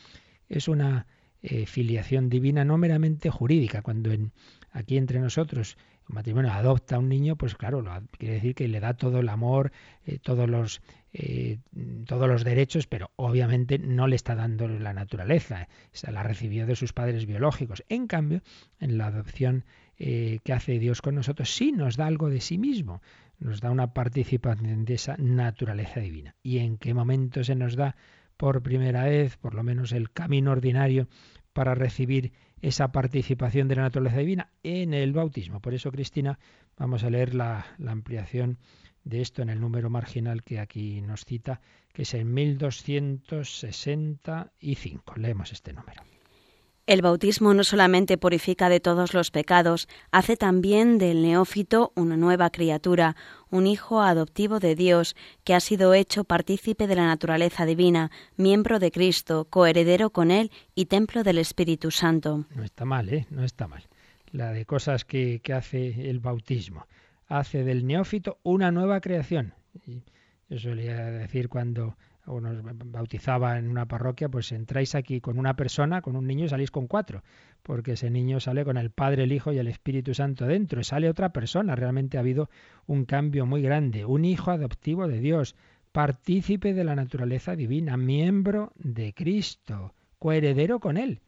Es 0.48 0.68
una 0.68 1.06
eh, 1.43 1.64
filiación 1.66 2.28
divina 2.28 2.64
no 2.64 2.76
meramente 2.76 3.30
jurídica. 3.30 3.82
Cuando 3.82 4.12
en, 4.12 4.32
aquí 4.72 4.97
entre 4.97 5.20
nosotros 5.20 5.78
un 6.09 6.16
matrimonio 6.16 6.53
adopta 6.53 6.97
a 6.97 6.99
un 6.99 7.09
niño, 7.09 7.36
pues 7.36 7.55
claro, 7.55 7.82
quiere 8.18 8.34
decir 8.34 8.55
que 8.55 8.68
le 8.68 8.80
da 8.80 8.95
todo 8.95 9.20
el 9.20 9.28
amor, 9.28 9.72
eh, 10.05 10.18
todos, 10.18 10.51
los, 10.51 10.82
eh, 11.12 11.59
todos 12.07 12.28
los 12.28 12.45
derechos, 12.45 12.86
pero 12.86 13.11
obviamente 13.16 13.78
no 13.78 14.07
le 14.07 14.16
está 14.16 14.34
dando 14.34 14.68
la 14.68 14.93
naturaleza. 14.93 15.68
Se 15.93 16.12
la 16.12 16.22
recibió 16.22 16.66
de 16.66 16.76
sus 16.76 16.93
padres 16.93 17.26
biológicos. 17.26 17.84
En 17.88 18.07
cambio, 18.07 18.43
en 18.78 18.99
la 18.99 19.07
adopción 19.07 19.64
que 19.99 20.55
hace 20.55 20.78
Dios 20.78 21.03
con 21.03 21.14
nosotros, 21.14 21.55
sí 21.55 21.72
nos 21.72 21.99
da 21.99 22.07
algo 22.07 22.30
de 22.30 22.41
sí 22.41 22.57
mismo, 22.57 23.03
nos 23.38 23.61
da 23.61 23.70
una 23.70 23.93
participación 23.93 24.86
de 24.86 24.95
esa 24.95 25.18
naturaleza 25.18 26.01
divina. 26.01 26.36
¿Y 26.43 26.61
en 26.61 26.78
qué 26.78 26.95
momento 26.95 27.45
se 27.45 27.55
nos 27.55 27.76
da 27.76 27.97
por 28.41 28.62
primera 28.62 29.05
vez, 29.05 29.36
por 29.36 29.53
lo 29.53 29.62
menos 29.62 29.93
el 29.93 30.11
camino 30.12 30.53
ordinario 30.53 31.09
para 31.53 31.74
recibir 31.74 32.32
esa 32.62 32.91
participación 32.91 33.68
de 33.68 33.76
la 33.76 33.82
naturaleza 33.82 34.16
divina 34.16 34.49
en 34.62 34.95
el 34.95 35.12
bautismo. 35.12 35.61
Por 35.61 35.74
eso, 35.74 35.93
Cristina, 35.93 36.38
vamos 36.78 37.05
a 37.05 37.11
leer 37.11 37.34
la, 37.34 37.66
ampliación 37.86 38.57
de 39.05 39.20
esto 39.20 39.43
en 39.43 39.51
el 39.51 39.61
número 39.61 39.91
marginal 39.91 40.43
que 40.43 40.59
aquí 40.59 41.03
nos 41.03 41.26
cita, 41.26 41.61
que 41.93 42.01
es 42.03 42.14
en 42.14 42.32
1265. 42.32 45.14
Leemos 45.16 45.53
este 45.53 45.74
número. 45.74 46.03
El 46.91 47.03
bautismo 47.03 47.55
no 47.55 47.62
solamente 47.62 48.18
purifica 48.18 48.68
de 48.68 48.80
todos 48.80 49.14
los 49.14 49.30
pecados, 49.30 49.86
hace 50.11 50.36
también 50.36 50.99
del 50.99 51.22
neófito 51.22 51.93
una 51.95 52.16
nueva 52.16 52.51
criatura, 52.51 53.14
un 53.49 53.68
hijo 53.68 54.03
adoptivo 54.03 54.59
de 54.59 54.74
Dios, 54.74 55.14
que 55.45 55.55
ha 55.55 55.61
sido 55.61 55.95
hecho 55.95 56.24
partícipe 56.24 56.88
de 56.88 56.97
la 56.97 57.07
naturaleza 57.07 57.64
divina, 57.64 58.11
miembro 58.36 58.80
de 58.80 58.91
Cristo, 58.91 59.47
coheredero 59.49 60.11
con 60.11 60.32
Él 60.32 60.51
y 60.74 60.86
templo 60.86 61.22
del 61.22 61.38
Espíritu 61.38 61.93
Santo. 61.93 62.47
No 62.57 62.64
está 62.64 62.84
mal, 62.84 63.09
¿eh? 63.09 63.24
No 63.30 63.45
está 63.45 63.68
mal. 63.68 63.84
La 64.32 64.51
de 64.51 64.66
cosas 64.66 65.05
que, 65.05 65.38
que 65.45 65.53
hace 65.53 66.11
el 66.11 66.18
bautismo. 66.18 66.88
Hace 67.28 67.62
del 67.62 67.86
neófito 67.86 68.38
una 68.43 68.72
nueva 68.72 69.01
creación. 69.01 69.55
Yo 70.49 70.59
solía 70.59 71.05
decir 71.05 71.49
cuando 71.49 71.95
o 72.30 72.40
nos 72.40 72.62
bautizaba 72.62 73.58
en 73.58 73.68
una 73.68 73.86
parroquia, 73.86 74.28
pues 74.28 74.52
entráis 74.52 74.94
aquí 74.94 75.20
con 75.20 75.38
una 75.38 75.56
persona, 75.56 76.00
con 76.00 76.14
un 76.16 76.26
niño 76.26 76.44
y 76.44 76.48
salís 76.48 76.70
con 76.70 76.86
cuatro, 76.86 77.22
porque 77.62 77.92
ese 77.92 78.08
niño 78.08 78.38
sale 78.38 78.64
con 78.64 78.76
el 78.76 78.90
Padre, 78.90 79.24
el 79.24 79.32
Hijo 79.32 79.52
y 79.52 79.58
el 79.58 79.66
Espíritu 79.66 80.14
Santo 80.14 80.46
dentro, 80.46 80.80
y 80.80 80.84
sale 80.84 81.08
otra 81.08 81.32
persona. 81.32 81.74
Realmente 81.74 82.16
ha 82.16 82.20
habido 82.20 82.48
un 82.86 83.04
cambio 83.04 83.46
muy 83.46 83.62
grande, 83.62 84.04
un 84.04 84.24
hijo 84.24 84.52
adoptivo 84.52 85.08
de 85.08 85.20
Dios, 85.20 85.56
partícipe 85.92 86.72
de 86.72 86.84
la 86.84 86.94
naturaleza 86.94 87.56
divina, 87.56 87.96
miembro 87.96 88.72
de 88.76 89.12
Cristo, 89.12 89.94
coheredero 90.18 90.78
con 90.78 90.96
Él. 90.96 91.22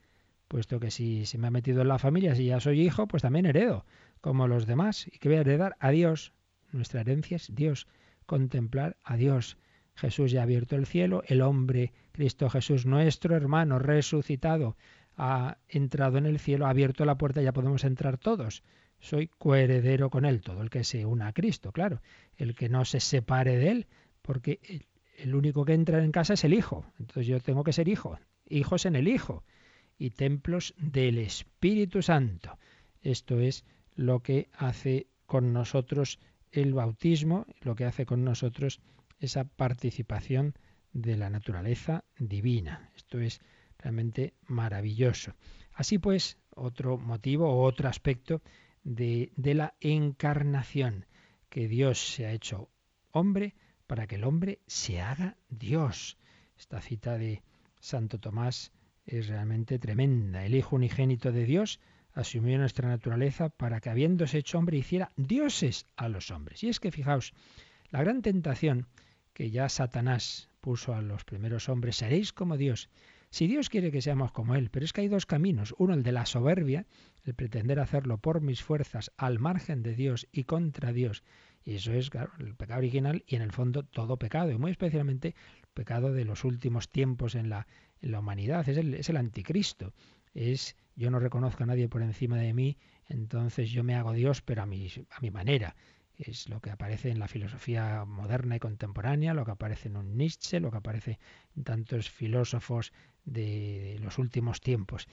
Puesto 0.46 0.78
que 0.78 0.90
si 0.90 1.26
se 1.26 1.38
me 1.38 1.48
ha 1.48 1.50
metido 1.50 1.82
en 1.82 1.88
la 1.88 1.98
familia, 1.98 2.34
si 2.34 2.46
ya 2.46 2.60
soy 2.60 2.80
hijo, 2.80 3.08
pues 3.08 3.22
también 3.22 3.46
heredo, 3.46 3.84
como 4.20 4.46
los 4.46 4.66
demás. 4.66 5.08
¿Y 5.08 5.18
que 5.18 5.28
voy 5.28 5.38
a 5.38 5.40
heredar? 5.40 5.76
A 5.80 5.90
Dios. 5.90 6.32
Nuestra 6.70 7.00
herencia 7.00 7.36
es 7.36 7.52
Dios, 7.54 7.88
contemplar 8.26 8.96
a 9.02 9.16
Dios 9.16 9.56
Jesús 9.94 10.30
ya 10.30 10.40
ha 10.40 10.42
abierto 10.44 10.76
el 10.76 10.86
cielo, 10.86 11.22
el 11.26 11.42
hombre, 11.42 11.92
Cristo 12.12 12.48
Jesús, 12.50 12.86
nuestro 12.86 13.36
hermano 13.36 13.78
resucitado, 13.78 14.76
ha 15.16 15.58
entrado 15.68 16.18
en 16.18 16.26
el 16.26 16.38
cielo, 16.38 16.66
ha 16.66 16.70
abierto 16.70 17.04
la 17.04 17.18
puerta, 17.18 17.42
ya 17.42 17.52
podemos 17.52 17.84
entrar 17.84 18.18
todos. 18.18 18.62
Soy 18.98 19.28
coheredero 19.28 20.10
con 20.10 20.24
él, 20.24 20.40
todo 20.40 20.62
el 20.62 20.70
que 20.70 20.84
se 20.84 21.04
una 21.04 21.28
a 21.28 21.32
Cristo, 21.32 21.72
claro, 21.72 22.00
el 22.36 22.54
que 22.54 22.68
no 22.68 22.84
se 22.84 23.00
separe 23.00 23.56
de 23.56 23.70
él, 23.70 23.86
porque 24.22 24.60
el 25.18 25.34
único 25.34 25.64
que 25.64 25.74
entra 25.74 26.02
en 26.02 26.12
casa 26.12 26.34
es 26.34 26.44
el 26.44 26.54
Hijo. 26.54 26.84
Entonces 26.98 27.26
yo 27.26 27.40
tengo 27.40 27.64
que 27.64 27.72
ser 27.72 27.88
hijo, 27.88 28.18
hijos 28.48 28.86
en 28.86 28.96
el 28.96 29.08
Hijo 29.08 29.44
y 29.98 30.10
templos 30.10 30.74
del 30.78 31.18
Espíritu 31.18 32.02
Santo. 32.02 32.58
Esto 33.02 33.40
es 33.40 33.64
lo 33.94 34.20
que 34.20 34.48
hace 34.52 35.08
con 35.26 35.52
nosotros 35.52 36.18
el 36.50 36.74
bautismo, 36.74 37.46
lo 37.60 37.74
que 37.74 37.84
hace 37.84 38.06
con 38.06 38.24
nosotros 38.24 38.80
esa 39.22 39.44
participación 39.44 40.54
de 40.92 41.16
la 41.16 41.30
naturaleza 41.30 42.04
divina. 42.18 42.90
Esto 42.96 43.20
es 43.20 43.40
realmente 43.78 44.34
maravilloso. 44.46 45.34
Así 45.72 45.98
pues, 45.98 46.38
otro 46.50 46.98
motivo 46.98 47.48
o 47.48 47.62
otro 47.62 47.88
aspecto 47.88 48.42
de, 48.84 49.32
de, 49.36 49.54
la 49.54 49.74
encarnación, 49.80 51.06
que 51.48 51.68
Dios 51.68 52.14
se 52.14 52.26
ha 52.26 52.32
hecho 52.32 52.68
hombre 53.10 53.54
para 53.86 54.06
que 54.06 54.16
el 54.16 54.24
hombre 54.24 54.60
se 54.66 55.00
haga 55.00 55.36
Dios. 55.48 56.18
Esta 56.58 56.80
cita 56.80 57.16
de 57.16 57.42
Santo 57.80 58.18
Tomás 58.18 58.72
es 59.06 59.28
realmente 59.28 59.78
tremenda. 59.78 60.44
El 60.44 60.54
Hijo 60.54 60.76
unigénito 60.76 61.32
de 61.32 61.44
Dios 61.44 61.80
asumió 62.12 62.58
nuestra 62.58 62.88
naturaleza 62.88 63.48
para 63.48 63.80
que 63.80 63.90
habiéndose 63.90 64.38
hecho 64.38 64.58
hombre 64.58 64.78
hiciera 64.78 65.10
dioses 65.16 65.86
a 65.96 66.08
los 66.08 66.30
hombres. 66.30 66.62
Y 66.62 66.68
es 66.68 66.80
que 66.80 66.90
fijaos, 66.90 67.32
la 67.90 68.00
gran 68.00 68.22
tentación 68.22 68.86
que 69.32 69.50
ya 69.50 69.68
Satanás 69.68 70.50
puso 70.60 70.94
a 70.94 71.02
los 71.02 71.24
primeros 71.24 71.68
hombres, 71.68 71.96
seréis 71.96 72.32
como 72.32 72.56
Dios. 72.56 72.88
Si 73.30 73.46
Dios 73.46 73.70
quiere 73.70 73.90
que 73.90 74.02
seamos 74.02 74.30
como 74.30 74.54
Él, 74.54 74.68
pero 74.70 74.84
es 74.84 74.92
que 74.92 75.00
hay 75.00 75.08
dos 75.08 75.24
caminos, 75.24 75.74
uno 75.78 75.94
el 75.94 76.02
de 76.02 76.12
la 76.12 76.26
soberbia, 76.26 76.86
el 77.24 77.34
pretender 77.34 77.80
hacerlo 77.80 78.18
por 78.18 78.42
mis 78.42 78.62
fuerzas 78.62 79.10
al 79.16 79.38
margen 79.38 79.82
de 79.82 79.94
Dios 79.94 80.28
y 80.32 80.44
contra 80.44 80.92
Dios, 80.92 81.22
y 81.64 81.76
eso 81.76 81.92
es 81.92 82.10
claro, 82.10 82.32
el 82.40 82.54
pecado 82.54 82.78
original 82.78 83.24
y 83.26 83.36
en 83.36 83.42
el 83.42 83.52
fondo 83.52 83.84
todo 83.84 84.18
pecado, 84.18 84.50
y 84.50 84.58
muy 84.58 84.70
especialmente 84.72 85.28
el 85.28 85.68
pecado 85.72 86.12
de 86.12 86.24
los 86.24 86.44
últimos 86.44 86.90
tiempos 86.90 87.34
en 87.34 87.48
la, 87.48 87.66
en 88.02 88.12
la 88.12 88.18
humanidad, 88.18 88.68
es 88.68 88.76
el, 88.76 88.94
es 88.94 89.08
el 89.08 89.16
anticristo, 89.16 89.94
es 90.34 90.76
yo 90.94 91.10
no 91.10 91.18
reconozco 91.18 91.62
a 91.62 91.66
nadie 91.66 91.88
por 91.88 92.02
encima 92.02 92.36
de 92.36 92.52
mí, 92.52 92.76
entonces 93.08 93.70
yo 93.70 93.82
me 93.82 93.94
hago 93.94 94.12
Dios, 94.12 94.42
pero 94.42 94.62
a 94.62 94.66
mi, 94.66 94.88
a 94.88 95.20
mi 95.20 95.30
manera 95.30 95.74
es 96.26 96.48
lo 96.48 96.60
que 96.60 96.70
aparece 96.70 97.10
en 97.10 97.18
la 97.18 97.28
filosofía 97.28 98.04
moderna 98.04 98.56
y 98.56 98.60
contemporánea, 98.60 99.34
lo 99.34 99.44
que 99.44 99.52
aparece 99.52 99.88
en 99.88 99.96
un 99.96 100.16
Nietzsche, 100.16 100.60
lo 100.60 100.70
que 100.70 100.78
aparece 100.78 101.18
en 101.56 101.64
tantos 101.64 102.10
filósofos 102.10 102.92
de 103.24 103.98
los 104.02 104.18
últimos 104.18 104.60
tiempos. 104.60 105.08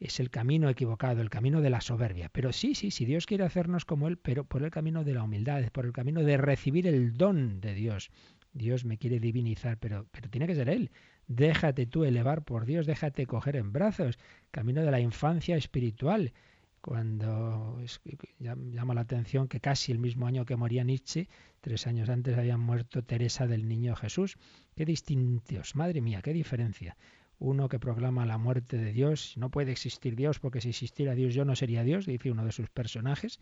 Es 0.00 0.18
el 0.18 0.30
camino 0.30 0.68
equivocado, 0.68 1.22
el 1.22 1.30
camino 1.30 1.60
de 1.60 1.70
la 1.70 1.80
soberbia. 1.80 2.28
Pero 2.32 2.52
sí, 2.52 2.74
sí, 2.74 2.90
si 2.90 3.04
Dios 3.04 3.26
quiere 3.26 3.44
hacernos 3.44 3.84
como 3.84 4.08
Él, 4.08 4.18
pero 4.18 4.44
por 4.44 4.62
el 4.62 4.70
camino 4.70 5.04
de 5.04 5.14
la 5.14 5.22
humildad, 5.22 5.62
por 5.70 5.84
el 5.84 5.92
camino 5.92 6.22
de 6.22 6.36
recibir 6.36 6.86
el 6.86 7.16
don 7.16 7.60
de 7.60 7.74
Dios. 7.74 8.10
Dios 8.52 8.84
me 8.84 8.98
quiere 8.98 9.20
divinizar, 9.20 9.78
pero, 9.78 10.06
pero 10.10 10.28
tiene 10.28 10.46
que 10.46 10.54
ser 10.54 10.68
Él. 10.68 10.90
Déjate 11.28 11.86
tú 11.86 12.04
elevar 12.04 12.44
por 12.44 12.66
Dios, 12.66 12.86
déjate 12.86 13.26
coger 13.26 13.56
en 13.56 13.72
brazos. 13.72 14.18
Camino 14.50 14.82
de 14.82 14.90
la 14.90 15.00
infancia 15.00 15.56
espiritual 15.56 16.32
cuando 16.82 17.80
llama 18.40 18.94
la 18.94 19.02
atención 19.02 19.46
que 19.46 19.60
casi 19.60 19.92
el 19.92 20.00
mismo 20.00 20.26
año 20.26 20.44
que 20.44 20.56
moría 20.56 20.82
Nietzsche, 20.82 21.28
tres 21.60 21.86
años 21.86 22.08
antes 22.08 22.36
había 22.36 22.58
muerto 22.58 23.04
Teresa 23.04 23.46
del 23.46 23.68
Niño 23.68 23.94
Jesús. 23.94 24.36
Qué 24.74 24.84
distintos, 24.84 25.76
madre 25.76 26.00
mía, 26.00 26.22
qué 26.22 26.32
diferencia. 26.32 26.96
Uno 27.38 27.68
que 27.68 27.78
proclama 27.78 28.26
la 28.26 28.36
muerte 28.36 28.78
de 28.78 28.92
Dios, 28.92 29.34
no 29.36 29.48
puede 29.48 29.70
existir 29.70 30.16
Dios 30.16 30.40
porque 30.40 30.60
si 30.60 30.70
existiera 30.70 31.14
Dios 31.14 31.34
yo 31.34 31.44
no 31.44 31.54
sería 31.54 31.84
Dios, 31.84 32.04
dice 32.04 32.32
uno 32.32 32.44
de 32.44 32.52
sus 32.52 32.68
personajes, 32.68 33.38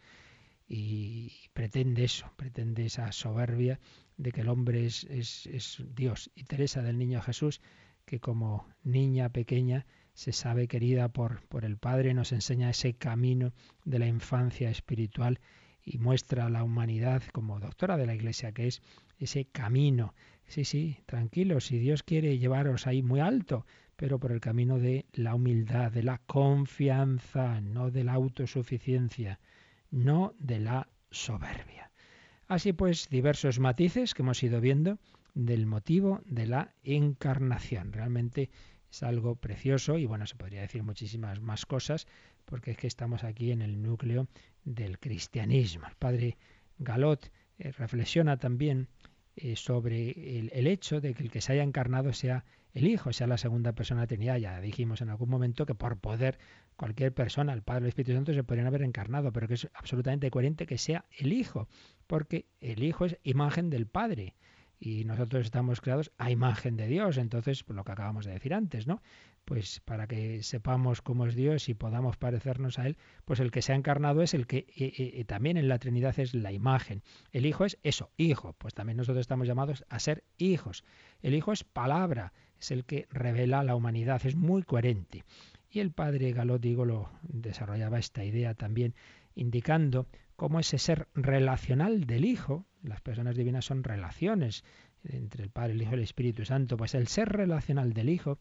y 0.68 1.32
pretende 1.54 2.04
eso, 2.04 2.30
pretende 2.36 2.84
esa 2.84 3.10
soberbia 3.10 3.80
de 4.18 4.32
que 4.32 4.42
el 4.42 4.50
hombre 4.50 4.84
es, 4.84 5.04
es, 5.04 5.46
es 5.46 5.82
Dios. 5.94 6.30
Y 6.34 6.44
Teresa 6.44 6.82
del 6.82 6.98
Niño 6.98 7.22
Jesús, 7.22 7.62
que 8.04 8.20
como 8.20 8.68
niña 8.84 9.30
pequeña, 9.30 9.86
se 10.20 10.32
sabe 10.32 10.68
querida 10.68 11.08
por, 11.08 11.40
por 11.48 11.64
el 11.64 11.78
Padre, 11.78 12.12
nos 12.12 12.32
enseña 12.32 12.68
ese 12.68 12.92
camino 12.92 13.54
de 13.86 13.98
la 13.98 14.06
infancia 14.06 14.68
espiritual 14.68 15.40
y 15.82 15.96
muestra 15.96 16.44
a 16.44 16.50
la 16.50 16.62
humanidad 16.62 17.22
como 17.32 17.58
doctora 17.58 17.96
de 17.96 18.04
la 18.04 18.14
Iglesia 18.14 18.52
que 18.52 18.66
es 18.66 18.82
ese 19.18 19.46
camino. 19.46 20.12
Sí, 20.46 20.66
sí, 20.66 20.98
tranquilo, 21.06 21.58
si 21.60 21.78
Dios 21.78 22.02
quiere 22.02 22.36
llevaros 22.36 22.86
ahí 22.86 23.00
muy 23.02 23.20
alto, 23.20 23.64
pero 23.96 24.18
por 24.18 24.32
el 24.32 24.40
camino 24.40 24.78
de 24.78 25.06
la 25.14 25.34
humildad, 25.34 25.90
de 25.90 26.02
la 26.02 26.18
confianza, 26.18 27.62
no 27.62 27.90
de 27.90 28.04
la 28.04 28.12
autosuficiencia, 28.12 29.40
no 29.90 30.34
de 30.38 30.60
la 30.60 30.88
soberbia. 31.10 31.90
Así 32.46 32.74
pues, 32.74 33.08
diversos 33.08 33.58
matices 33.58 34.12
que 34.12 34.20
hemos 34.20 34.42
ido 34.42 34.60
viendo 34.60 34.98
del 35.32 35.64
motivo 35.64 36.20
de 36.26 36.46
la 36.46 36.74
encarnación. 36.84 37.94
Realmente 37.94 38.50
es 38.90 39.02
algo 39.02 39.36
precioso 39.36 39.98
y 39.98 40.06
bueno, 40.06 40.26
se 40.26 40.36
podría 40.36 40.62
decir 40.62 40.82
muchísimas 40.82 41.40
más 41.40 41.66
cosas 41.66 42.06
porque 42.44 42.72
es 42.72 42.76
que 42.76 42.86
estamos 42.86 43.24
aquí 43.24 43.52
en 43.52 43.62
el 43.62 43.80
núcleo 43.82 44.26
del 44.64 44.98
cristianismo. 44.98 45.86
El 45.86 45.94
padre 45.96 46.36
Galot 46.78 47.30
eh, 47.58 47.72
reflexiona 47.72 48.38
también 48.38 48.88
eh, 49.36 49.56
sobre 49.56 50.38
el, 50.38 50.66
hecho 50.66 51.00
de 51.00 51.14
que 51.14 51.22
el 51.22 51.30
que 51.30 51.40
se 51.40 51.52
haya 51.52 51.62
encarnado 51.62 52.12
sea 52.12 52.44
el 52.74 52.86
Hijo, 52.86 53.12
sea 53.12 53.26
la 53.26 53.38
segunda 53.38 53.72
persona 53.72 54.02
de 54.02 54.08
Trinidad. 54.08 54.36
Ya 54.36 54.60
dijimos 54.60 55.00
en 55.00 55.10
algún 55.10 55.28
momento 55.28 55.66
que 55.66 55.74
por 55.74 55.98
poder 55.98 56.38
cualquier 56.76 57.14
persona, 57.14 57.52
el 57.52 57.62
Padre 57.62 57.82
o 57.82 57.84
el 57.84 57.88
Espíritu 57.88 58.12
Santo, 58.12 58.32
se 58.32 58.44
podrían 58.44 58.66
haber 58.66 58.82
encarnado, 58.82 59.32
pero 59.32 59.48
que 59.48 59.54
es 59.54 59.68
absolutamente 59.74 60.30
coherente 60.30 60.66
que 60.66 60.78
sea 60.78 61.04
el 61.18 61.32
Hijo, 61.32 61.68
porque 62.06 62.46
el 62.60 62.82
Hijo 62.82 63.04
es 63.04 63.18
imagen 63.22 63.70
del 63.70 63.86
Padre 63.86 64.34
y 64.80 65.04
nosotros 65.04 65.44
estamos 65.44 65.80
creados 65.80 66.10
a 66.16 66.30
imagen 66.30 66.76
de 66.76 66.88
Dios. 66.88 67.18
Entonces, 67.18 67.62
pues 67.62 67.76
lo 67.76 67.84
que 67.84 67.92
acabamos 67.92 68.24
de 68.24 68.32
decir 68.32 68.54
antes, 68.54 68.86
¿no? 68.86 69.02
Pues 69.44 69.80
para 69.80 70.06
que 70.06 70.42
sepamos 70.42 71.02
cómo 71.02 71.26
es 71.26 71.34
Dios 71.34 71.68
y 71.68 71.74
podamos 71.74 72.16
parecernos 72.16 72.78
a 72.78 72.86
Él, 72.86 72.96
pues 73.24 73.40
el 73.40 73.50
que 73.50 73.62
se 73.62 73.72
ha 73.72 73.76
encarnado 73.76 74.22
es 74.22 74.32
el 74.32 74.46
que 74.46 75.24
también 75.26 75.56
en 75.56 75.68
la 75.68 75.78
Trinidad 75.78 76.18
es 76.18 76.34
la 76.34 76.52
imagen. 76.52 77.02
El 77.32 77.46
Hijo 77.46 77.64
es 77.64 77.78
eso, 77.82 78.10
Hijo. 78.16 78.54
Pues 78.54 78.74
también 78.74 78.96
nosotros 78.96 79.20
estamos 79.20 79.46
llamados 79.46 79.84
a 79.88 79.98
ser 79.98 80.24
hijos. 80.38 80.84
El 81.20 81.34
Hijo 81.34 81.52
es 81.52 81.64
palabra, 81.64 82.32
es 82.58 82.70
el 82.70 82.84
que 82.84 83.06
revela 83.10 83.64
la 83.64 83.74
humanidad, 83.74 84.24
es 84.24 84.36
muy 84.36 84.62
coherente. 84.62 85.24
Y 85.70 85.80
el 85.80 85.90
padre 85.90 86.32
Galot, 86.32 86.60
digo, 86.60 86.84
lo 86.84 87.10
desarrollaba 87.22 87.98
esta 87.98 88.24
idea 88.24 88.54
también, 88.54 88.94
indicando 89.34 90.06
cómo 90.40 90.58
ese 90.58 90.78
ser 90.78 91.06
relacional 91.12 92.06
del 92.06 92.24
Hijo, 92.24 92.64
las 92.82 93.02
personas 93.02 93.36
divinas 93.36 93.66
son 93.66 93.84
relaciones 93.84 94.64
entre 95.04 95.44
el 95.44 95.50
Padre, 95.50 95.74
el 95.74 95.82
Hijo 95.82 95.90
y 95.90 95.94
el 95.96 96.02
Espíritu 96.02 96.46
Santo, 96.46 96.78
pues 96.78 96.94
el 96.94 97.08
ser 97.08 97.28
relacional 97.28 97.92
del 97.92 98.08
Hijo 98.08 98.38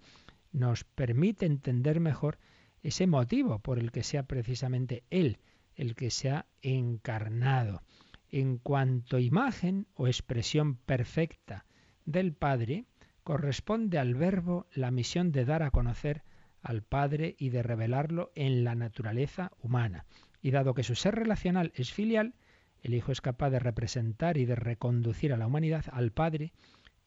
nos 0.53 0.85
permite 0.85 1.45
entender 1.45 1.99
mejor 1.99 2.39
ese 2.83 3.05
motivo 3.05 3.59
por 3.59 3.79
el 3.79 3.91
que 3.91 4.03
sea 4.03 4.23
precisamente 4.23 5.03
Él 5.09 5.39
el 5.75 5.93
que 5.93 6.09
se 6.09 6.29
ha 6.29 6.45
encarnado. 6.61 7.83
En 8.29 8.59
cuanto 8.59 9.19
imagen 9.19 9.85
o 9.93 10.07
expresión 10.07 10.75
perfecta 10.75 11.65
del 12.05 12.31
Padre, 12.31 12.85
corresponde 13.25 13.99
al 13.99 14.15
Verbo 14.15 14.67
la 14.73 14.89
misión 14.89 15.33
de 15.33 15.43
dar 15.43 15.63
a 15.63 15.71
conocer 15.71 16.23
al 16.61 16.81
Padre 16.81 17.35
y 17.37 17.49
de 17.49 17.61
revelarlo 17.61 18.31
en 18.35 18.63
la 18.63 18.73
naturaleza 18.75 19.51
humana. 19.61 20.05
Y 20.41 20.51
dado 20.51 20.73
que 20.73 20.83
su 20.83 20.95
ser 20.95 21.15
relacional 21.15 21.71
es 21.75 21.91
filial, 21.91 22.33
el 22.81 22.93
Hijo 22.93 23.11
es 23.11 23.21
capaz 23.21 23.49
de 23.49 23.59
representar 23.59 24.37
y 24.37 24.45
de 24.45 24.55
reconducir 24.55 25.33
a 25.33 25.37
la 25.37 25.47
humanidad 25.47 25.85
al 25.91 26.11
Padre 26.11 26.53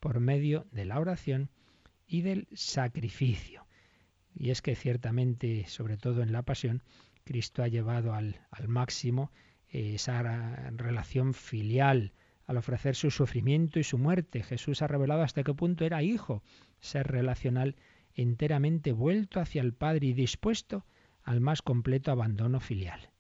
por 0.00 0.20
medio 0.20 0.66
de 0.72 0.84
la 0.84 1.00
oración 1.00 1.48
y 2.06 2.22
del 2.22 2.48
sacrificio. 2.52 3.66
Y 4.34 4.50
es 4.50 4.62
que 4.62 4.74
ciertamente, 4.74 5.64
sobre 5.68 5.96
todo 5.96 6.22
en 6.22 6.32
la 6.32 6.42
pasión, 6.42 6.82
Cristo 7.24 7.62
ha 7.62 7.68
llevado 7.68 8.14
al, 8.14 8.40
máximo 8.66 9.30
esa 9.68 10.22
relación 10.72 11.32
filial, 11.32 12.12
al 12.46 12.56
ofrecer 12.56 12.96
su 12.96 13.10
sufrimiento 13.10 13.78
y 13.78 13.84
su 13.84 13.96
muerte. 13.96 14.42
Jesús 14.42 14.82
ha 14.82 14.88
revelado 14.88 15.22
hasta 15.22 15.44
qué 15.44 15.54
punto 15.54 15.84
era 15.84 16.02
hijo, 16.02 16.42
ser 16.80 17.06
relacional 17.06 17.76
enteramente 18.14 18.92
vuelto 18.92 19.40
hacia 19.40 19.62
el 19.62 19.72
Padre 19.72 20.08
y 20.08 20.12
dispuesto 20.12 20.84
al 21.22 21.40
más 21.40 21.62
completo 21.62 22.10
abandono 22.10 22.60
filial. 22.60 23.11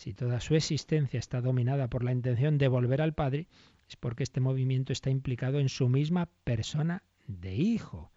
Si 0.00 0.14
toda 0.14 0.40
su 0.40 0.54
existencia 0.54 1.18
está 1.18 1.42
dominada 1.42 1.90
por 1.90 2.04
la 2.04 2.12
intención 2.12 2.56
de 2.56 2.68
volver 2.68 3.02
al 3.02 3.12
Padre, 3.12 3.48
es 3.86 3.96
porque 3.96 4.22
este 4.22 4.40
movimiento 4.40 4.94
está 4.94 5.10
implicado 5.10 5.60
en 5.60 5.68
su 5.68 5.90
misma 5.90 6.30
persona 6.42 7.02
de 7.26 7.54
hijo, 7.54 8.10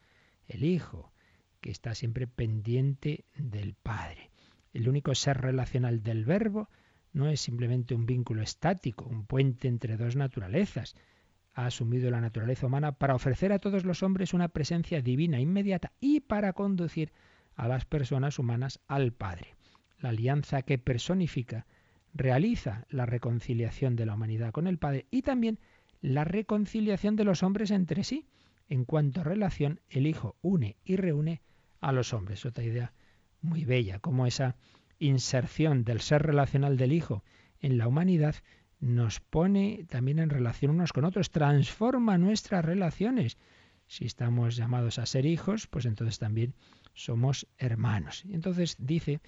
el 0.48 0.64
hijo, 0.64 1.12
que 1.60 1.72
está 1.72 1.94
siempre 1.94 2.26
pendiente 2.26 3.26
del 3.36 3.74
Padre. 3.74 4.32
El 4.72 4.88
único 4.88 5.14
ser 5.14 5.42
relacional 5.42 6.04
del 6.04 6.24
Verbo 6.24 6.70
no 7.12 7.28
es 7.28 7.42
simplemente 7.42 7.94
un 7.94 8.06
vínculo 8.06 8.44
estático, 8.44 9.04
un 9.04 9.26
puente 9.26 9.68
entre 9.68 9.98
dos 9.98 10.16
naturalezas. 10.16 10.96
Ha 11.54 11.66
asumido 11.66 12.10
la 12.12 12.22
naturaleza 12.22 12.66
humana 12.66 12.94
para 12.94 13.14
ofrecer 13.16 13.52
a 13.52 13.60
todos 13.60 13.84
los 13.84 14.04
hombres 14.04 14.34
una 14.34 14.48
presencia 14.48 15.02
divina 15.02 15.42
inmediata 15.42 15.92
y 16.00 16.22
para 16.22 16.54
conducir 16.54 17.12
a 17.58 17.68
las 17.68 17.84
personas 17.84 18.40
humanas 18.40 18.80
al 18.88 19.12
Padre. 19.12 19.58
La 20.04 20.10
alianza 20.10 20.64
que 20.64 20.78
personifica 20.78 21.66
realiza 22.14 22.86
la 22.89 23.06
reconciliación 23.06 23.95
de 23.95 24.06
la 24.06 24.16
humanidad 24.16 24.51
con 24.51 24.68
el 24.68 24.78
Padre 24.78 25.06
y 25.12 25.22
también 25.22 25.60
la 26.01 26.26
reconciliación 26.26 27.16
de 27.16 27.24
los 27.24 27.41
hombres 27.41 27.72
entre 27.72 28.04
sí. 28.04 28.28
En 28.68 28.84
cuanto 28.84 29.22
a 29.22 29.24
relación, 29.24 29.80
el 29.89 30.06
Hijo 30.06 30.36
une 30.41 30.76
y 30.84 30.97
reúne 30.97 31.41
a 31.80 31.93
los 31.93 32.12
hombres. 32.12 32.45
Otra 32.45 32.66
idea 32.66 32.91
muy 33.39 33.64
bella, 33.64 33.99
como 33.99 34.28
esa 34.28 34.58
inserción 34.99 35.86
del 35.86 36.01
ser 36.01 36.22
relacional 36.22 36.76
del 36.76 36.91
Hijo 36.91 37.24
en 37.62 37.78
la 37.78 37.88
humanidad 37.88 38.36
nos 38.82 39.22
pone 39.22 39.86
también 39.88 40.20
en 40.20 40.30
relación 40.30 40.72
unos 40.72 40.91
con 40.91 41.06
otros, 41.06 41.32
transforma 41.32 42.18
nuestras 42.18 42.66
relaciones. 42.66 43.38
Si 43.88 44.04
estamos 44.04 44.58
llamados 44.58 44.99
a 44.99 45.06
ser 45.06 45.26
hijos, 45.26 45.68
pues 45.68 45.86
entonces 45.86 46.20
también 46.20 46.56
somos 46.93 47.47
hermanos. 47.58 48.26
Entonces 48.30 48.76
dice 48.80 49.22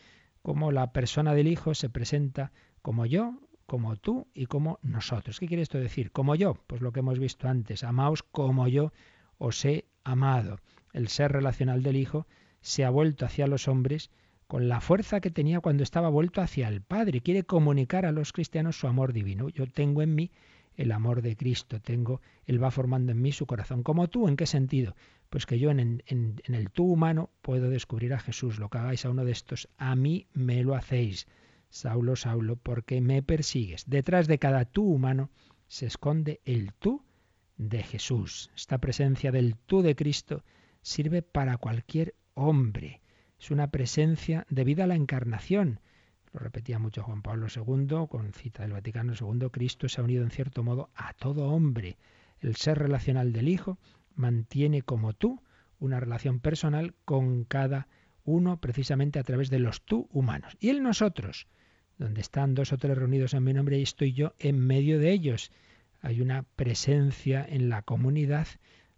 cómo 0.45 0.71
la 0.71 0.93
persona 0.93 1.33
del 1.33 1.47
Hijo 1.47 1.73
se 1.73 1.89
presenta 1.89 2.51
como 2.83 3.07
yo, 3.07 3.33
como 3.65 3.95
tú 3.95 4.27
y 4.35 4.45
como 4.45 4.77
nosotros. 4.83 5.39
¿Qué 5.39 5.47
quiere 5.47 5.63
esto 5.63 5.79
decir? 5.79 6.11
Como 6.11 6.35
yo, 6.35 6.53
pues 6.67 6.81
lo 6.81 6.91
que 6.91 6.99
hemos 6.99 7.17
visto 7.17 7.47
antes, 7.47 7.83
amaos 7.83 8.21
como 8.21 8.67
yo 8.67 8.93
os 9.39 9.65
he 9.65 9.85
amado. 10.03 10.59
El 10.93 11.07
ser 11.07 11.31
relacional 11.31 11.81
del 11.81 11.95
Hijo 11.95 12.27
se 12.61 12.85
ha 12.85 12.91
vuelto 12.91 13.25
hacia 13.25 13.47
los 13.47 13.67
hombres 13.67 14.11
con 14.45 14.69
la 14.69 14.81
fuerza 14.81 15.19
que 15.19 15.31
tenía 15.31 15.61
cuando 15.61 15.81
estaba 15.81 16.09
vuelto 16.09 16.41
hacia 16.41 16.67
el 16.67 16.83
Padre. 16.83 17.21
Quiere 17.21 17.41
comunicar 17.41 18.05
a 18.05 18.11
los 18.11 18.31
cristianos 18.31 18.77
su 18.77 18.85
amor 18.85 19.13
divino. 19.13 19.49
Yo 19.49 19.65
tengo 19.65 20.03
en 20.03 20.13
mí 20.13 20.29
el 20.75 20.91
amor 20.91 21.23
de 21.23 21.35
Cristo, 21.35 21.81
tengo, 21.81 22.21
Él 22.45 22.61
va 22.61 22.69
formando 22.69 23.11
en 23.13 23.19
mí 23.19 23.31
su 23.31 23.47
corazón. 23.47 23.81
Como 23.81 24.09
tú, 24.09 24.27
¿en 24.27 24.35
qué 24.35 24.45
sentido? 24.45 24.95
Pues 25.35 25.45
que 25.45 25.59
yo 25.59 25.69
en, 25.69 26.01
el 26.07 26.69
tú 26.69 26.85
humano 26.85 27.29
puedo 27.41 27.69
descubrir 27.69 28.13
a 28.13 28.19
Jesús. 28.19 28.57
Lo 28.57 28.69
que 28.69 28.77
hagáis 28.77 29.03
a 29.03 29.09
uno 29.09 29.25
de 29.25 29.33
estos, 29.33 29.67
a 29.77 29.93
mí 29.93 30.27
me 30.31 30.63
lo 30.63 30.75
hacéis. 30.75 31.27
Saulo, 31.67 32.15
Saulo, 32.15 32.55
porque 32.55 33.01
me 33.01 33.21
persigues? 33.21 33.83
Detrás 33.85 34.29
de 34.29 34.39
cada 34.39 34.63
tú 34.63 34.85
humano 34.85 35.29
se 35.67 35.87
esconde 35.87 36.39
el 36.45 36.71
tú 36.71 37.03
de 37.57 37.83
Jesús. 37.83 38.49
Esta 38.55 38.77
presencia 38.77 39.33
del 39.33 39.57
tú 39.57 39.81
de 39.81 39.93
Cristo 39.97 40.45
sirve 40.81 41.21
para 41.21 41.57
cualquier 41.57 42.15
hombre. 42.33 43.01
Es 43.37 43.51
una 43.51 43.71
presencia 43.71 44.47
debida 44.49 44.85
a 44.85 44.87
la 44.87 44.95
encarnación. 44.95 45.81
Lo 46.31 46.39
repetía 46.39 46.79
mucho 46.79 47.03
Juan 47.03 47.21
Pablo 47.21 47.47
II 47.53 48.07
con 48.07 48.31
cita 48.31 48.63
del 48.63 48.71
Vaticano 48.71 49.11
II. 49.19 49.49
Cristo 49.51 49.89
se 49.89 49.99
ha 49.99 50.05
unido 50.05 50.23
en 50.23 50.31
cierto 50.31 50.63
modo 50.63 50.91
a 50.95 51.11
todo 51.11 51.49
hombre. 51.49 51.97
El 52.39 52.55
ser 52.55 52.79
relacional 52.79 53.33
del 53.33 53.49
Hijo 53.49 53.79
mantiene 54.15 54.81
como 54.81 55.13
tú 55.13 55.41
una 55.79 55.99
relación 55.99 56.39
personal 56.39 56.93
con 57.05 57.43
cada 57.43 57.87
uno 58.23 58.59
precisamente 58.59 59.19
a 59.19 59.23
través 59.23 59.49
de 59.49 59.59
los 59.59 59.83
tú 59.83 60.09
humanos. 60.11 60.57
Y 60.59 60.69
el 60.69 60.81
nosotros 60.81 61.47
donde 61.97 62.21
están 62.21 62.55
dos 62.55 62.73
o 62.73 62.77
tres 62.77 62.97
reunidos 62.97 63.33
en 63.33 63.43
mi 63.43 63.53
nombre 63.53 63.79
y 63.79 63.83
estoy 63.83 64.13
yo 64.13 64.33
en 64.39 64.59
medio 64.59 64.99
de 64.99 65.11
ellos. 65.11 65.51
Hay 66.01 66.21
una 66.21 66.43
presencia 66.43 67.45
en 67.47 67.69
la 67.69 67.81
comunidad, 67.81 68.47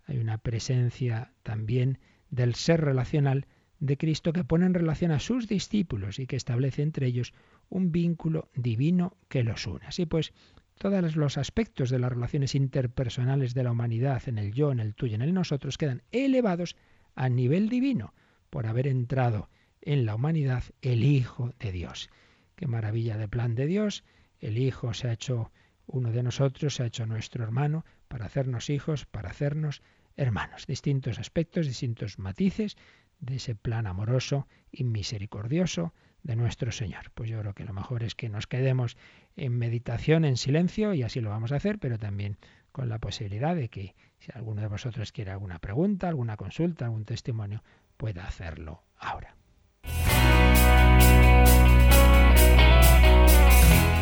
hay 0.06 0.18
una 0.18 0.38
presencia 0.38 1.32
también 1.44 2.00
del 2.30 2.56
ser 2.56 2.82
relacional 2.82 3.46
de 3.80 3.98
Cristo 3.98 4.34
que 4.34 4.44
pone 4.44 4.66
en 4.66 4.74
relación 4.74 5.12
a 5.12 5.20
sus 5.20 5.48
discípulos 5.48 6.20
y 6.20 6.26
que 6.26 6.36
establece 6.36 6.82
entre 6.82 7.06
ellos 7.06 7.34
un 7.70 7.92
vínculo 7.92 8.50
divino 8.56 9.16
que 9.30 9.44
los 9.44 9.68
une. 9.68 9.86
Así 9.86 10.06
pues, 10.06 10.34
todos 10.78 11.16
los 11.16 11.38
aspectos 11.38 11.90
de 11.90 12.00
las 12.00 12.12
relaciones 12.12 12.56
interpersonales 12.56 13.54
de 13.54 13.64
la 13.64 13.72
humanidad, 13.72 14.22
en 14.28 14.38
el 14.38 14.54
yo, 14.54 14.72
en 14.72 14.80
el 14.80 14.96
tuyo, 14.96 15.16
en 15.16 15.22
el 15.22 15.34
nosotros, 15.34 15.78
quedan 15.78 16.04
elevados 16.12 16.76
a 17.16 17.30
nivel 17.30 17.70
divino 17.70 18.14
por 18.50 18.68
haber 18.68 18.88
entrado 18.88 19.50
en 19.82 20.06
la 20.06 20.16
humanidad 20.16 20.64
el 20.82 21.04
Hijo 21.04 21.54
de 21.60 21.72
Dios. 21.72 22.10
Qué 22.56 22.68
maravilla 22.68 23.18
de 23.18 23.28
plan 23.28 23.56
de 23.56 23.66
Dios. 23.66 24.04
El 24.40 24.58
Hijo 24.58 24.94
se 24.94 25.10
ha 25.10 25.14
hecho 25.14 25.52
uno 25.86 26.12
de 26.12 26.24
nosotros, 26.24 26.76
se 26.76 26.84
ha 26.84 26.88
hecho 26.88 27.06
nuestro 27.06 27.44
hermano 27.44 27.86
para 28.08 28.26
hacernos 28.26 28.70
hijos, 28.70 29.06
para 29.06 29.30
hacernos 29.30 29.82
hermanos. 30.16 30.68
Distintos 30.68 31.20
aspectos, 31.20 31.68
distintos 31.68 32.20
matices 32.20 32.78
de 33.20 33.36
ese 33.38 33.56
plan 33.56 33.88
amoroso 33.88 34.48
y 34.72 34.84
misericordioso 34.84 35.94
de 36.28 36.36
nuestro 36.36 36.72
Señor. 36.72 37.10
Pues 37.16 37.30
yo 37.30 37.40
creo 37.40 37.54
que 37.54 37.64
lo 37.64 37.74
mejor 37.74 38.04
es 38.04 38.14
que 38.14 38.30
nos 38.30 38.48
quedemos 38.48 38.98
en 39.38 39.58
meditación, 39.58 40.26
en 40.26 40.38
silencio, 40.38 40.94
y 40.94 41.02
así 41.02 41.22
lo 41.22 41.30
vamos 41.30 41.54
a 41.54 41.56
hacer, 41.56 41.80
pero 41.80 41.98
también 41.98 42.38
con 42.72 42.90
la 42.90 43.00
posibilidad 43.00 43.56
de 43.56 43.70
que 43.70 43.96
si 44.20 44.32
alguno 44.36 44.62
de 44.62 44.68
vosotros 44.68 45.12
quiere 45.12 45.32
alguna 45.32 45.58
pregunta, 45.60 46.10
alguna 46.10 46.36
consulta, 46.36 46.86
algún 46.86 47.06
testimonio, 47.06 47.64
pueda 47.96 48.28
hacerlo 48.28 48.84
ahora. 48.98 49.36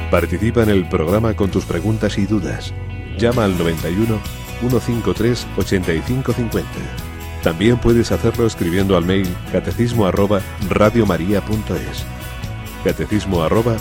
Participa 0.09 0.63
en 0.63 0.69
el 0.69 0.89
programa 0.89 1.35
con 1.35 1.51
tus 1.51 1.65
preguntas 1.65 2.17
y 2.17 2.25
dudas. 2.25 2.73
Llama 3.17 3.45
al 3.45 3.57
91 3.57 4.19
153 4.61 5.47
8550. 5.57 7.04
También 7.45 7.77
puedes 7.77 8.11
hacerlo 8.11 8.47
escribiendo 8.47 8.97
al 8.97 9.05
mail 9.05 9.27
catecismo 9.51 10.07
arroba 10.07 10.41
radiomaria.es. 10.67 12.03
Catecismo 12.83 13.43
arroba. 13.43 13.77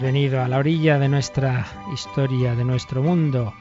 Venido 0.00 0.40
a 0.40 0.48
la 0.48 0.58
orilla 0.58 0.98
de 0.98 1.08
nuestra 1.08 1.66
historia, 1.92 2.54
de 2.54 2.64
nuestro 2.64 3.02
mundo, 3.02 3.52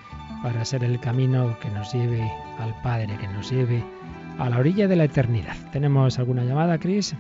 para 0.43 0.63
ser 0.65 0.83
el 0.83 0.99
camino 0.99 1.57
que 1.59 1.69
nos 1.69 1.93
lleve 1.93 2.21
al 2.59 2.79
Padre, 2.81 3.17
que 3.19 3.27
nos 3.27 3.51
lleve 3.51 3.83
a 4.37 4.49
la 4.49 4.57
orilla 4.59 4.87
de 4.87 4.95
la 4.95 5.05
eternidad. 5.05 5.55
¿Tenemos 5.71 6.19
alguna 6.19 6.43
llamada, 6.43 6.77
Cris? 6.79 7.15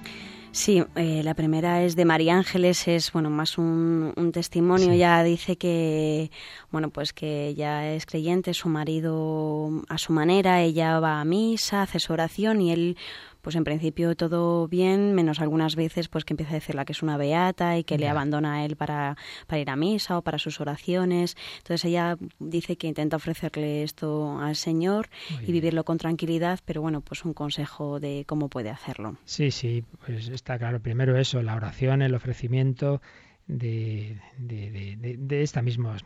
Sí, 0.53 0.83
eh, 0.95 1.21
la 1.23 1.33
primera 1.33 1.81
es 1.83 1.95
de 1.95 2.03
María 2.03 2.35
Ángeles, 2.35 2.85
es 2.89 3.11
bueno 3.13 3.29
más 3.29 3.57
un, 3.57 4.13
testimonio. 4.33 4.93
Ya 4.93 5.23
dice 5.23 5.55
que 5.55 6.29
bueno 6.71 6.89
pues 6.89 7.13
que 7.13 7.47
ella 7.47 7.93
es 7.93 8.05
creyente, 8.05 8.53
su 8.53 8.67
marido 8.67 9.69
a 9.87 9.97
su 9.97 10.11
manera, 10.11 10.61
ella 10.61 10.99
va 10.99 11.21
a 11.21 11.25
misa, 11.25 11.83
hace 11.83 11.99
su 11.99 12.11
oración 12.11 12.59
y 12.61 12.71
él 12.73 12.97
pues 13.41 13.55
en 13.55 13.63
principio 13.63 14.15
todo 14.15 14.67
bien, 14.67 15.13
menos 15.13 15.39
algunas 15.39 15.75
veces 15.75 16.07
pues 16.07 16.25
que 16.25 16.33
empieza 16.33 16.51
a 16.51 16.55
decirle 16.55 16.85
que 16.85 16.93
es 16.93 17.03
una 17.03 17.17
beata 17.17 17.77
y 17.77 17.83
que 17.83 17.97
le 17.97 18.07
abandona 18.07 18.55
a 18.55 18.65
él 18.65 18.75
para, 18.75 19.17
para 19.47 19.59
ir 19.59 19.69
a 19.69 19.75
misa 19.75 20.17
o 20.17 20.21
para 20.21 20.39
sus 20.39 20.61
oraciones. 20.61 21.35
Entonces 21.57 21.85
ella 21.85 22.17
dice 22.39 22.77
que 22.77 22.87
intenta 22.87 23.17
ofrecerle 23.17 23.83
esto 23.83 24.39
al 24.39 24.55
Señor 24.55 25.09
y 25.45 25.51
vivirlo 25.51 25.83
con 25.83 25.97
tranquilidad, 25.97 26.59
pero 26.65 26.81
bueno, 26.81 27.01
pues 27.01 27.25
un 27.25 27.33
consejo 27.33 27.99
de 27.99 28.25
cómo 28.27 28.49
puede 28.49 28.69
hacerlo. 28.69 29.17
Sí, 29.25 29.51
sí, 29.51 29.83
pues 30.05 30.29
está 30.29 30.57
claro. 30.57 30.79
Primero 30.79 31.17
eso, 31.17 31.41
la 31.41 31.55
oración, 31.55 32.01
el 32.01 32.15
ofrecimiento 32.15 33.01
de, 33.47 34.19
de, 34.37 34.95
de, 34.97 35.17
de 35.17 35.43
esta 35.43 35.61
misma 35.61 35.97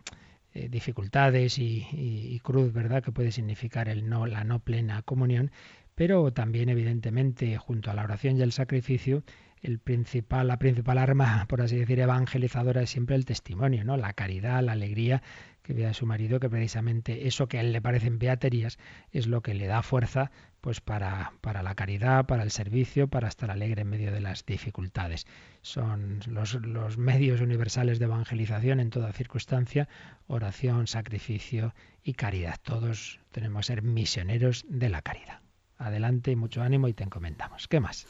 eh, 0.57 0.69
dificultades 0.69 1.59
y, 1.59 1.85
y, 1.91 2.39
cruz, 2.39 2.71
¿verdad? 2.71 3.03
Que 3.03 3.11
puede 3.11 3.33
significar 3.33 3.89
el 3.89 4.07
no, 4.07 4.25
la 4.25 4.45
no 4.45 4.59
plena 4.59 5.01
comunión, 5.01 5.51
pero 5.95 6.31
también 6.33 6.69
evidentemente 6.69 7.57
junto 7.57 7.89
a 7.89 7.93
la 7.93 8.03
oración 8.03 8.37
y 8.37 8.41
el 8.41 8.51
sacrificio 8.51 9.23
el 9.65 9.79
principal, 9.79 10.47
la 10.47 10.59
principal 10.59 10.97
arma, 10.97 11.45
por 11.49 11.61
así 11.61 11.77
decir, 11.77 11.99
evangelizadora 11.99 12.81
es 12.81 12.89
siempre 12.89 13.15
el 13.15 13.25
testimonio, 13.25 13.83
¿no? 13.83 13.97
La 13.97 14.13
caridad, 14.13 14.63
la 14.63 14.73
alegría 14.73 15.23
que 15.63 15.73
ve 15.73 15.87
a 15.87 15.93
su 15.95 16.05
marido, 16.05 16.39
que 16.39 16.49
precisamente 16.49 17.27
eso 17.27 17.47
que 17.47 17.57
a 17.57 17.61
él 17.61 17.73
le 17.73 17.81
parecen 17.81 18.19
beaterías 18.19 18.77
es 19.11 19.25
lo 19.25 19.41
que 19.41 19.55
le 19.55 19.65
da 19.65 19.81
fuerza 19.81 20.29
pues 20.61 20.81
para, 20.81 21.33
para 21.41 21.63
la 21.63 21.73
caridad, 21.73 22.25
para 22.27 22.43
el 22.43 22.51
servicio, 22.51 23.07
para 23.07 23.27
estar 23.27 23.49
alegre 23.49 23.81
en 23.81 23.89
medio 23.89 24.11
de 24.11 24.21
las 24.21 24.45
dificultades. 24.45 25.25
Son 25.61 26.19
los, 26.27 26.53
los 26.55 26.97
medios 26.97 27.41
universales 27.41 27.97
de 27.97 28.05
evangelización 28.05 28.79
en 28.79 28.91
toda 28.91 29.11
circunstancia, 29.13 29.87
oración, 30.27 30.85
sacrificio 30.85 31.73
y 32.03 32.13
caridad. 32.13 32.59
Todos 32.61 33.19
tenemos 33.31 33.61
que 33.61 33.73
ser 33.73 33.81
misioneros 33.81 34.65
de 34.69 34.89
la 34.89 35.01
caridad. 35.01 35.44
Adelante 35.77 36.31
y 36.31 36.35
mucho 36.35 36.61
ánimo 36.61 36.87
y 36.87 36.93
te 36.93 37.03
encomendamos. 37.03 37.67
¿Qué 37.67 37.79
más? 37.79 38.07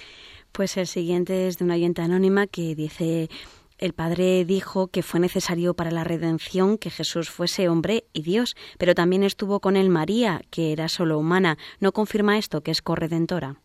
Pues 0.51 0.77
el 0.77 0.87
siguiente 0.87 1.47
es 1.47 1.57
de 1.57 1.65
una 1.65 1.75
oyente 1.75 2.01
anónima 2.01 2.47
que 2.47 2.75
dice 2.75 3.29
el 3.77 3.93
Padre 3.93 4.45
dijo 4.45 4.87
que 4.87 5.03
fue 5.03 5.19
necesario 5.19 5.73
para 5.73 5.91
la 5.91 6.05
redención 6.05 6.77
que 6.77 6.89
Jesús 6.89 7.29
fuese 7.29 7.67
hombre 7.67 8.05
y 8.13 8.21
Dios, 8.21 8.55
pero 8.77 8.95
también 8.95 9.23
estuvo 9.23 9.59
con 9.59 9.75
él 9.75 9.89
María, 9.89 10.41
que 10.49 10.71
era 10.71 10.87
solo 10.87 11.19
humana. 11.19 11.57
¿No 11.81 11.91
confirma 11.91 12.37
esto 12.37 12.61
que 12.61 12.71
es 12.71 12.81
corredentora? 12.81 13.57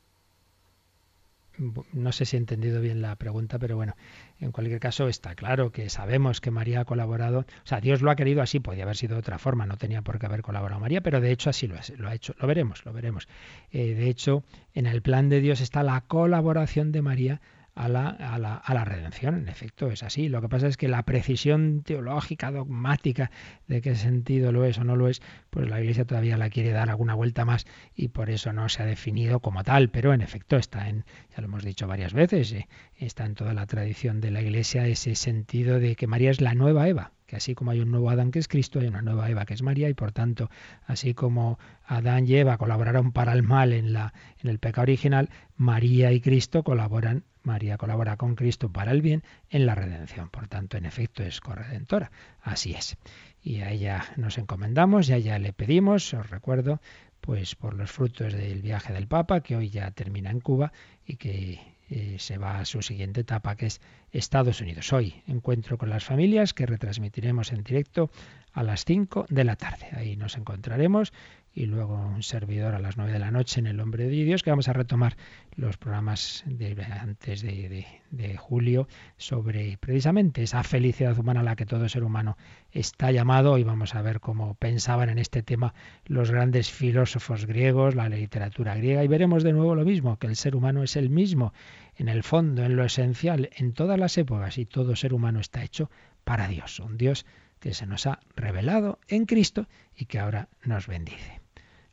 no 1.93 2.13
sé 2.13 2.25
si 2.25 2.37
he 2.37 2.39
entendido 2.39 2.81
bien 2.81 3.03
la 3.03 3.15
pregunta, 3.17 3.59
pero 3.59 3.77
bueno, 3.77 3.95
en 4.41 4.53
cualquier 4.53 4.81
caso 4.81 5.09
está 5.09 5.35
claro 5.35 5.71
que 5.71 5.91
sabemos 5.91 6.41
que 6.41 6.51
María 6.51 6.81
ha 6.81 6.85
colaborado, 6.85 7.41
o 7.41 7.67
sea, 7.67 7.81
Dios 7.81 8.03
lo 8.03 8.11
ha 8.11 8.17
querido 8.17 8.43
así, 8.43 8.61
podía 8.61 8.85
haber 8.85 8.97
sido 8.97 9.15
de 9.15 9.21
otra 9.21 9.39
forma, 9.39 9.67
no 9.67 9.77
tenía 9.77 10.03
por 10.03 10.19
qué 10.19 10.27
haber 10.27 10.43
colaborado 10.43 10.81
María, 10.81 11.03
pero 11.03 11.21
de 11.21 11.31
hecho 11.31 11.51
así 11.51 11.67
lo, 11.67 11.77
ha 12.09 12.15
hecho, 12.15 12.35
lo 12.39 12.47
veremos, 12.47 12.85
lo 12.85 12.93
veremos. 12.93 13.29
Eh, 13.71 13.95
de 13.95 14.09
hecho, 14.09 14.43
en 14.75 14.87
el 14.87 15.03
plan 15.03 15.29
de 15.29 15.41
Dios 15.41 15.61
está 15.61 15.83
la 15.83 16.01
colaboración 16.03 16.93
de 16.93 17.03
María 17.03 17.41
a 17.81 17.89
la, 17.89 18.09
a, 18.09 18.39
la, 18.39 18.57
a 18.57 18.75
la 18.75 18.85
redención. 18.85 19.37
En 19.37 19.49
efecto, 19.49 19.91
es 19.91 20.03
así. 20.03 20.29
Lo 20.29 20.43
que 20.43 20.49
pasa 20.49 20.67
es 20.67 20.77
que 20.77 20.87
la 20.87 21.03
precisión 21.03 21.83
teológica, 21.83 22.51
dogmática, 22.51 23.31
de 23.69 23.81
qué 23.81 23.95
sentido 23.95 24.53
lo 24.53 24.65
es 24.67 24.77
o 24.79 24.85
no 24.85 24.97
lo 24.97 25.09
es, 25.09 25.23
pues 25.49 25.69
la 25.69 25.81
Iglesia 25.81 26.05
todavía 26.05 26.37
la 26.37 26.51
quiere 26.51 26.73
dar 26.73 26.91
alguna 26.91 27.15
vuelta 27.15 27.47
más 27.47 27.67
y 27.95 28.09
por 28.09 28.29
eso 28.29 28.53
no 28.53 28.69
se 28.69 28.83
ha 28.83 28.87
definido 28.87 29.41
como 29.41 29.65
tal. 29.65 29.89
Pero 29.89 30.13
en 30.13 30.21
efecto 30.21 30.57
está 30.57 30.89
en, 30.89 31.05
ya 31.35 31.41
lo 31.41 31.47
hemos 31.47 31.65
dicho 31.65 31.87
varias 31.87 32.13
veces, 32.13 32.53
eh, 32.53 32.69
está 32.99 33.25
en 33.25 33.35
toda 33.35 33.55
la 33.55 33.67
tradición 33.67 34.21
de 34.21 34.31
la 34.31 34.43
Iglesia 34.43 34.87
ese 34.87 35.15
sentido 35.15 35.81
de 35.81 35.97
que 35.97 36.07
María 36.07 36.31
es 36.31 36.43
la 36.43 36.55
nueva 36.55 36.87
Eva, 36.87 37.13
que 37.31 37.37
así 37.37 37.55
como 37.55 37.71
hay 37.71 37.79
un 37.79 37.93
nuevo 37.93 38.11
Adán 38.11 38.33
que 38.33 38.41
es 38.41 38.49
Cristo, 38.49 38.81
hay 38.81 38.89
una 38.89 39.03
nueva 39.03 39.31
Eva 39.31 39.47
que 39.47 39.55
es 39.55 39.63
María 39.63 39.89
y 39.89 39.95
por 39.95 40.11
tanto, 40.11 40.51
así 40.85 41.15
como 41.15 41.61
Adán 41.87 42.27
y 42.27 42.35
Eva 42.35 42.59
colaboraron 42.59 43.13
para 43.13 43.33
el 43.33 43.45
mal 43.45 43.73
en 43.73 43.93
la 43.93 44.13
en 44.43 44.51
el 44.51 44.59
pecado 44.59 44.83
original, 44.83 45.31
María 45.57 46.11
y 46.11 46.21
Cristo 46.21 46.65
colaboran 46.65 47.23
María 47.45 47.79
colabora 47.79 48.17
con 48.17 48.35
Cristo 48.35 48.73
para 48.73 48.91
el 48.91 49.01
bien 49.01 49.23
en 49.49 49.65
la 49.65 49.77
redención. 49.77 50.29
Por 50.29 50.49
tanto, 50.49 50.77
en 50.77 50.87
efecto, 50.87 51.23
es 51.23 51.41
corredentora. 51.41 52.11
Así 52.43 52.75
es. 52.75 52.97
Y 53.43 53.61
a 53.61 53.71
ella 53.71 54.05
nos 54.17 54.37
encomendamos 54.37 55.09
y 55.09 55.13
a 55.13 55.17
ella 55.17 55.39
le 55.39 55.53
pedimos, 55.53 56.13
os 56.13 56.29
recuerdo, 56.29 56.81
pues 57.21 57.55
por 57.55 57.75
los 57.75 57.93
frutos 57.93 58.33
del 58.33 58.61
viaje 58.61 58.93
del 58.93 59.07
Papa, 59.07 59.41
que 59.41 59.55
hoy 59.55 59.71
ya 59.71 59.93
termina 59.93 60.31
en 60.33 60.41
Cuba 60.41 60.73
y 61.07 61.17
que 61.17 61.61
eh, 61.89 62.17
se 62.19 62.39
va 62.39 62.59
a 62.59 62.65
su 62.65 62.83
siguiente 62.83 63.23
etapa, 63.23 63.57
que 63.57 63.67
es 63.67 63.81
Estados 64.13 64.61
Unidos. 64.61 64.93
Hoy 64.93 65.23
encuentro 65.27 65.79
con 65.79 65.91
las 65.91 66.05
familias 66.05 66.55
que 66.55 66.67
retransmitiremos 66.67 67.53
en 67.53 67.63
directo 67.63 68.11
a 68.53 68.63
las 68.63 68.85
5 68.85 69.27
de 69.29 69.45
la 69.45 69.57
tarde. 69.57 69.87
Ahí 69.93 70.17
nos 70.17 70.37
encontraremos 70.37 71.13
y 71.53 71.67
luego 71.67 71.97
un 71.97 72.23
servidor 72.23 72.75
a 72.75 72.79
las 72.79 72.97
9 72.97 73.13
de 73.13 73.19
la 73.19 73.31
noche 73.31 73.59
en 73.59 73.67
El 73.67 73.81
Hombre 73.81 74.05
de 74.05 74.11
Dios, 74.11 74.43
que 74.43 74.51
vamos 74.51 74.69
a 74.69 74.73
retomar 74.73 75.17
los 75.57 75.77
programas 75.77 76.45
de 76.47 76.81
antes 76.85 77.43
de, 77.43 77.87
de, 78.11 78.37
julio 78.37 78.87
sobre 79.17 79.77
precisamente 79.79 80.45
esa 80.45 80.63
felicidad 80.63 81.19
humana 81.19 81.41
a 81.41 81.43
la 81.43 81.57
que 81.57 81.67
todo 81.67 81.89
ser 81.89 82.05
humano 82.05 82.37
está 82.71 83.11
llamado. 83.11 83.59
Y 83.59 83.65
vamos 83.65 83.97
a 83.97 84.03
ver 84.03 84.21
cómo 84.21 84.55
pensaban 84.55 85.09
en 85.09 85.19
este 85.19 85.43
tema 85.43 85.75
los 86.07 86.31
grandes 86.31 86.71
filósofos 86.71 87.47
griegos, 87.47 87.97
la 87.97 88.09
literatura 88.09 88.77
griega, 88.77 89.03
y 89.03 89.09
veremos 89.09 89.43
de 89.43 89.53
nuevo 89.53 89.75
lo 89.75 89.85
mismo, 89.85 90.19
que 90.19 90.29
el 90.29 90.37
ser 90.37 90.55
humano 90.55 90.85
es 90.85 90.95
el 90.95 91.11
mismo, 91.11 91.53
en 92.01 92.09
el 92.09 92.23
fondo, 92.23 92.65
en 92.65 92.77
lo 92.77 92.85
esencial, 92.85 93.51
en 93.55 93.75
todas 93.75 93.99
las 93.99 94.17
épocas, 94.17 94.57
y 94.57 94.65
todo 94.65 94.97
ser 94.97 95.13
humano 95.13 95.39
está 95.39 95.63
hecho 95.63 95.91
para 96.25 96.49
Dios, 96.49 96.81
un 96.81 96.97
Dios 96.97 97.27
que 97.59 97.75
se 97.75 97.87
nos 97.87 98.07
ha 98.07 98.21
revelado 98.35 98.99
en 99.07 99.27
Cristo 99.27 99.69
y 99.95 100.07
que 100.07 100.19
ahora 100.19 100.49
nos 100.65 100.87
bendice. 100.87 101.43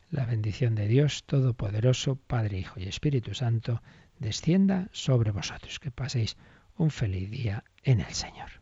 La 0.10 0.26
bendición 0.26 0.76
de 0.76 0.88
Dios 0.88 1.26
Todopoderoso, 1.26 2.16
Padre, 2.16 2.58
Hijo 2.58 2.80
y 2.80 2.88
Espíritu 2.88 3.34
Santo, 3.34 3.82
descienda 4.18 4.88
sobre 4.94 5.32
vosotros. 5.32 5.78
Que 5.80 5.92
paséis 5.92 6.38
un 6.78 6.90
feliz 6.90 7.30
día 7.30 7.66
en 7.84 8.00
el 8.00 8.14
Señor. 8.14 8.62